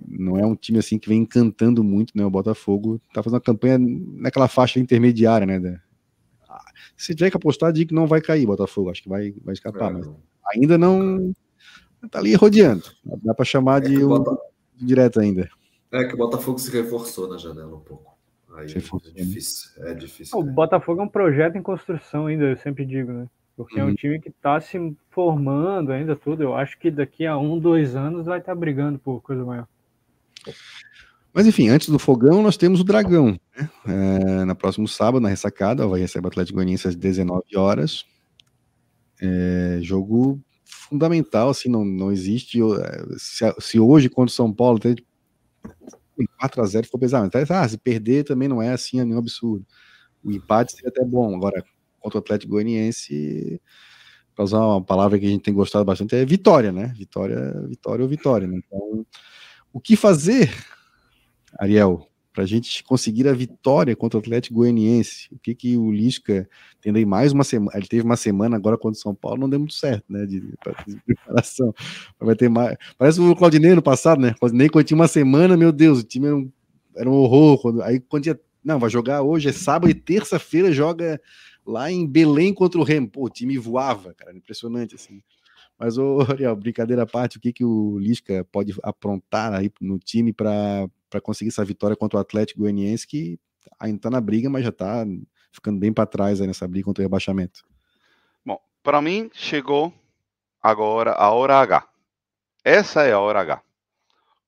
[0.08, 2.24] não é um time assim que vem encantando muito, né?
[2.24, 5.80] O Botafogo está fazendo uma campanha naquela faixa intermediária, né?
[6.96, 9.90] Se tiver que apostar, digo que não vai cair Botafogo, acho que vai, vai escapar,
[9.90, 10.08] é, mas
[10.54, 11.32] ainda não
[12.04, 12.84] está ali rodeando.
[13.22, 14.36] Dá para chamar é de um Bota...
[14.76, 15.48] direto ainda.
[15.92, 18.11] É que o Botafogo se reforçou na janela um pouco.
[18.54, 19.70] Aí é difícil.
[19.84, 23.26] É difícil o Botafogo é um projeto em construção ainda, eu sempre digo, né?
[23.56, 23.80] Porque uhum.
[23.80, 23.94] é um uhum.
[23.94, 24.78] time que está se
[25.10, 26.42] formando ainda tudo.
[26.42, 29.66] Eu acho que daqui a um, dois anos vai estar tá brigando por coisa maior.
[31.32, 33.38] Mas enfim, antes do fogão, nós temos o Dragão.
[33.56, 33.70] Né?
[33.86, 38.04] É, na próximo sábado, na ressacada, vai receber o Atlético Goianiense às 19 horas.
[39.20, 42.58] É, jogo fundamental, assim, não, não existe.
[43.16, 44.78] Se, se hoje contra o São Paulo
[46.48, 47.26] tem 4 a 0 ficou pesado.
[47.26, 49.66] Então, ah, se perder também não é assim, é nenhum absurdo.
[50.22, 51.34] O empate seria até bom.
[51.34, 51.64] Agora,
[52.00, 53.60] contra o Atlético Goianiense,
[54.34, 56.92] para usar uma palavra que a gente tem gostado bastante, é vitória, né?
[56.96, 58.46] Vitória, vitória ou vitória.
[58.46, 58.60] Né?
[58.64, 59.06] Então,
[59.72, 60.52] o que fazer,
[61.58, 65.28] Ariel, para a gente conseguir a vitória contra o Atlético Goianiense.
[65.30, 66.48] O que que o Lisca
[66.80, 69.48] tendo aí mais uma semana, ele teve uma semana agora contra o São Paulo, não
[69.48, 70.56] deu muito certo, né, de, de
[71.06, 71.72] preparação.
[72.18, 75.70] Vai ter mais, parece o Claudinei no passado, né, Claudinei quando tinha uma semana, meu
[75.70, 76.52] Deus, o time era um,
[76.96, 80.72] era um horror, quando, aí quando tinha, não, vai jogar hoje, é sábado e terça-feira
[80.72, 81.20] joga
[81.64, 85.22] lá em Belém contra o Remo, pô, o time voava, cara, impressionante, assim.
[85.78, 89.98] Mas, ô, Ariel, brincadeira à parte, o que, que o Lisca pode aprontar aí no
[89.98, 90.88] time para
[91.20, 93.38] conseguir essa vitória contra o Atlético Goianiense, que
[93.78, 95.04] ainda está na briga, mas já está
[95.52, 97.64] ficando bem para trás nessa briga contra o rebaixamento?
[98.44, 99.92] Bom, para mim, chegou
[100.60, 101.88] agora a hora H.
[102.64, 103.62] Essa é a hora H.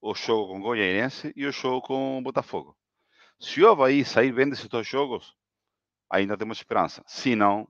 [0.01, 2.77] O jogo com o Goianiense e o jogo com o Botafogo.
[3.41, 5.35] Se o Havaí sair bem desses dois jogos,
[6.09, 7.03] ainda temos esperança.
[7.07, 7.69] Se não,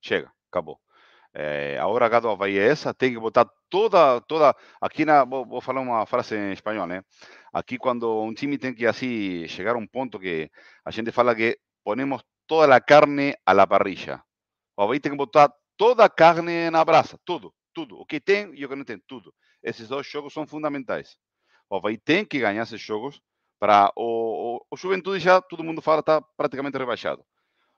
[0.00, 0.80] chega, acabou.
[1.32, 5.24] É, a hora H do Havaí é essa, tem que botar toda, toda, aqui na,
[5.24, 7.04] vou, vou, falar uma frase em espanhol, né?
[7.52, 10.50] Aqui quando um time tem que assim chegar a um ponto que
[10.84, 14.22] a gente fala que ponemos toda a carne a la parrilla.
[14.76, 17.96] O Havaí tem que botar toda a carne na brasa, tudo, tudo.
[17.98, 19.32] O que tem e o que não tem, tudo.
[19.62, 21.16] Esses dois jogos são fundamentais.
[21.68, 23.20] O Havaí tem que ganhar esses jogos
[23.58, 27.24] para o, o, o Juventude já todo mundo fala está praticamente rebaixado.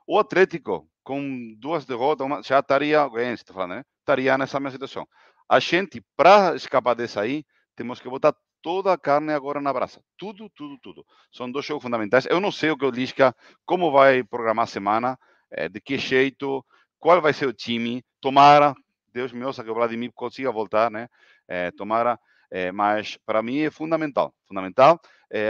[0.07, 3.85] O Atlético, com duas derrotas, uma, já estaria, Goianiense, tá falando, né?
[4.01, 5.07] Estaria nessa mesma situação.
[5.49, 10.01] A gente, para escapar dessa aí, temos que botar toda a carne agora na brasa.
[10.17, 11.05] Tudo, tudo, tudo.
[11.33, 12.27] São dois jogos fundamentais.
[12.31, 13.35] Eu não sei o que o Lisca,
[13.67, 15.19] como vai programar a semana,
[15.51, 16.65] é, de que jeito,
[16.99, 18.05] qual vai ser o time.
[18.21, 18.75] Tomara,
[19.13, 21.09] Deus me ouça, que o Vladimir consiga voltar, né?
[21.49, 22.19] É, tomara,
[22.51, 24.33] é, mas para mim é fundamental.
[24.47, 25.01] Fundamental.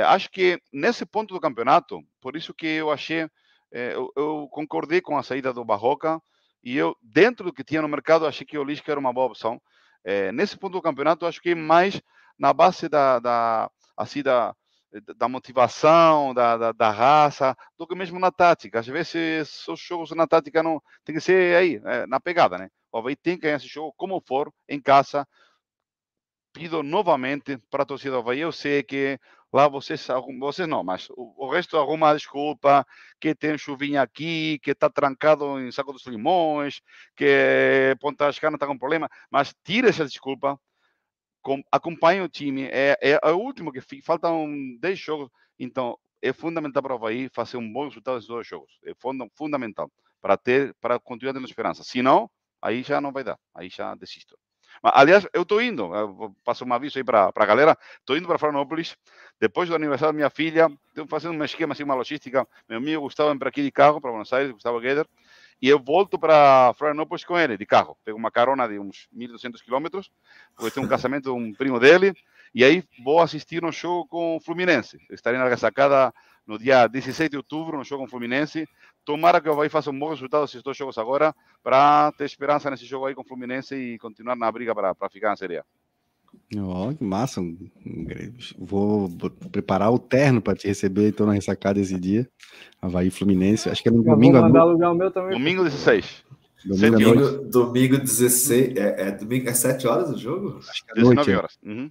[0.09, 3.29] acho que nesse ponto do campeonato, por isso que eu achei
[3.73, 6.21] é, eu, eu, concordei com a saída do Barroca
[6.63, 9.27] e eu, dentro do que tinha no mercado, achei que o Lisca era uma boa
[9.27, 9.61] opção.
[10.05, 12.01] É, nesse ponto do campeonato, acho que mais
[12.39, 14.55] na base da, da, assim, da,
[15.17, 18.81] da motivação, da, da, da, raça, do que mesmo na tática.
[18.81, 22.69] Às vezes, os jogos na tática não tem que ser aí, é, na pegada, né?
[22.93, 25.27] O Havaí tem que ganhar esse jogo como for, em casa.
[26.53, 28.41] Pido novamente para a torcida do Havaí.
[28.41, 29.19] Eu sei que
[29.53, 30.07] lá vocês,
[30.39, 32.87] vocês não, mas o, o resto arruma desculpa
[33.21, 36.81] que tem chuvinha aqui, que está trancado em Saco dos Limões,
[37.17, 40.59] que Ponta Cana está com problema, mas tira essa desculpa
[41.71, 42.65] acompanha o time.
[42.65, 44.05] É, é, é o último que fica.
[44.05, 44.49] Faltam
[44.81, 45.29] 10 jogos.
[45.59, 48.79] Então, é fundamental para o Havaí fazer um bom resultado nesses dois jogos.
[48.85, 48.93] É
[49.37, 51.83] fundamental para ter, para continuar tendo esperança.
[51.83, 52.31] Se não,
[52.61, 53.39] aí já não vai dar.
[53.55, 54.39] Aí já desisto.
[54.83, 57.79] Aliás, eu estou indo, eu passo um aviso aí para a galera.
[58.01, 58.97] Estou indo para Florianópolis.
[59.41, 62.47] Depois do aniversário da minha filha, estou fazendo um esquema, assim, uma logística.
[62.69, 65.07] Meu amigo Gustavo vem para aqui de carro, para Buenos Aires, Gustavo Gueder.
[65.61, 67.97] E eu volto para Florianópolis com ele, de carro.
[68.05, 70.11] Pego uma carona de uns 1.200 quilômetros,
[70.57, 72.13] porque tem um casamento de um primo dele.
[72.53, 74.99] E aí vou assistir um show com o Fluminense.
[75.11, 76.13] Estarei na sacada
[76.47, 78.69] no dia 16 de outubro, no show com o Fluminense.
[79.05, 82.71] Tomara que o Havaí faça um bom resultado esses dois jogos agora, para ter esperança
[82.71, 85.65] nesse jogo aí com o Fluminense e continuar na briga para ficar na Série A.
[86.57, 87.41] Oh, que massa.
[88.59, 89.09] Vou,
[89.51, 92.29] preparar o terno para te receber então na ressacada esse dia.
[92.81, 93.69] Havaí Fluminense.
[93.69, 94.39] Acho que é no domingo.
[94.39, 95.39] Vou mandar alugar o meu também.
[95.39, 96.25] Domingo 16.
[96.65, 98.77] Domingo, domingo, domingo 16.
[98.77, 100.59] É, é, domingo, é 7 horas o jogo?
[100.69, 101.37] Acho que é 19 noite, é.
[101.37, 101.59] horas.
[101.63, 101.91] Uhum.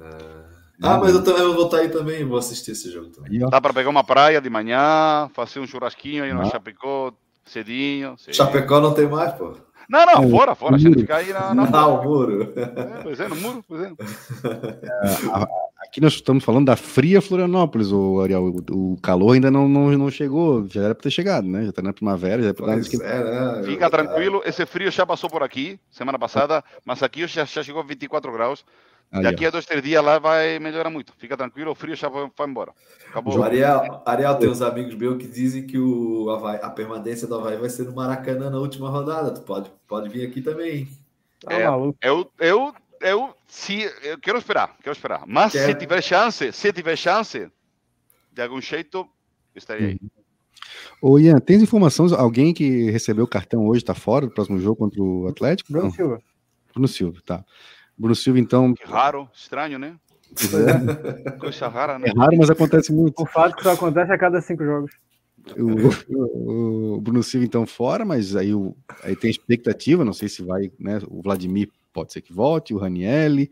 [0.00, 0.53] É...
[0.82, 3.38] Ah, mas eu também vou estar aí também, vou assistir esse jogo também.
[3.38, 6.46] Dá para pegar uma praia de manhã, fazer um churrasquinho aí no ah.
[6.46, 7.12] Chapecó,
[7.44, 8.16] cedinho.
[8.18, 9.54] Chapecó não tem mais, pô.
[9.88, 10.76] Não, não, fora, fora.
[10.76, 11.54] A gente fica aí na.
[11.54, 11.68] na...
[11.72, 12.52] Ah, o muro.
[12.56, 13.86] É, pois é, no muro, pois é.
[13.86, 18.44] é aqui nós estamos falando da fria Florianópolis, o Ariel.
[18.70, 21.64] O, o calor ainda não, não, não chegou, já era para ter chegado, né?
[21.64, 23.62] Já está na primavera, já é para é, né?
[23.64, 27.82] Fica tranquilo, esse frio já passou por aqui semana passada, mas aqui já, já chegou
[27.82, 28.64] a 24 graus.
[29.10, 31.12] Daqui a dois, três dias lá vai melhorar muito.
[31.16, 32.72] Fica tranquilo, o frio já vai, vai embora.
[33.08, 33.38] Acabou.
[33.38, 37.36] O Ariel, Ariel tem uns amigos meus que dizem que o Havaí, a permanência do
[37.36, 39.30] Havaí vai ser no Maracanã na última rodada.
[39.32, 40.88] Tu pode, pode vir aqui também.
[41.40, 41.66] Tá é,
[42.02, 45.22] eu, eu, eu, se, eu quero esperar, quero esperar.
[45.26, 45.66] Mas Quer...
[45.66, 47.48] se tiver chance, se tiver chance,
[48.32, 49.08] de algum jeito,
[49.54, 50.00] estaria aí.
[51.00, 52.12] Ô Ian, tens informações?
[52.12, 55.72] Alguém que recebeu o cartão hoje está fora do próximo jogo contra o Atlético?
[55.72, 56.18] Bruno Silva.
[56.72, 57.44] Bruno Silva, tá.
[57.96, 58.74] Bruno Silva, então.
[58.74, 59.96] Que raro, estranho, né?
[61.26, 61.30] É.
[61.38, 62.08] Coisa rara, né?
[62.08, 63.22] É raro, mas acontece muito.
[63.22, 64.92] O fato que só acontece a cada cinco jogos.
[65.56, 70.28] O, o, o, Bruno Silva, então, fora, mas aí, o, aí tem expectativa, não sei
[70.28, 71.00] se vai, né?
[71.08, 73.50] O Vladimir pode ser que volte, o Ranielli,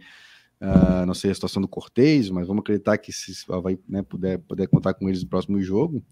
[0.60, 4.39] uh, não sei a situação do Cortez, mas vamos acreditar que se vai né, puder,
[4.39, 6.02] puder contar com eles no próximo jogo.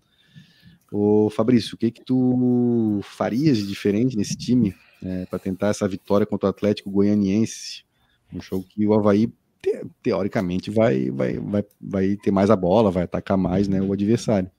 [0.92, 5.88] Ô Fabrício, o que que tu farias de diferente nesse time é, para tentar essa
[5.88, 7.84] vitória contra o Atlético Goianiense?
[8.32, 9.32] Um jogo que o Havaí,
[9.62, 13.92] te, teoricamente, vai, vai, vai, vai ter mais a bola, vai atacar mais né, o
[13.92, 14.50] adversário.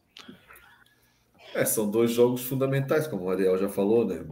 [1.54, 4.24] É, são dois jogos fundamentais, como o Ariel já falou, né?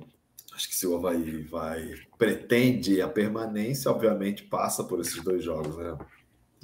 [0.53, 5.78] Acho que se o Havaí vai, pretende a permanência, obviamente passa por esses dois jogos,
[5.78, 5.98] né?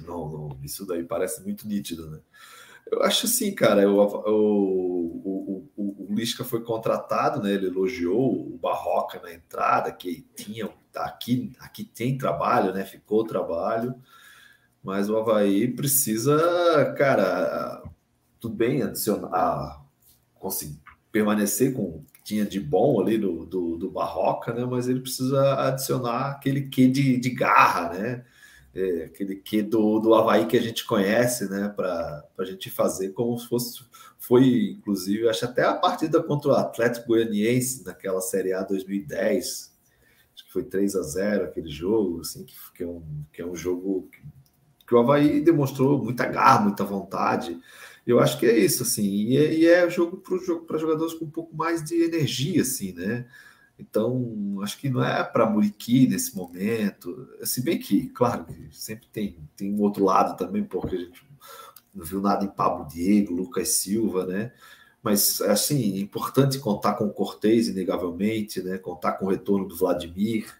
[0.00, 2.20] Não, não, isso daí parece muito nítido, né?
[2.90, 7.52] Eu acho assim, cara, o, o, o, o Lisca foi contratado, né?
[7.52, 10.68] Ele elogiou o Barroca na entrada, que tinha
[11.04, 12.84] aqui, aqui tem trabalho, né?
[12.84, 13.94] Ficou trabalho,
[14.82, 17.82] mas o Havaí precisa, cara,
[18.38, 19.84] tudo bem, adicionar,
[20.38, 20.78] conseguir
[21.10, 24.64] permanecer com o que tinha de bom ali do, do, do Barroca, né?
[24.64, 28.24] Mas ele precisa adicionar aquele quê de, de garra, né?
[28.74, 31.72] É, aquele que do, do Havaí que a gente conhece, né?
[31.74, 33.82] Para a gente fazer como se fosse.
[34.18, 39.74] Foi, inclusive, acho até a partida contra o Atlético Goianiense naquela Série A 2010.
[40.56, 44.08] Foi 3 a 0 aquele jogo, assim, que, que, é, um, que é um jogo
[44.10, 44.22] que,
[44.86, 47.60] que o Havaí demonstrou muita garra, muita vontade.
[48.06, 51.26] Eu acho que é isso, assim, e é, e é jogo para jogo, jogadores com
[51.26, 53.26] um pouco mais de energia, assim, né?
[53.78, 57.28] Então, acho que não é para Muriqui nesse momento.
[57.42, 61.22] Se bem que, claro, sempre tem, tem um outro lado também, porque a gente
[61.94, 64.54] não viu nada em Pablo Diego, Lucas Silva, né?
[65.06, 68.76] Mas, assim, é importante contar com o Cortez, inegavelmente, né?
[68.76, 70.52] Contar com o retorno do Vladimir.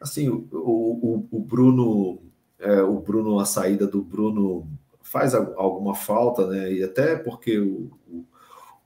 [0.00, 2.20] Assim, o, o, o Bruno,
[2.60, 4.64] é, o Bruno, a saída do Bruno
[5.02, 6.72] faz alguma falta, né?
[6.72, 8.24] E até porque o, o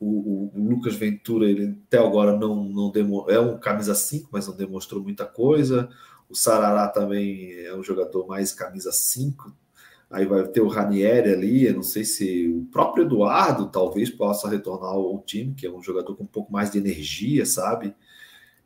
[0.01, 4.57] o, Lucas Ventura, ele até agora não, não demo, é um camisa 5, mas não
[4.57, 5.89] demonstrou muita coisa.
[6.31, 9.55] O Sarará também é um jogador mais camisa 5,
[10.11, 14.49] Aí vai ter o Ranieri ali, eu não sei se o próprio Eduardo talvez possa
[14.49, 17.95] retornar ao time, que é um jogador com um pouco mais de energia, sabe?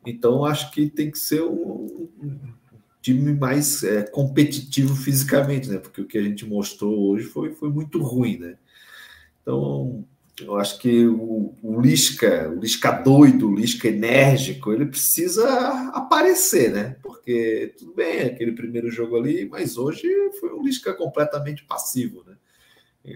[0.05, 2.39] Então acho que tem que ser um, um
[3.01, 5.77] time mais é, competitivo fisicamente, né?
[5.77, 8.57] Porque o que a gente mostrou hoje foi, foi muito ruim, né?
[9.41, 10.05] Então
[10.41, 15.47] eu acho que o, o Lisca, o Lisca doido, o Lisca enérgico, ele precisa
[15.93, 16.95] aparecer, né?
[17.01, 20.07] Porque tudo bem, aquele primeiro jogo ali, mas hoje
[20.39, 22.35] foi um Lisca completamente passivo, né?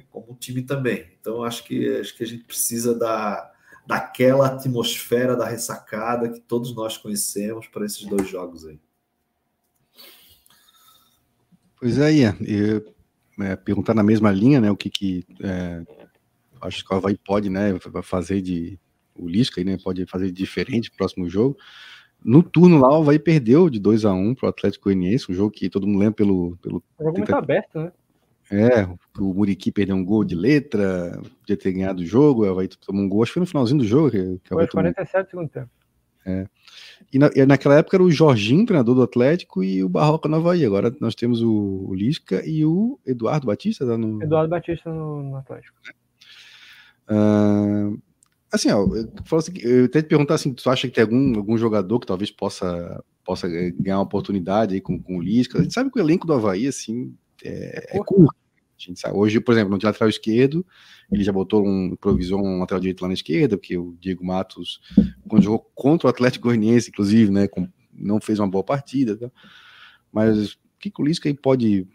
[0.09, 1.05] como o time também.
[1.19, 3.51] Então acho que acho que a gente precisa da
[3.85, 8.79] daquela atmosfera da ressacada que todos nós conhecemos para esses dois jogos aí.
[11.77, 12.37] Pois é, Ian.
[13.41, 14.71] É, perguntar na mesma linha, né?
[14.71, 15.83] O que, que é,
[16.63, 18.79] acho que o Havaí pode, né, fazer de
[19.15, 21.57] o Lisca, né, pode fazer diferente no próximo jogo.
[22.23, 25.31] No turno lá, o Havaí perdeu de 2 a 1 um para o Atlético Goianiense,
[25.31, 26.57] um jogo que todo mundo lembra pelo...
[26.61, 27.91] pelo o jogo muito aberto, né?
[28.51, 28.85] É,
[29.19, 33.03] o Muriqui perdeu um gol de letra, podia ter ganhado o jogo, o Havaí tomou
[33.03, 34.11] um gol, acho que foi no finalzinho do jogo.
[34.11, 35.69] Que, que foi 47 segundo tempo.
[36.25, 36.47] É.
[37.11, 40.37] E, na, e, naquela época era o Jorginho, treinador do Atlético, e o Barroca no
[40.37, 40.65] Havaí.
[40.65, 43.85] Agora nós temos o, o Lisca e o Eduardo Batista.
[43.85, 44.21] Tá no...
[44.21, 45.75] Eduardo Batista no, no Atlético.
[45.89, 46.02] É.
[47.09, 48.01] Uh,
[48.51, 51.57] assim, ó, eu, assim, eu até te perguntar assim, tu acha que tem algum, algum
[51.57, 55.59] jogador que talvez possa, possa ganhar uma oportunidade aí com, com o Lisca?
[55.59, 58.35] A gente sabe que o elenco do Havaí, assim, é, é curto.
[59.13, 60.65] Hoje, por exemplo, no lateral esquerdo,
[61.09, 64.81] ele já botou um, improvisou um lateral direito lá na esquerda, porque o Diego Matos,
[65.25, 69.31] quando jogou contra o Atlético Goianiense, inclusive, né, com, não fez uma boa partida, tá?
[70.11, 71.87] mas que, que o Lisca aí pode,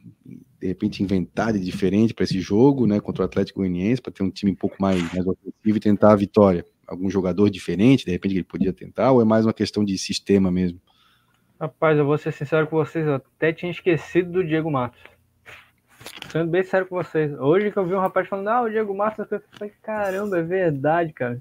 [0.60, 4.22] de repente, inventar de diferente para esse jogo, né, contra o Atlético Goianiense, para ter
[4.22, 6.64] um time um pouco mais, mais ofensivo e tentar a vitória?
[6.86, 9.96] Algum jogador diferente, de repente, que ele podia tentar, ou é mais uma questão de
[9.96, 10.80] sistema mesmo?
[11.60, 15.00] Rapaz, eu vou ser sincero com vocês, eu até tinha esquecido do Diego Matos.
[16.30, 17.32] Sendo bem sério com vocês.
[17.38, 20.42] Hoje que eu vi um rapaz falando, ah, o Diego Matos, eu falei, caramba, é
[20.42, 21.40] verdade, cara.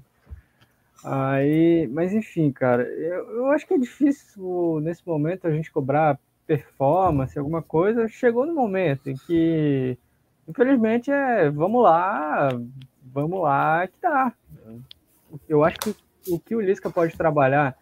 [1.04, 6.18] Aí, mas enfim, cara, eu, eu acho que é difícil nesse momento a gente cobrar
[6.48, 9.98] performance, alguma coisa, chegou no momento em que,
[10.48, 12.48] infelizmente, é vamos lá,
[13.04, 14.32] vamos lá que dá.
[15.46, 15.94] Eu acho que
[16.26, 17.76] o que o Lisca pode trabalhar,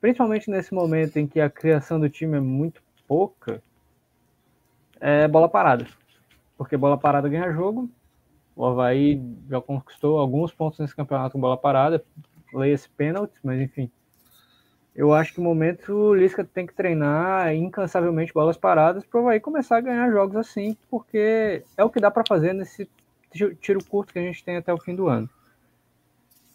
[0.00, 3.60] principalmente nesse momento em que a criação do time é muito pouca,
[5.00, 5.84] é bola parada.
[6.56, 7.90] Porque bola parada ganha jogo.
[8.54, 12.04] O Havaí já conquistou alguns pontos nesse campeonato com bola parada,
[12.54, 13.90] leia-se pênalti, mas enfim
[14.94, 19.40] eu acho que no momento o Lisca tem que treinar incansavelmente bolas paradas para vai
[19.40, 22.88] começar a ganhar jogos assim, porque é o que dá para fazer nesse
[23.60, 25.28] tiro curto que a gente tem até o fim do ano.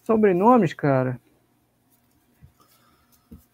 [0.04, 1.20] Sobrenomes, cara.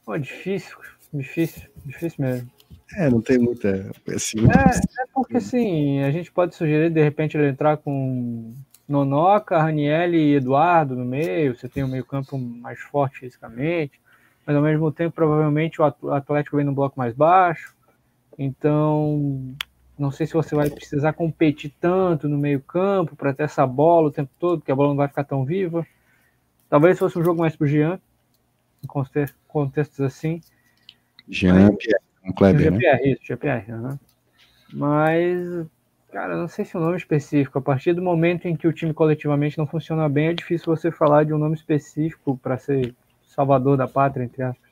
[0.06, 0.78] Pô, difícil,
[1.14, 2.52] difícil, difícil mesmo.
[2.98, 3.90] É, não tem muita.
[4.14, 8.54] Assim, é, é porque assim, a gente pode sugerir de repente ele entrar com
[8.88, 11.56] Nonoca, Raniel e Eduardo no meio.
[11.58, 14.03] Você tem um meio-campo mais forte fisicamente
[14.46, 17.74] mas ao mesmo tempo provavelmente o Atlético vem no bloco mais baixo.
[18.38, 19.56] Então,
[19.98, 24.12] não sei se você vai precisar competir tanto no meio-campo para ter essa bola o
[24.12, 25.86] tempo todo, porque a bola não vai ficar tão viva.
[26.70, 28.00] Talvez fosse um jogo mais pro Jean,
[28.84, 28.88] em
[29.48, 30.42] contextos assim.
[31.30, 32.78] Jean Mas, Pierre, um Kleber, né?
[32.80, 33.72] Pierre, isso, Jean Pierre.
[33.72, 34.00] Uhum.
[34.74, 35.68] Mas,
[36.12, 37.60] cara, não sei se é um nome específico.
[37.60, 40.90] A partir do momento em que o time coletivamente não funciona bem, é difícil você
[40.92, 42.96] falar de um nome específico para ser
[43.34, 44.64] salvador da pátria, entre aspas.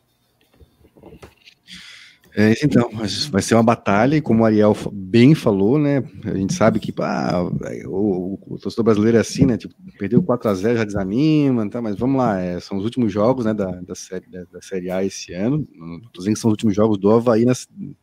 [2.33, 2.89] É, então,
[3.29, 6.01] vai ser uma batalha, e como o Ariel bem falou, né?
[6.23, 7.43] A gente sabe que ah,
[7.87, 9.57] o, o, torcedor brasileiro é assim, né?
[9.57, 11.81] Tipo, perdeu 4x0, já desanima, tá?
[11.81, 14.89] mas vamos lá, é, são os últimos jogos né, da, da, série, da, da Série
[14.89, 15.67] A esse ano.
[15.75, 17.53] Não dizendo que são os últimos jogos do Havaí na,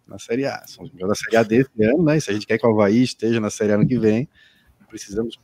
[0.07, 2.19] na Série A, são os jogos da Série A desse ano, né?
[2.19, 4.29] E se a gente quer que o Havaí esteja na Série A ano que vem,
[4.91, 5.39] precisamos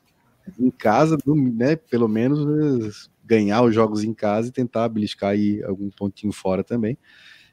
[0.59, 5.91] em casa, né, pelo menos ganhar os jogos em casa e tentar beliscar aí algum
[5.91, 6.99] pontinho fora também.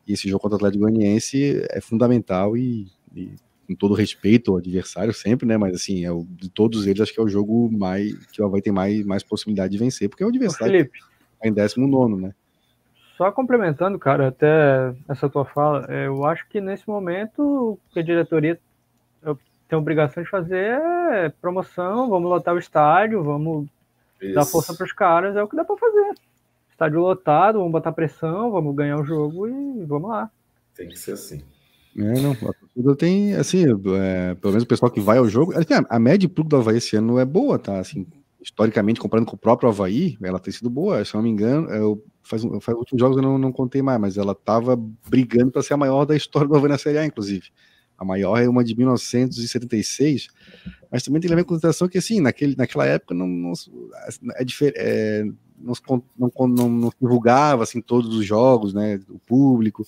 [0.08, 3.36] E esse jogo contra o Atlético Goianiense é fundamental e, e,
[3.68, 5.58] com todo respeito ao adversário sempre, né?
[5.58, 8.46] Mas assim, é o, de todos eles, acho que é o jogo mais que o
[8.46, 11.00] Havaí tem mais, mais possibilidade de vencer, porque é o adversário Felipe,
[11.40, 12.34] tá em 19, né?
[13.18, 18.00] Só complementando, cara, até essa tua fala, é, eu acho que nesse momento o que
[18.00, 18.60] a diretoria
[19.72, 20.82] tem a obrigação de fazer
[21.14, 23.68] é promoção, vamos lotar o estádio, vamos
[24.28, 24.36] isso.
[24.36, 26.14] Dar força para os caras é o que dá para fazer.
[26.70, 30.30] Estádio lotado, vamos botar pressão, vamos ganhar o jogo e vamos lá.
[30.76, 31.44] Tem que ser assim.
[31.98, 35.54] É, não, a torcida tem, assim, é, pelo menos o pessoal que vai ao jogo,
[35.58, 38.08] assim, a, a média de público do Havaí esse ano é boa, tá, assim,
[38.42, 42.02] historicamente, comparando com o próprio Havaí, ela tem sido boa, se não me engano, eu,
[42.24, 44.76] faz, faz últimos jogos eu não, não contei mais, mas ela tava
[45.08, 47.50] brigando para ser a maior da história do Havaí na Série A, inclusive.
[48.02, 50.28] A maior é uma de 1976,
[50.92, 53.54] mas também tem que levar em consideração que, assim, naquele, naquela época não, não,
[54.34, 54.44] é,
[54.76, 55.24] é,
[55.60, 55.74] não,
[56.18, 59.86] não, não, não divulgava, assim, todos os jogos, né, o público,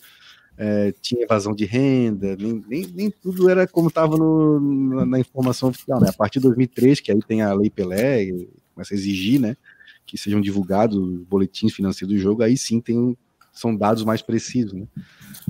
[0.56, 5.69] é, tinha evasão de renda, nem, nem, nem tudo era como estava na, na, informação
[5.69, 8.27] oficial, né, a partir de 2003, que aí tem a Lei Pelé,
[8.76, 9.57] começa a exigir, né,
[10.06, 13.18] que sejam divulgados os boletins financeiros do jogo, aí sim tem,
[13.53, 14.88] são dados mais precisos, né,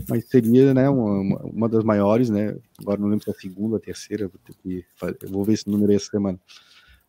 [0.10, 3.78] mas seria, né, uma, uma das maiores, né, agora não lembro se é a segunda,
[3.78, 6.40] a terceira, vou, ter que fazer, vou ver esse número aí essa semana,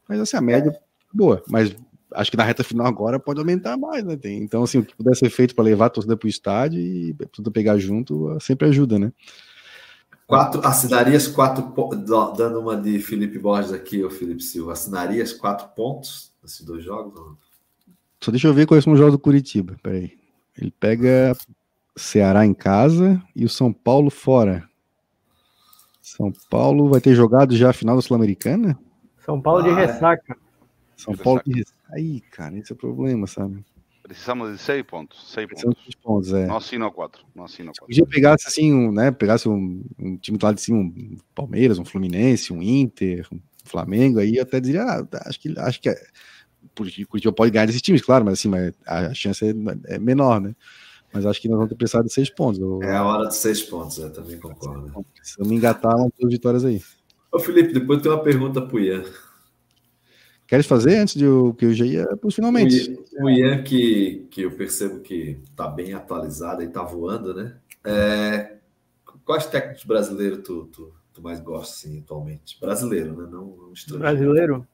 [0.09, 0.81] mas assim, a média é
[1.13, 1.75] boa, mas
[2.13, 4.97] acho que na reta final agora pode aumentar mais, né, tem, então assim, o que
[4.97, 8.69] puder ser feito para levar a torcida para o estádio e tudo pegar junto, sempre
[8.69, 9.13] ajuda, né.
[10.27, 11.75] Quatro, assinarias quatro
[12.35, 17.37] dando uma de Felipe Borges aqui, o Felipe Silva, assinarias quatro pontos nesses dois jogos?
[18.23, 20.24] Só deixa eu ver quais são os jogos do Curitiba, peraí.
[20.57, 21.37] Ele pega
[21.97, 24.69] Ceará em casa e o São Paulo fora.
[26.01, 28.79] São Paulo vai ter jogado já a final da Sul-Americana?
[29.19, 29.75] São Paulo ah, de é.
[29.87, 30.37] ressaca.
[30.97, 31.79] São Paulo de ressaca.
[31.91, 33.65] Aí, cara, esse é o problema, sabe?
[34.03, 35.33] Precisamos de seis pontos.
[35.33, 35.83] Seis pontos.
[35.83, 36.47] Seis pontos é.
[36.47, 37.25] Não assina quatro.
[37.35, 37.87] Não assina quatro.
[37.87, 39.11] Podia pegasse assim, um, né?
[39.11, 43.41] Pegasse um, um time do lado de cima, um Palmeiras, um Fluminense, um Inter, um
[43.65, 45.95] Flamengo, aí eu até diria, ah, acho que acho que
[46.65, 47.05] é.
[47.05, 50.55] Curitiba pode ganhar desses times, claro, mas assim, mas a chance é, é menor, né?
[51.13, 52.61] Mas acho que nós vamos ter precisado de seis pontos.
[52.61, 52.83] Eu...
[52.83, 55.07] É a hora de seis pontos, eu também concordo.
[55.23, 56.83] Se eu me engatar, umas duas vitórias aí.
[57.31, 59.05] Ô, Felipe, depois tem uma pergunta pro Ian.
[60.47, 62.99] Queres fazer antes de eu, que eu já ia para finalmente?
[63.21, 67.57] O Ian, que, que eu percebo que está bem atualizado e está voando, né?
[67.85, 68.57] É,
[69.25, 72.59] quais técnicos brasileiros tu, tu, tu mais gosta, assim, atualmente?
[72.61, 73.29] Brasileiro, né?
[73.31, 73.99] Não, não estrangeiro.
[73.99, 74.69] Brasileiro?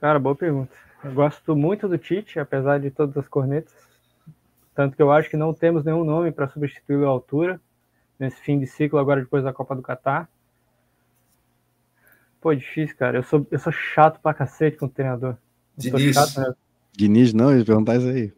[0.00, 0.72] Cara, boa pergunta.
[1.04, 3.74] Eu gosto muito do Tite, apesar de todas as cornetas.
[4.74, 7.60] Tanto que eu acho que não temos nenhum nome para substituir a altura
[8.18, 10.28] nesse fim de ciclo agora depois da Copa do Catar.
[12.40, 13.18] Pô, difícil, cara.
[13.18, 15.36] Eu sou, eu sou chato pra cacete com o treinador.
[15.76, 16.14] Diniz.
[16.14, 16.54] Chato, né?
[16.92, 18.32] Diniz, não, perguntar isso aí.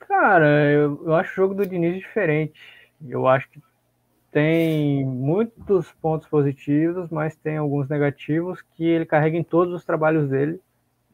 [0.00, 2.60] Cara, eu, eu acho o jogo do Diniz diferente.
[3.06, 3.60] Eu acho que
[4.32, 10.28] tem muitos pontos positivos, mas tem alguns negativos que ele carrega em todos os trabalhos
[10.28, 10.60] dele,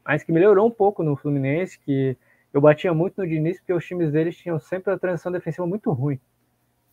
[0.07, 2.15] mas que melhorou um pouco no Fluminense, que
[2.53, 5.91] eu batia muito no Diniz porque os times deles tinham sempre a transição defensiva muito
[5.91, 6.17] ruim.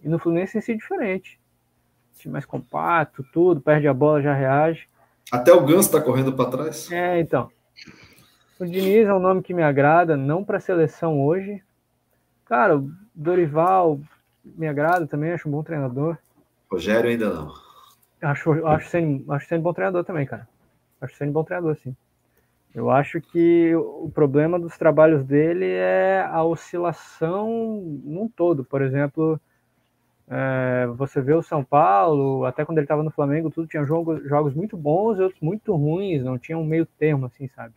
[0.03, 1.41] E no Fluminense em si diferente.
[2.17, 4.89] Time mais compacto, tudo, perde a bola, já reage.
[5.31, 6.91] Até o Ganso está correndo para trás.
[6.91, 7.49] É, então.
[8.59, 11.63] O Diniz é um nome que me agrada, não para a seleção hoje.
[12.47, 14.01] Cara, o Dorival
[14.45, 16.19] me agrada também, acho um bom treinador.
[16.69, 17.55] Rogério ainda não.
[18.21, 20.49] Acho, acho, sendo, acho sendo bom treinador também, cara.
[21.01, 21.97] Acho sendo bom treinador, sim.
[22.75, 28.65] Eu acho que o problema dos trabalhos dele é a oscilação num todo.
[28.65, 29.41] Por exemplo,
[30.29, 34.23] é, você vê o São Paulo, até quando ele estava no Flamengo, tudo tinha jogos,
[34.25, 37.75] jogos muito bons e outros muito ruins, não tinha um meio termo, assim, sabe?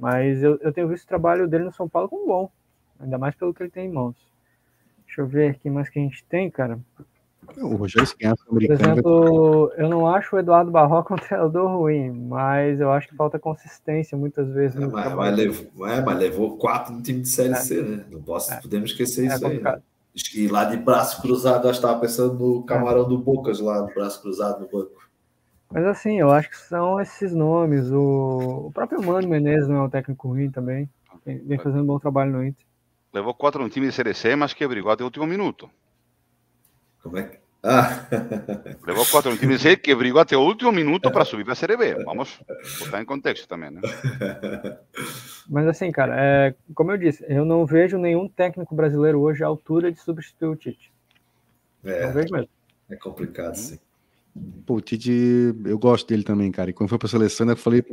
[0.00, 2.50] Mas eu, eu tenho visto o trabalho dele no São Paulo como bom,
[2.98, 4.16] ainda mais pelo que ele tem em mãos.
[5.04, 6.78] Deixa eu ver aqui mais que a gente tem, cara.
[7.56, 8.08] O Rogério
[8.46, 13.16] Por exemplo, eu não acho o Eduardo Barroca um treinador ruim, mas eu acho que
[13.16, 14.80] falta consistência muitas vezes.
[14.80, 17.56] É, mas, mas, levou, é, mas levou quatro no time de Série é.
[17.56, 18.04] C, né?
[18.10, 18.60] Não posso, é.
[18.60, 19.60] podemos esquecer é isso aí.
[19.60, 19.80] Né?
[20.34, 24.20] E lá de braço cruzado, eu estava pensando no camarão do Bocas lá, do braço
[24.20, 25.08] cruzado no banco.
[25.70, 27.90] Mas assim, eu acho que são esses nomes.
[27.90, 30.88] O, o próprio Mano Menezes não é um técnico ruim também.
[31.24, 32.64] Vem fazendo um bom trabalho no Inter.
[33.12, 35.68] Levou quatro no time de Série C, mas que brigou até o último minuto.
[37.02, 37.38] Como é que.
[37.62, 38.06] Ah.
[38.86, 41.54] Levou quatro no time de C que brigou até o último minuto para subir para
[41.54, 42.04] a Série B.
[42.04, 42.38] Vamos
[42.78, 43.80] botar em contexto também, né?
[45.48, 49.48] Mas assim, cara, é, como eu disse, eu não vejo nenhum técnico brasileiro hoje à
[49.48, 50.92] altura de substituir o Tite.
[51.84, 52.48] É, não vejo mesmo.
[52.88, 53.78] É complicado, sim.
[54.64, 55.10] Pô, o Tite,
[55.64, 56.70] eu gosto dele também, cara.
[56.70, 57.84] E quando foi para a seleção, eu falei,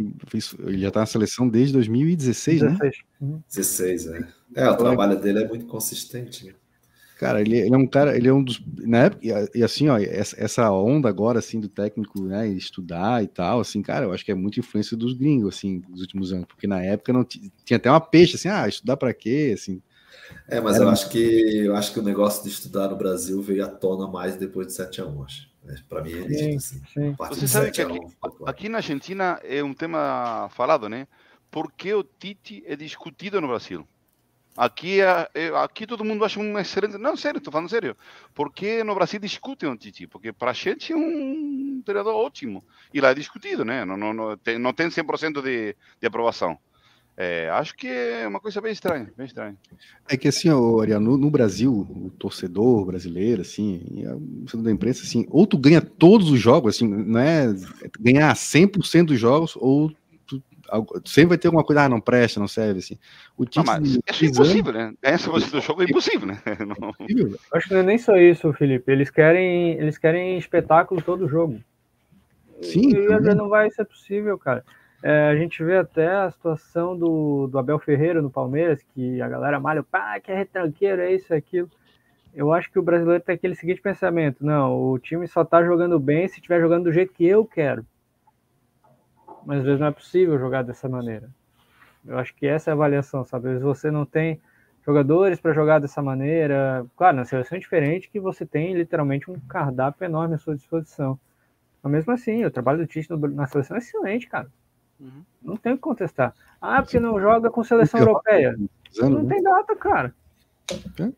[0.59, 2.79] ele já tá na seleção desde 2016, 16.
[2.79, 3.27] né?
[3.27, 3.43] Uhum.
[3.49, 4.27] 16, é.
[4.55, 6.45] É, o trabalho dele é muito consistente.
[6.45, 6.53] Né?
[7.15, 8.61] Cara, ele, ele, é um cara, ele é um dos.
[8.77, 9.25] Na época,
[9.55, 14.05] e, assim, ó, essa, onda agora, assim, do técnico, né, estudar e tal, assim, cara,
[14.05, 17.13] eu acho que é muita influência dos gringos, assim, dos últimos anos, porque na época
[17.13, 19.81] não tinha até uma peixe, assim, ah, estudar para quê, assim.
[20.47, 23.63] É, mas eu acho que eu acho que o negócio de estudar no Brasil veio
[23.63, 25.49] à tona mais depois de 7 a 1, acho.
[25.67, 27.15] É, para mim é nítido, assim.
[27.17, 27.99] Você sabe que aqui,
[28.45, 31.07] aqui na Argentina é um tema falado, né?
[31.49, 33.87] Por que o Tite é discutido no Brasil?
[34.57, 36.97] Aqui, é, é, aqui todo mundo acha um excelente.
[36.97, 37.95] Não, sério, estou falando sério.
[38.33, 42.63] Porque no Brasil discutem o Titi, porque para a gente é um treinador ótimo.
[42.93, 43.83] E lá é discutido, né?
[43.83, 46.57] Não, não, não, tem, não tem 100% de, de aprovação.
[47.17, 49.55] É, acho que é uma coisa bem estranha, bem estranha.
[50.07, 50.49] É que assim,
[50.81, 53.81] Ariano, no, no, Brasil, o torcedor brasileiro, assim,
[54.53, 57.55] o da imprensa, assim, ou tu ganha todos os jogos, assim, não é
[58.01, 59.93] ganhar 100% dos jogos, ou
[61.05, 62.97] sempre vai ter alguma coisa, ah, não presta, não serve, assim.
[63.37, 64.93] O Tite, não, mas é impossível, né?
[65.01, 66.41] Ganhar 100% do jogo é impossível, né?
[66.65, 66.93] Não...
[67.53, 71.59] Acho que não é nem só isso, Felipe, eles querem, eles querem espetáculo todo jogo.
[72.61, 72.89] Sim.
[72.89, 74.63] E não vai ser possível, cara.
[75.03, 79.27] É, a gente vê até a situação do, do Abel Ferreira no Palmeiras, que a
[79.27, 81.69] galera malha, pá, que é retranqueiro, é isso, é aquilo.
[82.33, 85.99] Eu acho que o brasileiro tem aquele seguinte pensamento: não, o time só tá jogando
[85.99, 87.85] bem se estiver jogando do jeito que eu quero.
[89.45, 91.29] Mas às vezes não é possível jogar dessa maneira.
[92.05, 93.47] Eu acho que essa é a avaliação, sabe?
[93.47, 94.39] Às vezes você não tem
[94.85, 96.85] jogadores para jogar dessa maneira.
[96.95, 101.19] Claro, na seleção é diferente que você tem literalmente um cardápio enorme à sua disposição.
[101.81, 104.47] Mas mesmo assim, o trabalho do Tite na seleção é excelente, cara.
[104.99, 105.23] Uhum.
[105.41, 106.33] Não tem o que contestar.
[106.61, 108.55] Ah, porque não joga com seleção europeia.
[108.97, 109.33] Não né?
[109.33, 110.13] tem data, cara.
[110.99, 111.11] É?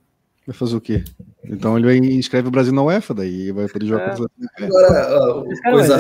[0.46, 1.04] Vai fazer o quê?
[1.44, 4.16] Então ele vai inscreve o Brasil na UEFA, daí vai poder jogar é.
[4.16, 4.26] com
[4.64, 5.98] Agora, coisa,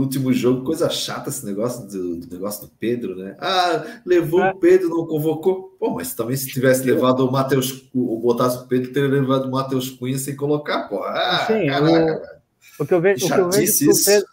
[0.00, 3.36] último jogo, coisa chata esse negócio do, do, negócio do Pedro, né?
[3.40, 4.50] Ah, levou é.
[4.50, 5.76] o Pedro, não convocou.
[5.78, 9.50] Pô, mas também se tivesse levado o Matheus, o botasse o Pedro, teria levado o
[9.50, 11.02] Matheus Cunha sem colocar, pô.
[11.02, 12.40] Ah, Sim, caraca,
[12.78, 14.28] o, o, que eu vejo, o que eu vejo Pedro,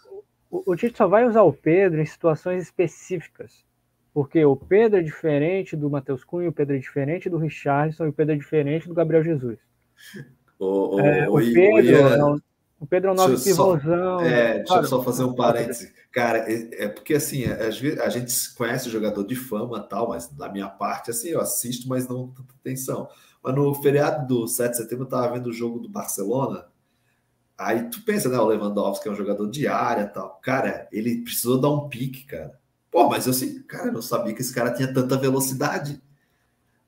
[0.50, 3.64] o, Tite só vai usar o Pedro em situações específicas.
[4.12, 8.08] Porque o Pedro é diferente do Matheus Cunha, o Pedro é diferente do Richardson e
[8.10, 9.58] o Pedro é diferente do Gabriel Jesus.
[10.56, 12.40] O, o, é, o Pedro, é o,
[12.84, 14.20] o Pedro é um pivôzão.
[14.20, 15.92] É, deixa eu só fazer um parêntese.
[16.12, 20.08] Cara, é, é porque assim, às vezes a gente conhece o jogador de fama tal,
[20.08, 23.08] mas da minha parte, assim, eu assisto, mas não tanta atenção.
[23.42, 26.66] Mas no feriado do 7 de setembro, eu tava vendo o jogo do Barcelona
[27.56, 28.38] Aí tu pensa, né?
[28.38, 30.40] O Lewandowski é um jogador de área tal.
[30.42, 32.58] Cara, ele precisou dar um pique, cara.
[32.90, 36.02] Pô, mas eu assim, cara, eu não sabia que esse cara tinha tanta velocidade.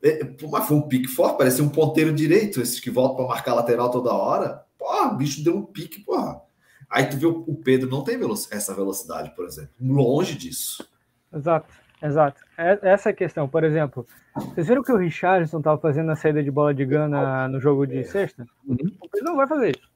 [0.03, 0.21] É,
[0.51, 3.91] mas foi um pique forte, parecia um ponteiro direito, esses que voltam para marcar lateral
[3.91, 4.66] toda hora.
[4.87, 6.41] Pô, o bicho deu um pique, porra.
[6.89, 8.17] Aí tu vê o Pedro não tem
[8.53, 9.73] essa velocidade, por exemplo.
[9.81, 10.89] Longe disso.
[11.35, 12.41] Exato, exato.
[12.57, 13.49] É, essa é a questão.
[13.49, 14.07] Por exemplo,
[14.37, 17.85] vocês viram que o Richardson estava fazendo a saída de bola de gana no jogo
[17.85, 18.47] de sexta?
[18.65, 18.77] Uhum.
[19.01, 19.91] O Pedro não vai fazer isso.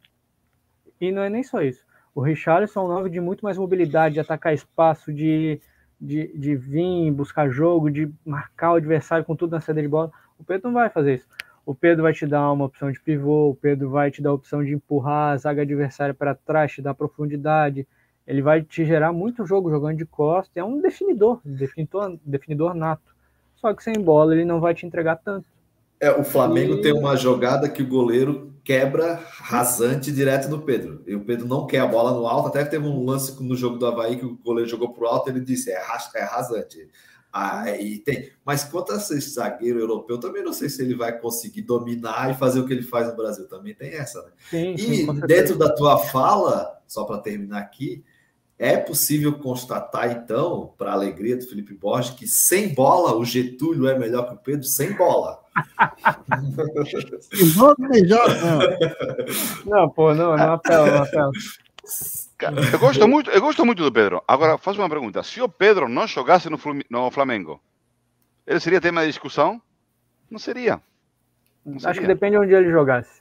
[1.00, 1.84] E não é nem só isso.
[2.12, 5.60] O Richarlison é um nove de muito mais mobilidade, de atacar espaço, de,
[6.00, 10.10] de, de vir buscar jogo, de marcar o adversário com tudo na saída de bola.
[10.36, 11.28] O Pedro não vai fazer isso.
[11.64, 14.34] O Pedro vai te dar uma opção de pivô, o Pedro vai te dar a
[14.34, 17.86] opção de empurrar a zaga adversária para trás, te dar profundidade.
[18.26, 20.58] Ele vai te gerar muito jogo jogando de costa.
[20.58, 23.14] É um definidor, definidor, definidor nato.
[23.56, 25.46] Só que sem bola ele não vai te entregar tanto.
[26.00, 26.80] É, o Flamengo e...
[26.80, 31.02] tem uma jogada que o goleiro quebra rasante direto do Pedro.
[31.06, 32.48] E o Pedro não quer a bola no alto.
[32.48, 35.28] Até teve um lance no jogo do Havaí que o goleiro jogou pro alto.
[35.28, 35.82] Ele disse: é,
[36.14, 36.88] é rasante.
[37.32, 38.30] Ah, e tem.
[38.44, 42.34] Mas quanto a esse zagueiro europeu, também não sei se ele vai conseguir dominar e
[42.34, 43.46] fazer o que ele faz no Brasil.
[43.46, 44.30] Também tem essa, né?
[44.50, 48.04] Sim, sim, e dentro da tua fala, só para terminar aqui,
[48.58, 53.88] é possível constatar, então, para a alegria do Felipe Borges, que sem bola o Getúlio
[53.88, 55.40] é melhor que o Pedro sem bola.
[58.06, 58.60] não.
[59.64, 61.30] Não, pô, não, não apelo, não apelo.
[62.72, 64.22] Eu gosto, muito, eu gosto muito do Pedro.
[64.26, 65.22] Agora, faço uma pergunta.
[65.22, 66.58] Se o Pedro não jogasse no,
[66.88, 67.60] no Flamengo,
[68.46, 69.60] ele seria tema de discussão?
[70.30, 70.80] Não seria.
[71.64, 73.20] Não Acho que depende de onde ele jogasse.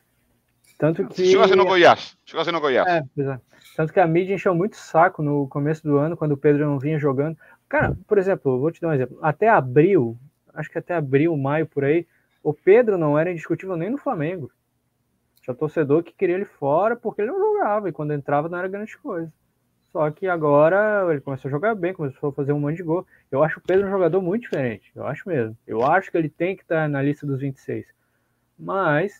[0.77, 1.15] Tanto que...
[1.15, 2.17] Se jogasse no Goiás.
[2.25, 2.87] Jogasse no Goiás.
[2.87, 3.43] É, exato.
[3.75, 6.79] Tanto que a mídia encheu muito saco no começo do ano, quando o Pedro não
[6.79, 7.37] vinha jogando.
[7.67, 9.19] Cara, por exemplo, vou te dar um exemplo.
[9.21, 10.17] Até abril,
[10.53, 12.07] acho que até abril, maio, por aí,
[12.43, 14.51] o Pedro não era indiscutível nem no Flamengo.
[15.49, 18.67] Tinha torcedor que queria ele fora porque ele não jogava, e quando entrava não era
[18.67, 19.31] grande coisa.
[19.91, 23.03] Só que agora ele começou a jogar bem, começou a fazer um monte de gol.
[23.31, 24.91] Eu acho o Pedro um jogador muito diferente.
[24.95, 25.57] Eu acho mesmo.
[25.65, 27.87] Eu acho que ele tem que estar na lista dos 26.
[28.59, 29.19] Mas,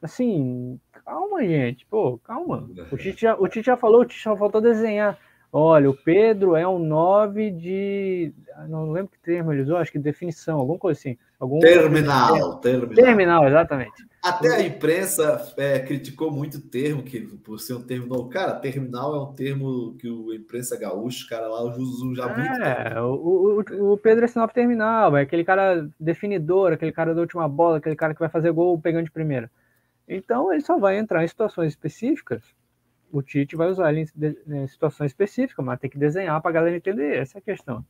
[0.00, 1.84] assim, calma, gente.
[1.86, 2.70] Pô, calma.
[2.92, 5.18] O Tite já, o Tite já falou, o Tite só faltou desenhar.
[5.52, 8.32] Olha, o Pedro é um 9 de.
[8.68, 11.18] Não lembro que termo ele usou, acho que definição, alguma coisa assim.
[11.40, 11.58] Algum...
[11.58, 12.94] Terminal, terminal.
[12.94, 14.09] Terminal, exatamente.
[14.22, 18.28] Até a imprensa é, criticou muito o termo, que por ser um termo novo.
[18.28, 22.62] Cara, terminal é um termo que o imprensa gaúcho, cara lá, usa já muito.
[22.62, 27.20] É, o, o, o Pedro é sinal terminal, é aquele cara definidor, aquele cara da
[27.22, 29.50] última bola, aquele cara que vai fazer gol pegando de primeira.
[30.06, 32.42] Então ele só vai entrar em situações específicas.
[33.10, 34.06] O Tite vai usar ele
[34.46, 37.16] em situações específicas, mas tem que desenhar para a galera entender.
[37.16, 37.84] Essa é a questão.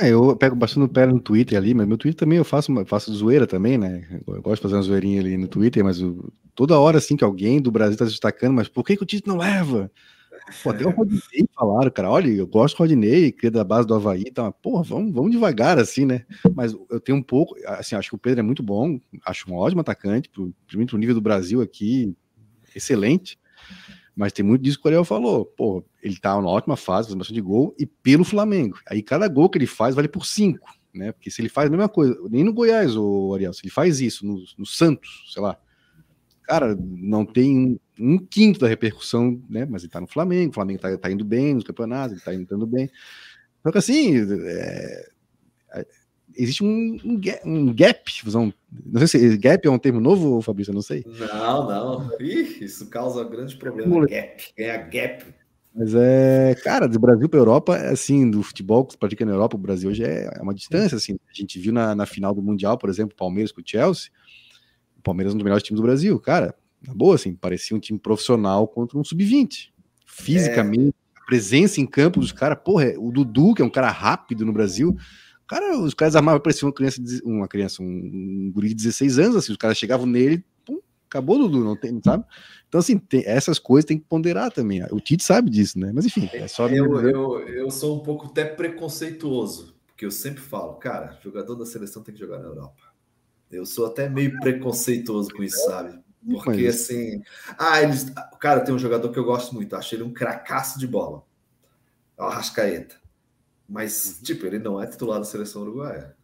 [0.00, 2.72] É, eu pego bastante no pé no Twitter ali, mas meu Twitter também eu faço,
[2.86, 4.20] faço zoeira também, né?
[4.26, 5.98] Eu gosto de fazer uma zoeirinha ali no Twitter, mas
[6.54, 9.06] toda hora assim que alguém do Brasil está se destacando, mas por que, que o
[9.06, 9.90] Tite não leva?
[10.62, 12.10] Pô, até o Rodinei falaram, cara.
[12.10, 15.30] Olha, eu gosto do Rodinei, que é da base do Havaí, então, porra, vamos, vamos
[15.30, 16.24] devagar, assim, né?
[16.54, 19.54] Mas eu tenho um pouco, assim, acho que o Pedro é muito bom, acho um
[19.54, 22.14] ótimo atacante, pro, pro nível do Brasil aqui,
[22.74, 23.38] excelente.
[24.20, 25.46] Mas tem muito disso que o Ariel falou.
[25.46, 28.78] Pô, ele tá numa ótima fase, fazendo bastante gol, e pelo Flamengo.
[28.86, 31.10] Aí cada gol que ele faz vale por cinco, né?
[31.10, 33.98] Porque se ele faz a mesma coisa, nem no Goiás, o Ariel, se ele faz
[33.98, 35.58] isso no, no Santos, sei lá,
[36.42, 39.64] cara, não tem um quinto da repercussão, né?
[39.64, 42.54] Mas ele tá no Flamengo, o Flamengo tá, tá indo bem nos campeonatos, ele tá
[42.54, 42.90] indo bem.
[43.62, 45.09] Só que assim, é,
[46.36, 48.12] existe um, um, gap, um gap,
[48.86, 51.04] não sei se gap é um termo novo, Fabrício, eu não sei.
[51.06, 52.20] Não, não.
[52.20, 54.06] Ih, isso causa grande problema.
[54.06, 55.24] Gap, é a gap.
[55.74, 59.56] Mas é, cara, do Brasil para Europa, assim, do futebol que se pratica na Europa,
[59.56, 61.16] o Brasil hoje é, é uma distância, assim.
[61.28, 64.10] A gente viu na, na final do Mundial, por exemplo, Palmeiras com o Chelsea,
[64.98, 66.54] o Palmeiras é um dos melhores times do Brasil, cara,
[66.86, 69.70] na boa, assim, parecia um time profissional contra um sub-20.
[70.06, 71.20] Fisicamente, é.
[71.20, 74.44] a presença em campo dos caras, porra, é, o Dudu, que é um cara rápido
[74.44, 74.96] no Brasil,
[75.50, 79.50] cara, os caras armavam, parecia uma criança, uma criança, um, guri de 16 anos, assim,
[79.50, 80.78] os caras chegavam nele, pum,
[81.08, 82.24] acabou o Dudu, não tem, sabe?
[82.68, 84.80] Então, assim, tem, essas coisas tem que ponderar também.
[84.92, 85.90] O Tite sabe disso, né?
[85.92, 86.68] Mas enfim, é só.
[86.68, 91.66] Eu, eu, eu sou um pouco até preconceituoso, porque eu sempre falo, cara, jogador da
[91.66, 92.80] seleção tem que jogar na Europa.
[93.50, 95.98] Eu sou até meio preconceituoso com isso, sabe?
[96.24, 96.76] Porque Mas...
[96.76, 97.20] assim.
[97.58, 98.06] Ah, eles.
[98.38, 101.24] Cara, tem um jogador que eu gosto muito, acho ele um cracaço de bola.
[102.16, 102.99] É o Arrascaeta.
[103.70, 104.24] Mas, uhum.
[104.24, 106.16] tipo, ele não é titular da seleção uruguaia.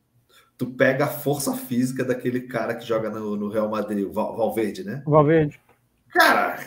[0.59, 4.37] Tu pega a força física daquele cara que joga no, no Real Madrid, o Val,
[4.37, 5.03] Valverde, né?
[5.07, 5.61] Valverde.
[6.09, 6.59] Cara,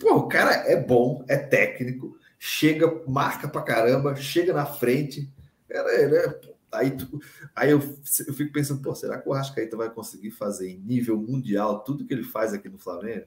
[0.00, 5.30] pô, o cara é bom, é técnico, chega, marca pra caramba, chega na frente.
[5.68, 6.40] Cara, ele é
[6.72, 7.20] Aí, tu,
[7.54, 7.78] aí eu,
[8.26, 12.04] eu fico pensando, pô, será que o Arrascaeta vai conseguir fazer em nível mundial tudo
[12.04, 13.24] que ele faz aqui no Flamengo?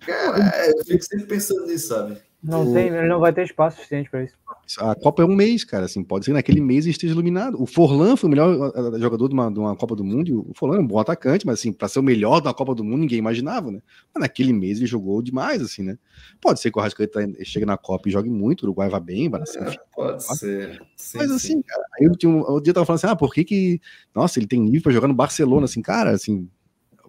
[0.00, 2.20] Cara, eu fico sempre pensando nisso, sabe?
[2.42, 2.72] Não o...
[2.72, 4.34] tem, ele não vai ter espaço suficiente para isso.
[4.78, 7.60] A Copa é um mês, cara, assim, pode ser que naquele mês esteja iluminado.
[7.60, 10.76] O Forlan foi o melhor jogador de uma, de uma Copa do Mundo, o Forlan
[10.76, 13.18] é um bom atacante, mas assim, para ser o melhor da Copa do Mundo, ninguém
[13.18, 13.82] imaginava, né?
[14.14, 15.98] Mas naquele mês ele jogou demais, assim, né?
[16.40, 19.28] Pode ser que o Arrascaeta chegue na Copa e jogue muito, o Uruguai vai bem,
[19.28, 20.80] vai assim, é, pode ser.
[20.96, 21.62] Sim, mas assim, sim.
[21.62, 23.80] cara, eu tinha um, um dia eu tava falando assim, ah, por que que,
[24.14, 26.48] nossa, ele tem nível para jogar no Barcelona, assim, cara, assim,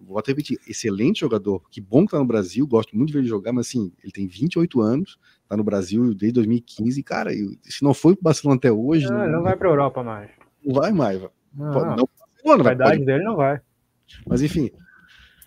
[0.06, 3.20] vou até repetir, excelente jogador, que bom que tá no Brasil, gosto muito de ver
[3.20, 5.18] ele jogar, mas assim, ele tem 28 anos,
[5.48, 7.30] tá no Brasil desde 2015, cara,
[7.62, 9.06] se não foi pro Barcelona até hoje.
[9.06, 10.30] Não, não, não vai pra Europa mais.
[10.64, 11.20] Não vai mais.
[11.54, 12.08] Não, pode, não,
[12.44, 13.04] não, a idade pode...
[13.04, 13.60] dele não vai.
[14.26, 14.70] Mas enfim.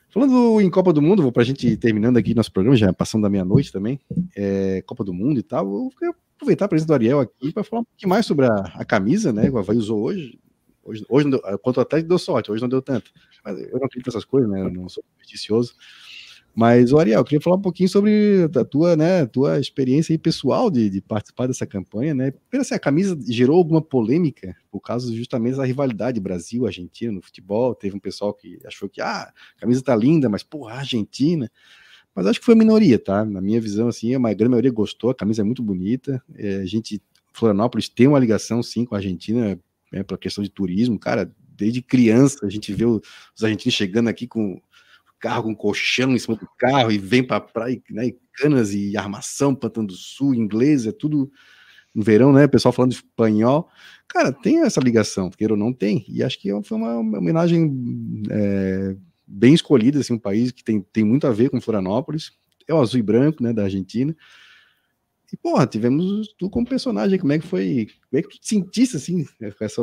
[0.09, 3.29] Falando em Copa do Mundo, vou pra gente terminando aqui nosso programa, já passando da
[3.29, 3.99] meia-noite também,
[4.33, 5.91] é, Copa do Mundo e tal, vou
[6.37, 9.33] aproveitar a presença do Ariel aqui para falar um pouquinho mais sobre a, a camisa,
[9.33, 10.39] né, que o Havaí usou hoje.
[10.85, 11.27] Hoje, hoje
[11.61, 13.11] quanto até deu sorte, hoje não deu tanto.
[13.43, 14.61] Mas eu não acredito nessas coisas, né?
[14.61, 15.73] Eu não sou supersticioso.
[16.55, 20.71] Mas, o Ariel, eu queria falar um pouquinho sobre a tua, né, tua experiência pessoal
[20.71, 22.31] de, de, participar dessa campanha, né?
[22.31, 27.75] Primeiro, assim, a camisa gerou alguma polêmica por causa justamente da rivalidade Brasil-Argentina no futebol.
[27.75, 31.51] Teve um pessoal que achou que, ah, a camisa tá linda, mas, porra, Argentina.
[32.15, 33.25] Mas acho que foi a minoria, tá?
[33.25, 36.23] Na minha visão, assim, a grande maioria gostou, a camisa é muito bonita.
[36.35, 37.01] É, a gente,
[37.33, 39.59] Florianópolis tem uma ligação, sim, com a Argentina,
[39.91, 43.01] né, para questão de turismo, cara, desde criança a gente vê os
[43.41, 44.61] argentinos chegando aqui com
[45.19, 48.95] carro com colchão em cima do carro e vem para praia, né, e canas e
[48.95, 51.31] armação, Pantano do Sul, inglês, é tudo
[51.93, 53.69] no verão, né, pessoal falando espanhol.
[54.07, 58.21] Cara, tem essa ligação, porque ou não tem, e acho que foi uma, uma homenagem
[58.29, 58.95] é,
[59.25, 62.31] bem escolhida, assim, um país que tem, tem muito a ver com Florianópolis,
[62.67, 64.15] é o azul e branco, né, da Argentina,
[65.35, 67.89] e, porra, tivemos tu como personagem, como é que foi?
[68.09, 69.25] Como é que tu te sentisse assim?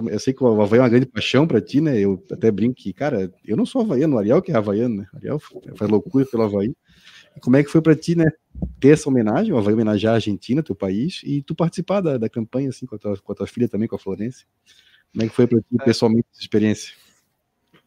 [0.09, 2.01] Eu sei que o Havaí é uma grande paixão pra ti, né?
[2.01, 5.07] Eu até brinco que, cara, eu não sou havaiano, o Ariel que é havaiano, né?
[5.13, 6.75] O Ariel faz loucura pelo Havaí.
[7.37, 8.31] E como é que foi pra ti, né?
[8.81, 12.31] Ter essa homenagem, o Havaí homenagear a Argentina, teu país, e tu participar da, da
[12.31, 14.47] campanha, assim, com a, tua, com a tua filha também, com a Florence.
[15.13, 15.85] Como é que foi pra ti, é.
[15.85, 16.95] pessoalmente, essa experiência?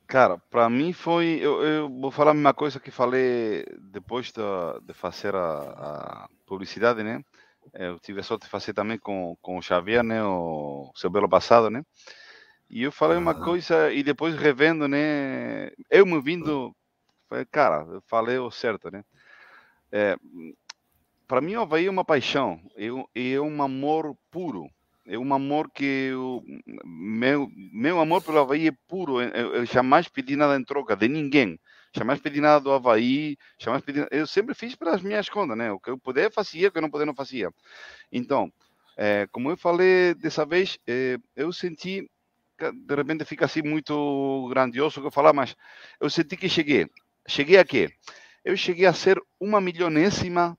[0.05, 1.39] Cara, para mim foi.
[1.41, 4.41] Eu, eu, vou falar a mesma coisa que falei depois de,
[4.85, 7.23] de fazer a, a publicidade, né?
[7.73, 10.23] Eu tive a sorte de fazer também com, com o Xavier, né?
[10.23, 11.83] O seu belo passado, né?
[12.69, 15.69] E eu falei uma coisa e depois revendo, né?
[15.89, 16.75] Eu me vindo,
[17.29, 19.03] falei, cara, eu falei o certo, né?
[19.91, 20.17] É,
[21.27, 22.87] para mim, o Havaí é uma paixão, é,
[23.33, 24.67] é um amor puro.
[25.07, 26.43] É um amor que eu,
[26.83, 29.21] meu, meu amor pelo Havaí é puro.
[29.21, 31.59] Eu, eu jamais pedi nada em troca de ninguém
[31.95, 35.71] jamais pedi nada do Havaí, jamais pedi Eu sempre fiz pelas minhas contas, né?
[35.71, 37.49] O que eu puder, fazia, o que eu não puder, não fazia.
[38.11, 38.51] Então,
[38.97, 42.09] é, como eu falei dessa vez, é, eu senti,
[42.59, 45.55] de repente fica assim muito grandioso o que eu falar, mas
[45.99, 46.87] eu senti que cheguei.
[47.27, 47.89] Cheguei a quê?
[48.43, 50.57] Eu cheguei a ser uma milionésima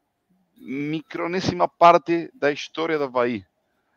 [0.59, 3.45] micronésima parte da história do Havaí.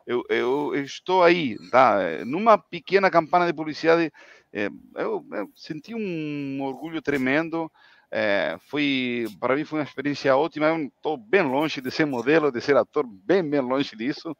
[0.06, 1.98] Eu, eu, eu, estou aí, tá?
[2.26, 4.12] Numa pequena campana de publicidade,
[4.52, 7.70] eu, eu, senti um orgulho tremendo.
[8.12, 10.66] É, foi para mim foi uma experiência ótima.
[10.66, 14.36] Eu estou bem longe de ser modelo, de ser ator, bem bem longe disso.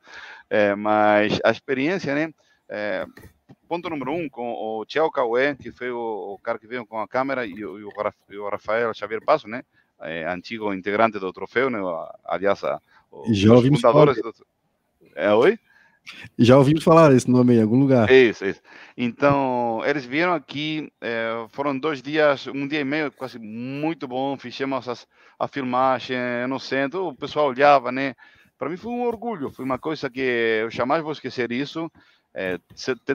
[0.48, 2.34] É, mas a experiência, né?
[2.68, 3.06] É,
[3.68, 7.00] ponto número um com o Thiago Cauê, que foi o, o, cara que veio com
[7.00, 9.62] a câmera, e, o, e o Rafael Xavier Passo, né?
[10.00, 11.78] É, antigo integrante do troféu, né?
[12.24, 12.80] Aliás, a,
[13.12, 14.16] os fundadores.
[14.20, 14.34] Do...
[15.14, 15.58] É, oi?
[16.38, 18.10] Já ouvimos falar esse nome em algum lugar.
[18.10, 18.60] Isso, isso.
[18.96, 24.36] Então, eles vieram aqui, é, foram dois dias, um dia e meio, quase muito bom.
[24.36, 25.06] Fizemos as,
[25.38, 26.16] a filmagem
[26.48, 28.14] no centro, o pessoal olhava, né?
[28.58, 31.90] Para mim foi um orgulho, foi uma coisa que eu jamais vou esquecer isso,
[32.34, 32.58] é,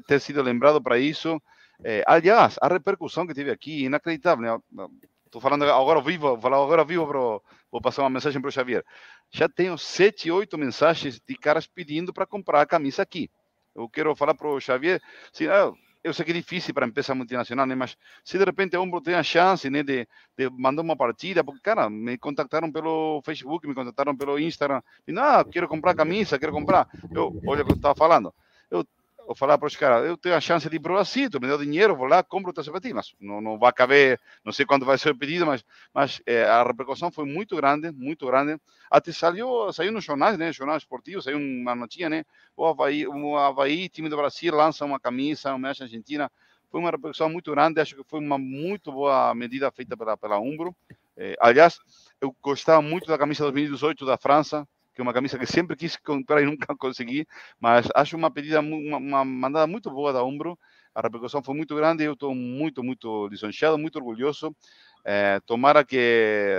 [0.08, 1.40] ter sido lembrado para isso.
[1.84, 4.62] É, aliás, a repercussão que teve aqui, inacreditável.
[4.72, 4.88] Né?
[5.36, 8.52] Estou falando agora vivo, vou falar agora vivo, pro, vou passar uma mensagem para o
[8.52, 8.86] Xavier.
[9.30, 13.30] Já tenho sete, oito mensagens de caras pedindo para comprar a camisa aqui.
[13.76, 15.02] Eu quero falar para o Xavier,
[15.34, 17.76] assim, ah, eu sei que é difícil para empresa multinacional, né?
[17.76, 20.08] mas se de repente um tem a chance né, de,
[20.38, 25.14] de mandar uma partida, porque, cara, me contactaram pelo Facebook, me contactaram pelo Instagram, e,
[25.20, 26.88] ah, quero comprar camisa, quero comprar.
[27.14, 28.34] Eu, olha o que eu estava falando.
[28.72, 28.88] Eu
[29.28, 31.42] ou falar para os caras, eu tenho a chance de ir para o Brasil, tu
[31.42, 32.96] me deu dinheiro, vou lá, compro outra sapatilha.
[32.96, 36.44] Mas não, não vai caber, não sei quando vai ser o pedido, mas, mas é,
[36.46, 38.60] a repercussão foi muito grande, muito grande.
[38.90, 42.24] Até saiu, saiu nos jornais, né, jornais esportivos, saiu uma notícia, né,
[42.56, 46.32] o Havaí, o Havaí, time do Brasil, lança uma camisa, uma homenagem argentina.
[46.70, 50.40] Foi uma repercussão muito grande, acho que foi uma muito boa medida feita pela, pela
[50.40, 50.76] Umbro.
[51.18, 51.80] É, aliás,
[52.20, 55.98] eu gostava muito da camisa 2018 da França, que é uma camisa que sempre quis
[55.98, 57.28] comprar e nunca consegui,
[57.60, 60.58] mas acho uma pedida, uma, uma mandada muito boa da Umbro.
[60.96, 64.56] A repercussão foi muito grande, eu estou muito, muito lisonjeado, muito orgulhoso.
[65.04, 66.56] É, tomara que.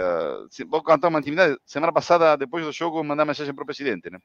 [0.68, 1.56] Vou contar uma intimidade.
[1.64, 4.18] Semana passada, depois do jogo, mandei mensagem para o presidente, né?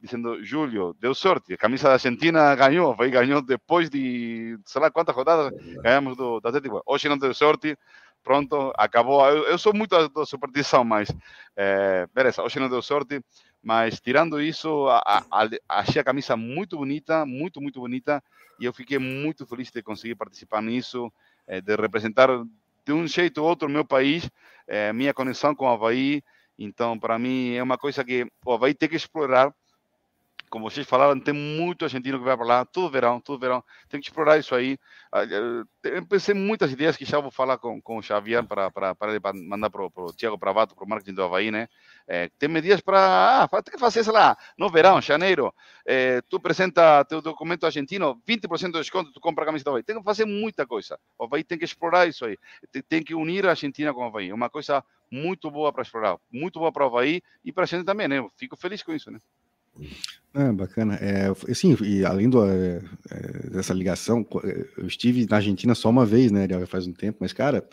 [0.00, 4.90] Dizendo, Júlio, deu sorte, a camisa da Argentina ganhou, vai ganhou depois de sei lá
[4.90, 5.52] quantas rodadas,
[5.82, 6.82] ganhamos do, do Atlético.
[6.86, 7.76] Hoje não deu sorte,
[8.22, 9.26] pronto, acabou.
[9.28, 11.08] Eu, eu sou muito da superstição, mas
[11.56, 13.22] é, beleza, hoje não deu sorte.
[13.62, 18.22] Mas tirando isso, a, a, achei a camisa muito bonita, muito, muito bonita.
[18.58, 21.12] E eu fiquei muito feliz de conseguir participar nisso,
[21.46, 22.28] é, de representar
[22.84, 24.28] de um jeito ou outro o meu país,
[24.66, 26.22] é, minha conexão com o Havaí.
[26.58, 29.54] Então, para mim, é uma coisa que o Havaí tem que explorar
[30.50, 33.62] como vocês falaram, tem muito argentino que vai para lá, todo verão, todo verão.
[33.88, 34.76] Tem que explorar isso aí.
[35.12, 35.22] Ah,
[35.84, 39.32] eu pensei muitas ideias que já vou falar com, com o Xavier para, para, para
[39.32, 41.68] mandar para o Tiago Pravato, para o marketing do Havaí, né?
[42.06, 43.44] É, tem medidas para.
[43.44, 45.54] Ah, tem que fazer, sei lá, no verão, janeiro.
[45.86, 49.84] É, tu apresenta teu documento argentino, 20% de desconto, tu compra a camisa do Havaí.
[49.84, 50.98] Tem que fazer muita coisa.
[51.16, 52.36] O Havaí tem que explorar isso aí.
[52.72, 54.30] Tem, tem que unir a Argentina com o Havaí.
[54.30, 57.66] É uma coisa muito boa para explorar, muito boa para o Havaí e para a
[57.66, 58.18] gente também, né?
[58.18, 59.18] Eu fico feliz com isso, né?
[60.32, 60.94] É, bacana.
[60.94, 62.80] É, assim, e além do, é,
[63.50, 66.46] dessa ligação, é, eu estive na Argentina só uma vez, né?
[66.48, 67.66] Já faz um tempo, mas, cara,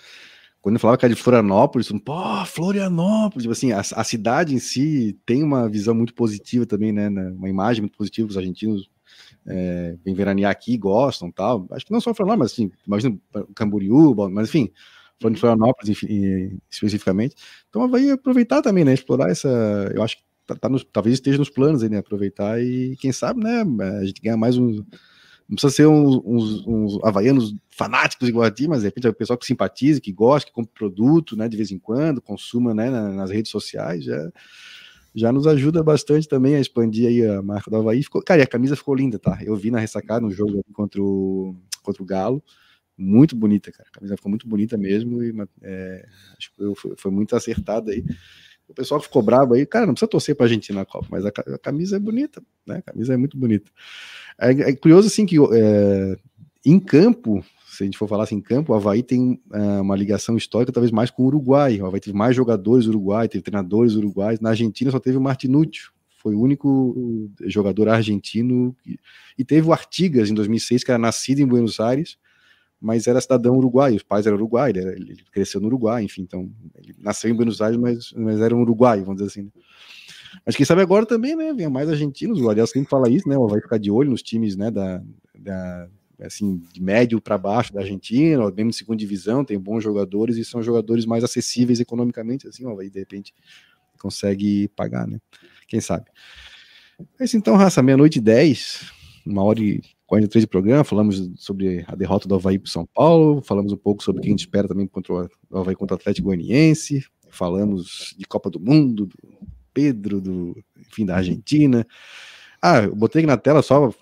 [0.59, 4.59] quando eu falava que era de Florianópolis, pô, Florianópolis, tipo assim, a, a, cidade em
[4.59, 7.09] si tem uma visão muito positiva também, né?
[7.09, 8.89] Uma imagem muito positiva, os argentinos
[9.45, 11.67] é, vêm veranear aqui, gostam tal.
[11.71, 13.17] Acho que não só Florianópolis, mas assim, imagina
[13.55, 14.71] Camboriú, mas enfim,
[15.21, 17.35] falando de Florianópolis enfim, especificamente.
[17.69, 18.93] Então vai aproveitar também, né?
[18.93, 19.47] Explorar essa.
[19.93, 21.97] Eu acho que tá, tá nos, talvez esteja nos planos aí, né?
[21.97, 23.63] Aproveitar e quem sabe, né?
[23.99, 24.83] A gente ganhar mais um.
[25.47, 29.09] Não precisa ser uns, uns, uns havaianos fanáticos igual a ti, mas de repente é
[29.09, 31.47] o pessoal que simpatiza, que gosta, que compra produto, né?
[31.47, 32.89] De vez em quando, consuma, né?
[32.89, 34.31] Nas redes sociais, já,
[35.13, 38.03] já nos ajuda bastante também a expandir aí a marca do Havaí.
[38.03, 39.37] Ficou, cara, e a camisa ficou linda, tá?
[39.43, 42.43] Eu vi na ressacada no jogo contra o, contra o Galo
[42.97, 43.87] muito bonita, cara.
[43.89, 46.05] A camisa ficou muito bonita mesmo e é,
[46.37, 48.03] acho que foi, foi muito acertada aí.
[48.67, 51.07] O pessoal que ficou bravo aí, cara, não precisa torcer para a Argentina na Copa,
[51.09, 52.77] mas a, a, camisa é bonita, né?
[52.77, 53.71] A camisa é muito bonita.
[54.39, 56.17] É, é curioso, assim, que é,
[56.65, 59.95] em campo, se a gente for falar assim, em campo, o Havaí tem é, uma
[59.95, 61.79] ligação histórica talvez mais com o Uruguai.
[61.79, 64.39] O Havaí teve mais jogadores uruguai, teve treinadores uruguais.
[64.39, 68.75] Na Argentina só teve o Martinúcio, foi o único jogador argentino.
[69.37, 72.17] E teve o Artigas em 2006, que era nascido em Buenos Aires,
[72.79, 76.49] mas era cidadão uruguaio, os pais eram uruguai, ele, ele, cresceu no Uruguai, enfim, então
[76.75, 79.43] ele nasceu em Buenos Aires, mas, mas era um uruguaio, vamos dizer assim.
[79.43, 79.51] Né?
[80.45, 83.35] Mas quem sabe agora também, né, venha mais argentinos, o Ariel sempre fala isso, né,
[83.37, 85.01] vai ficar de olho nos times, né, da,
[85.37, 85.89] da
[86.19, 90.45] assim, de médio para baixo da Argentina, ou mesmo segunda divisão, tem bons jogadores e
[90.45, 93.33] são jogadores mais acessíveis economicamente, assim, ó, aí de repente
[93.99, 95.19] consegue pagar, né,
[95.67, 96.05] quem sabe.
[97.19, 98.91] Mas então, raça, meia-noite e dez,
[99.27, 103.41] uma hora e 43 de programa, falamos sobre a derrota do Havaí para São Paulo,
[103.41, 105.29] falamos um pouco sobre o que a gente espera também contra o
[105.59, 109.17] Havaí contra o Atlético Goianiense, falamos de Copa do Mundo, do
[109.73, 111.85] Pedro, do, enfim, da Argentina.
[112.61, 113.93] Ah, eu botei aqui na tela só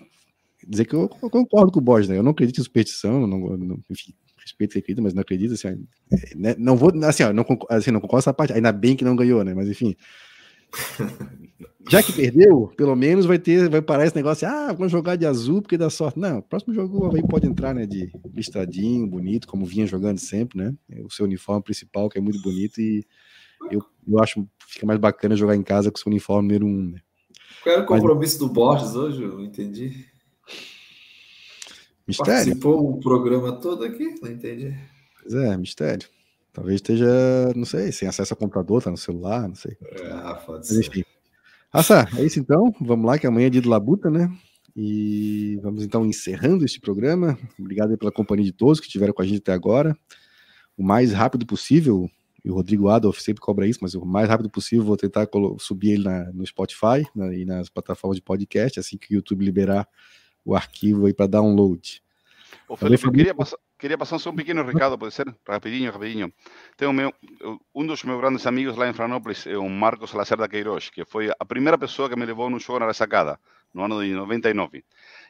[0.66, 2.16] dizer que eu, concordo com o Borges, né?
[2.16, 5.86] Eu não acredito em superstição, não, não, enfim, respeito que acredita, mas não acredito, assim,
[6.36, 6.54] né?
[6.58, 9.44] não vou, assim, ó, não, assim, não concordo essa parte, ainda bem que não ganhou,
[9.44, 9.54] né?
[9.54, 9.94] Mas enfim,
[11.88, 15.26] já que perdeu, pelo menos vai ter, vai parar esse negócio, ah, vamos jogar de
[15.26, 16.18] azul porque dá sorte.
[16.18, 20.58] Não, próximo jogo o Havaí pode entrar, né, de listradinho, bonito, como vinha jogando sempre,
[20.58, 20.74] né?
[20.90, 23.04] É o seu uniforme principal, que é muito bonito, e
[23.70, 26.66] eu, eu acho que fica mais bacana jogar em casa com o seu uniforme número
[26.66, 27.00] um, né?
[27.62, 28.48] Qual era o compromisso Mas...
[28.48, 29.22] do Borges hoje?
[29.22, 30.06] Eu não entendi.
[32.06, 32.32] Mistério.
[32.32, 34.14] Participou o programa todo aqui?
[34.22, 34.76] Não entendi.
[35.20, 36.08] Pois é, mistério.
[36.52, 37.06] Talvez esteja,
[37.54, 39.76] não sei, sem acesso a computador, tá no celular, não sei.
[40.10, 40.86] Ah, pode Mas.
[40.86, 41.04] Enfim.
[41.76, 42.74] Raça, é isso então.
[42.80, 44.30] Vamos lá, que amanhã é dia do Labuta, né?
[44.74, 47.38] E vamos então encerrando este programa.
[47.58, 49.94] Obrigado pela companhia de todos que estiveram com a gente até agora.
[50.76, 52.10] O mais rápido possível,
[52.42, 55.28] e o Rodrigo Adolf sempre cobra isso, mas o mais rápido possível vou tentar
[55.58, 59.44] subir ele na, no Spotify na, e nas plataformas de podcast, assim que o YouTube
[59.44, 59.86] liberar
[60.44, 62.02] o arquivo aí para download.
[62.68, 65.26] Ô, Felipe, eu queria passar, queria passar só um pequeno recado, pode ser?
[65.46, 66.32] Rapidinho, rapidinho.
[66.76, 67.12] Tenho meu,
[67.74, 71.30] um dos meus grandes amigos lá em Franópolis é o Marcos Lacerda Queiroz, que foi
[71.38, 73.38] a primeira pessoa que me levou num show na ressacada,
[73.72, 74.84] no ano de 99.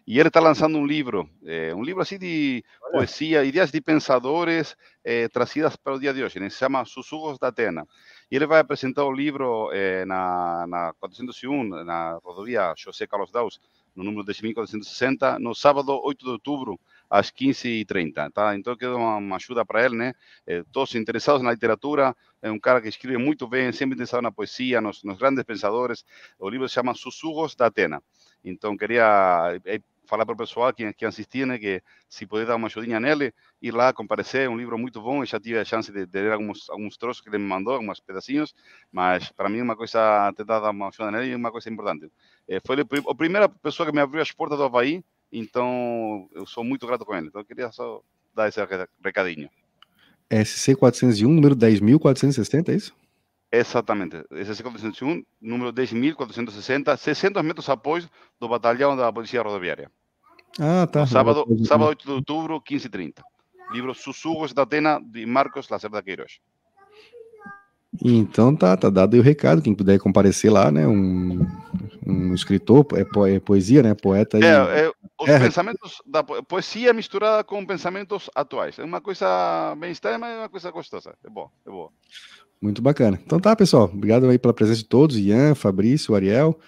[0.07, 2.93] E ele está lançando um livro, é, um livro assim de Olha.
[2.93, 6.49] poesia, ideias de pensadores é, trazidas para o dia de hoje, né?
[6.49, 7.85] se chama Sussurros da Atena.
[8.31, 13.61] E ele vai apresentar o livro é, na, na 401, na rodovia José Carlos Daus,
[13.97, 18.57] no número 10.460, no sábado 8 de outubro, às 15h30, tá?
[18.57, 20.13] Então eu quero uma, uma ajuda para ele, né?
[20.47, 24.33] É, todos interessados na literatura, é um cara que escreve muito bem, sempre interessado na
[24.33, 26.05] poesia, nos, nos grandes pensadores.
[26.39, 28.03] O livro se chama Sussurros da Atena.
[28.45, 32.57] Então queria é, falar para o pessoal que, que assistir, né, que se puder dar
[32.57, 35.65] uma ajudinha nele, ir lá comparecer, é um livro muito bom, eu já tive a
[35.65, 38.55] chance de, de ler alguns, alguns troços que ele me mandou, alguns pedacinhos,
[38.91, 42.11] mas para mim uma coisa, tentar dar uma ajuda nele é uma coisa importante.
[42.49, 46.65] É, foi a primeira pessoa que me abriu as portas do Havaí, então eu sou
[46.65, 48.01] muito grato com ele, então eu queria só
[48.35, 48.61] dar esse
[49.05, 49.49] recadinho.
[50.31, 52.95] SC401, número 10.460, é isso?
[53.51, 54.17] Exatamente.
[54.33, 58.09] SC401, número 10.460, 600 metros após
[58.41, 59.91] do batalhão da Polícia Rodoviária.
[60.59, 61.07] Ah, tá.
[61.07, 63.23] sábado, sábado 8 de outubro, 15h30.
[63.73, 66.39] Livro Sussurros da Atena, de Marcos Lacerda Queiroz.
[68.03, 71.47] Então tá, tá dado aí o recado, quem puder comparecer lá, né, um,
[72.07, 74.39] um escritor, é, po, é poesia, né, poeta.
[74.39, 74.45] E...
[74.45, 75.39] É, é, os é.
[75.39, 78.79] pensamentos da poesia misturada com pensamentos atuais.
[78.79, 81.15] É uma coisa bem estranha, mas é uma coisa gostosa.
[81.25, 81.91] É bom, é bom.
[82.61, 83.19] Muito bacana.
[83.25, 86.59] Então tá, pessoal, obrigado aí pela presença de todos, Ian, Fabrício, Ariel.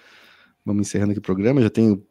[0.65, 2.03] Vamos encerrando aqui o programa, já tenho,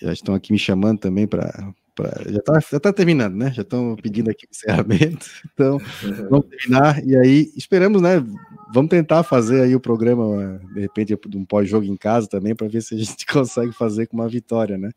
[0.00, 3.52] já estão aqui me chamando também para Pra, já, tá, já tá terminando, né?
[3.52, 5.26] Já estão pedindo aqui o encerramento.
[5.52, 5.78] Então,
[6.30, 7.04] vamos terminar.
[7.04, 8.24] E aí, esperamos, né?
[8.72, 12.68] Vamos tentar fazer aí o programa, de repente, de um pós-jogo em casa também, para
[12.68, 14.90] ver se a gente consegue fazer com uma vitória, né?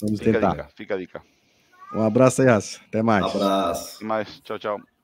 [0.00, 0.48] Vamos fica tentar.
[0.48, 1.22] A dica, fica a dica.
[1.94, 2.80] Um abraço aí, Raça.
[2.88, 3.24] Até mais.
[3.24, 3.96] Um abraço.
[3.96, 4.40] Até mais.
[4.40, 4.97] Tchau, tchau.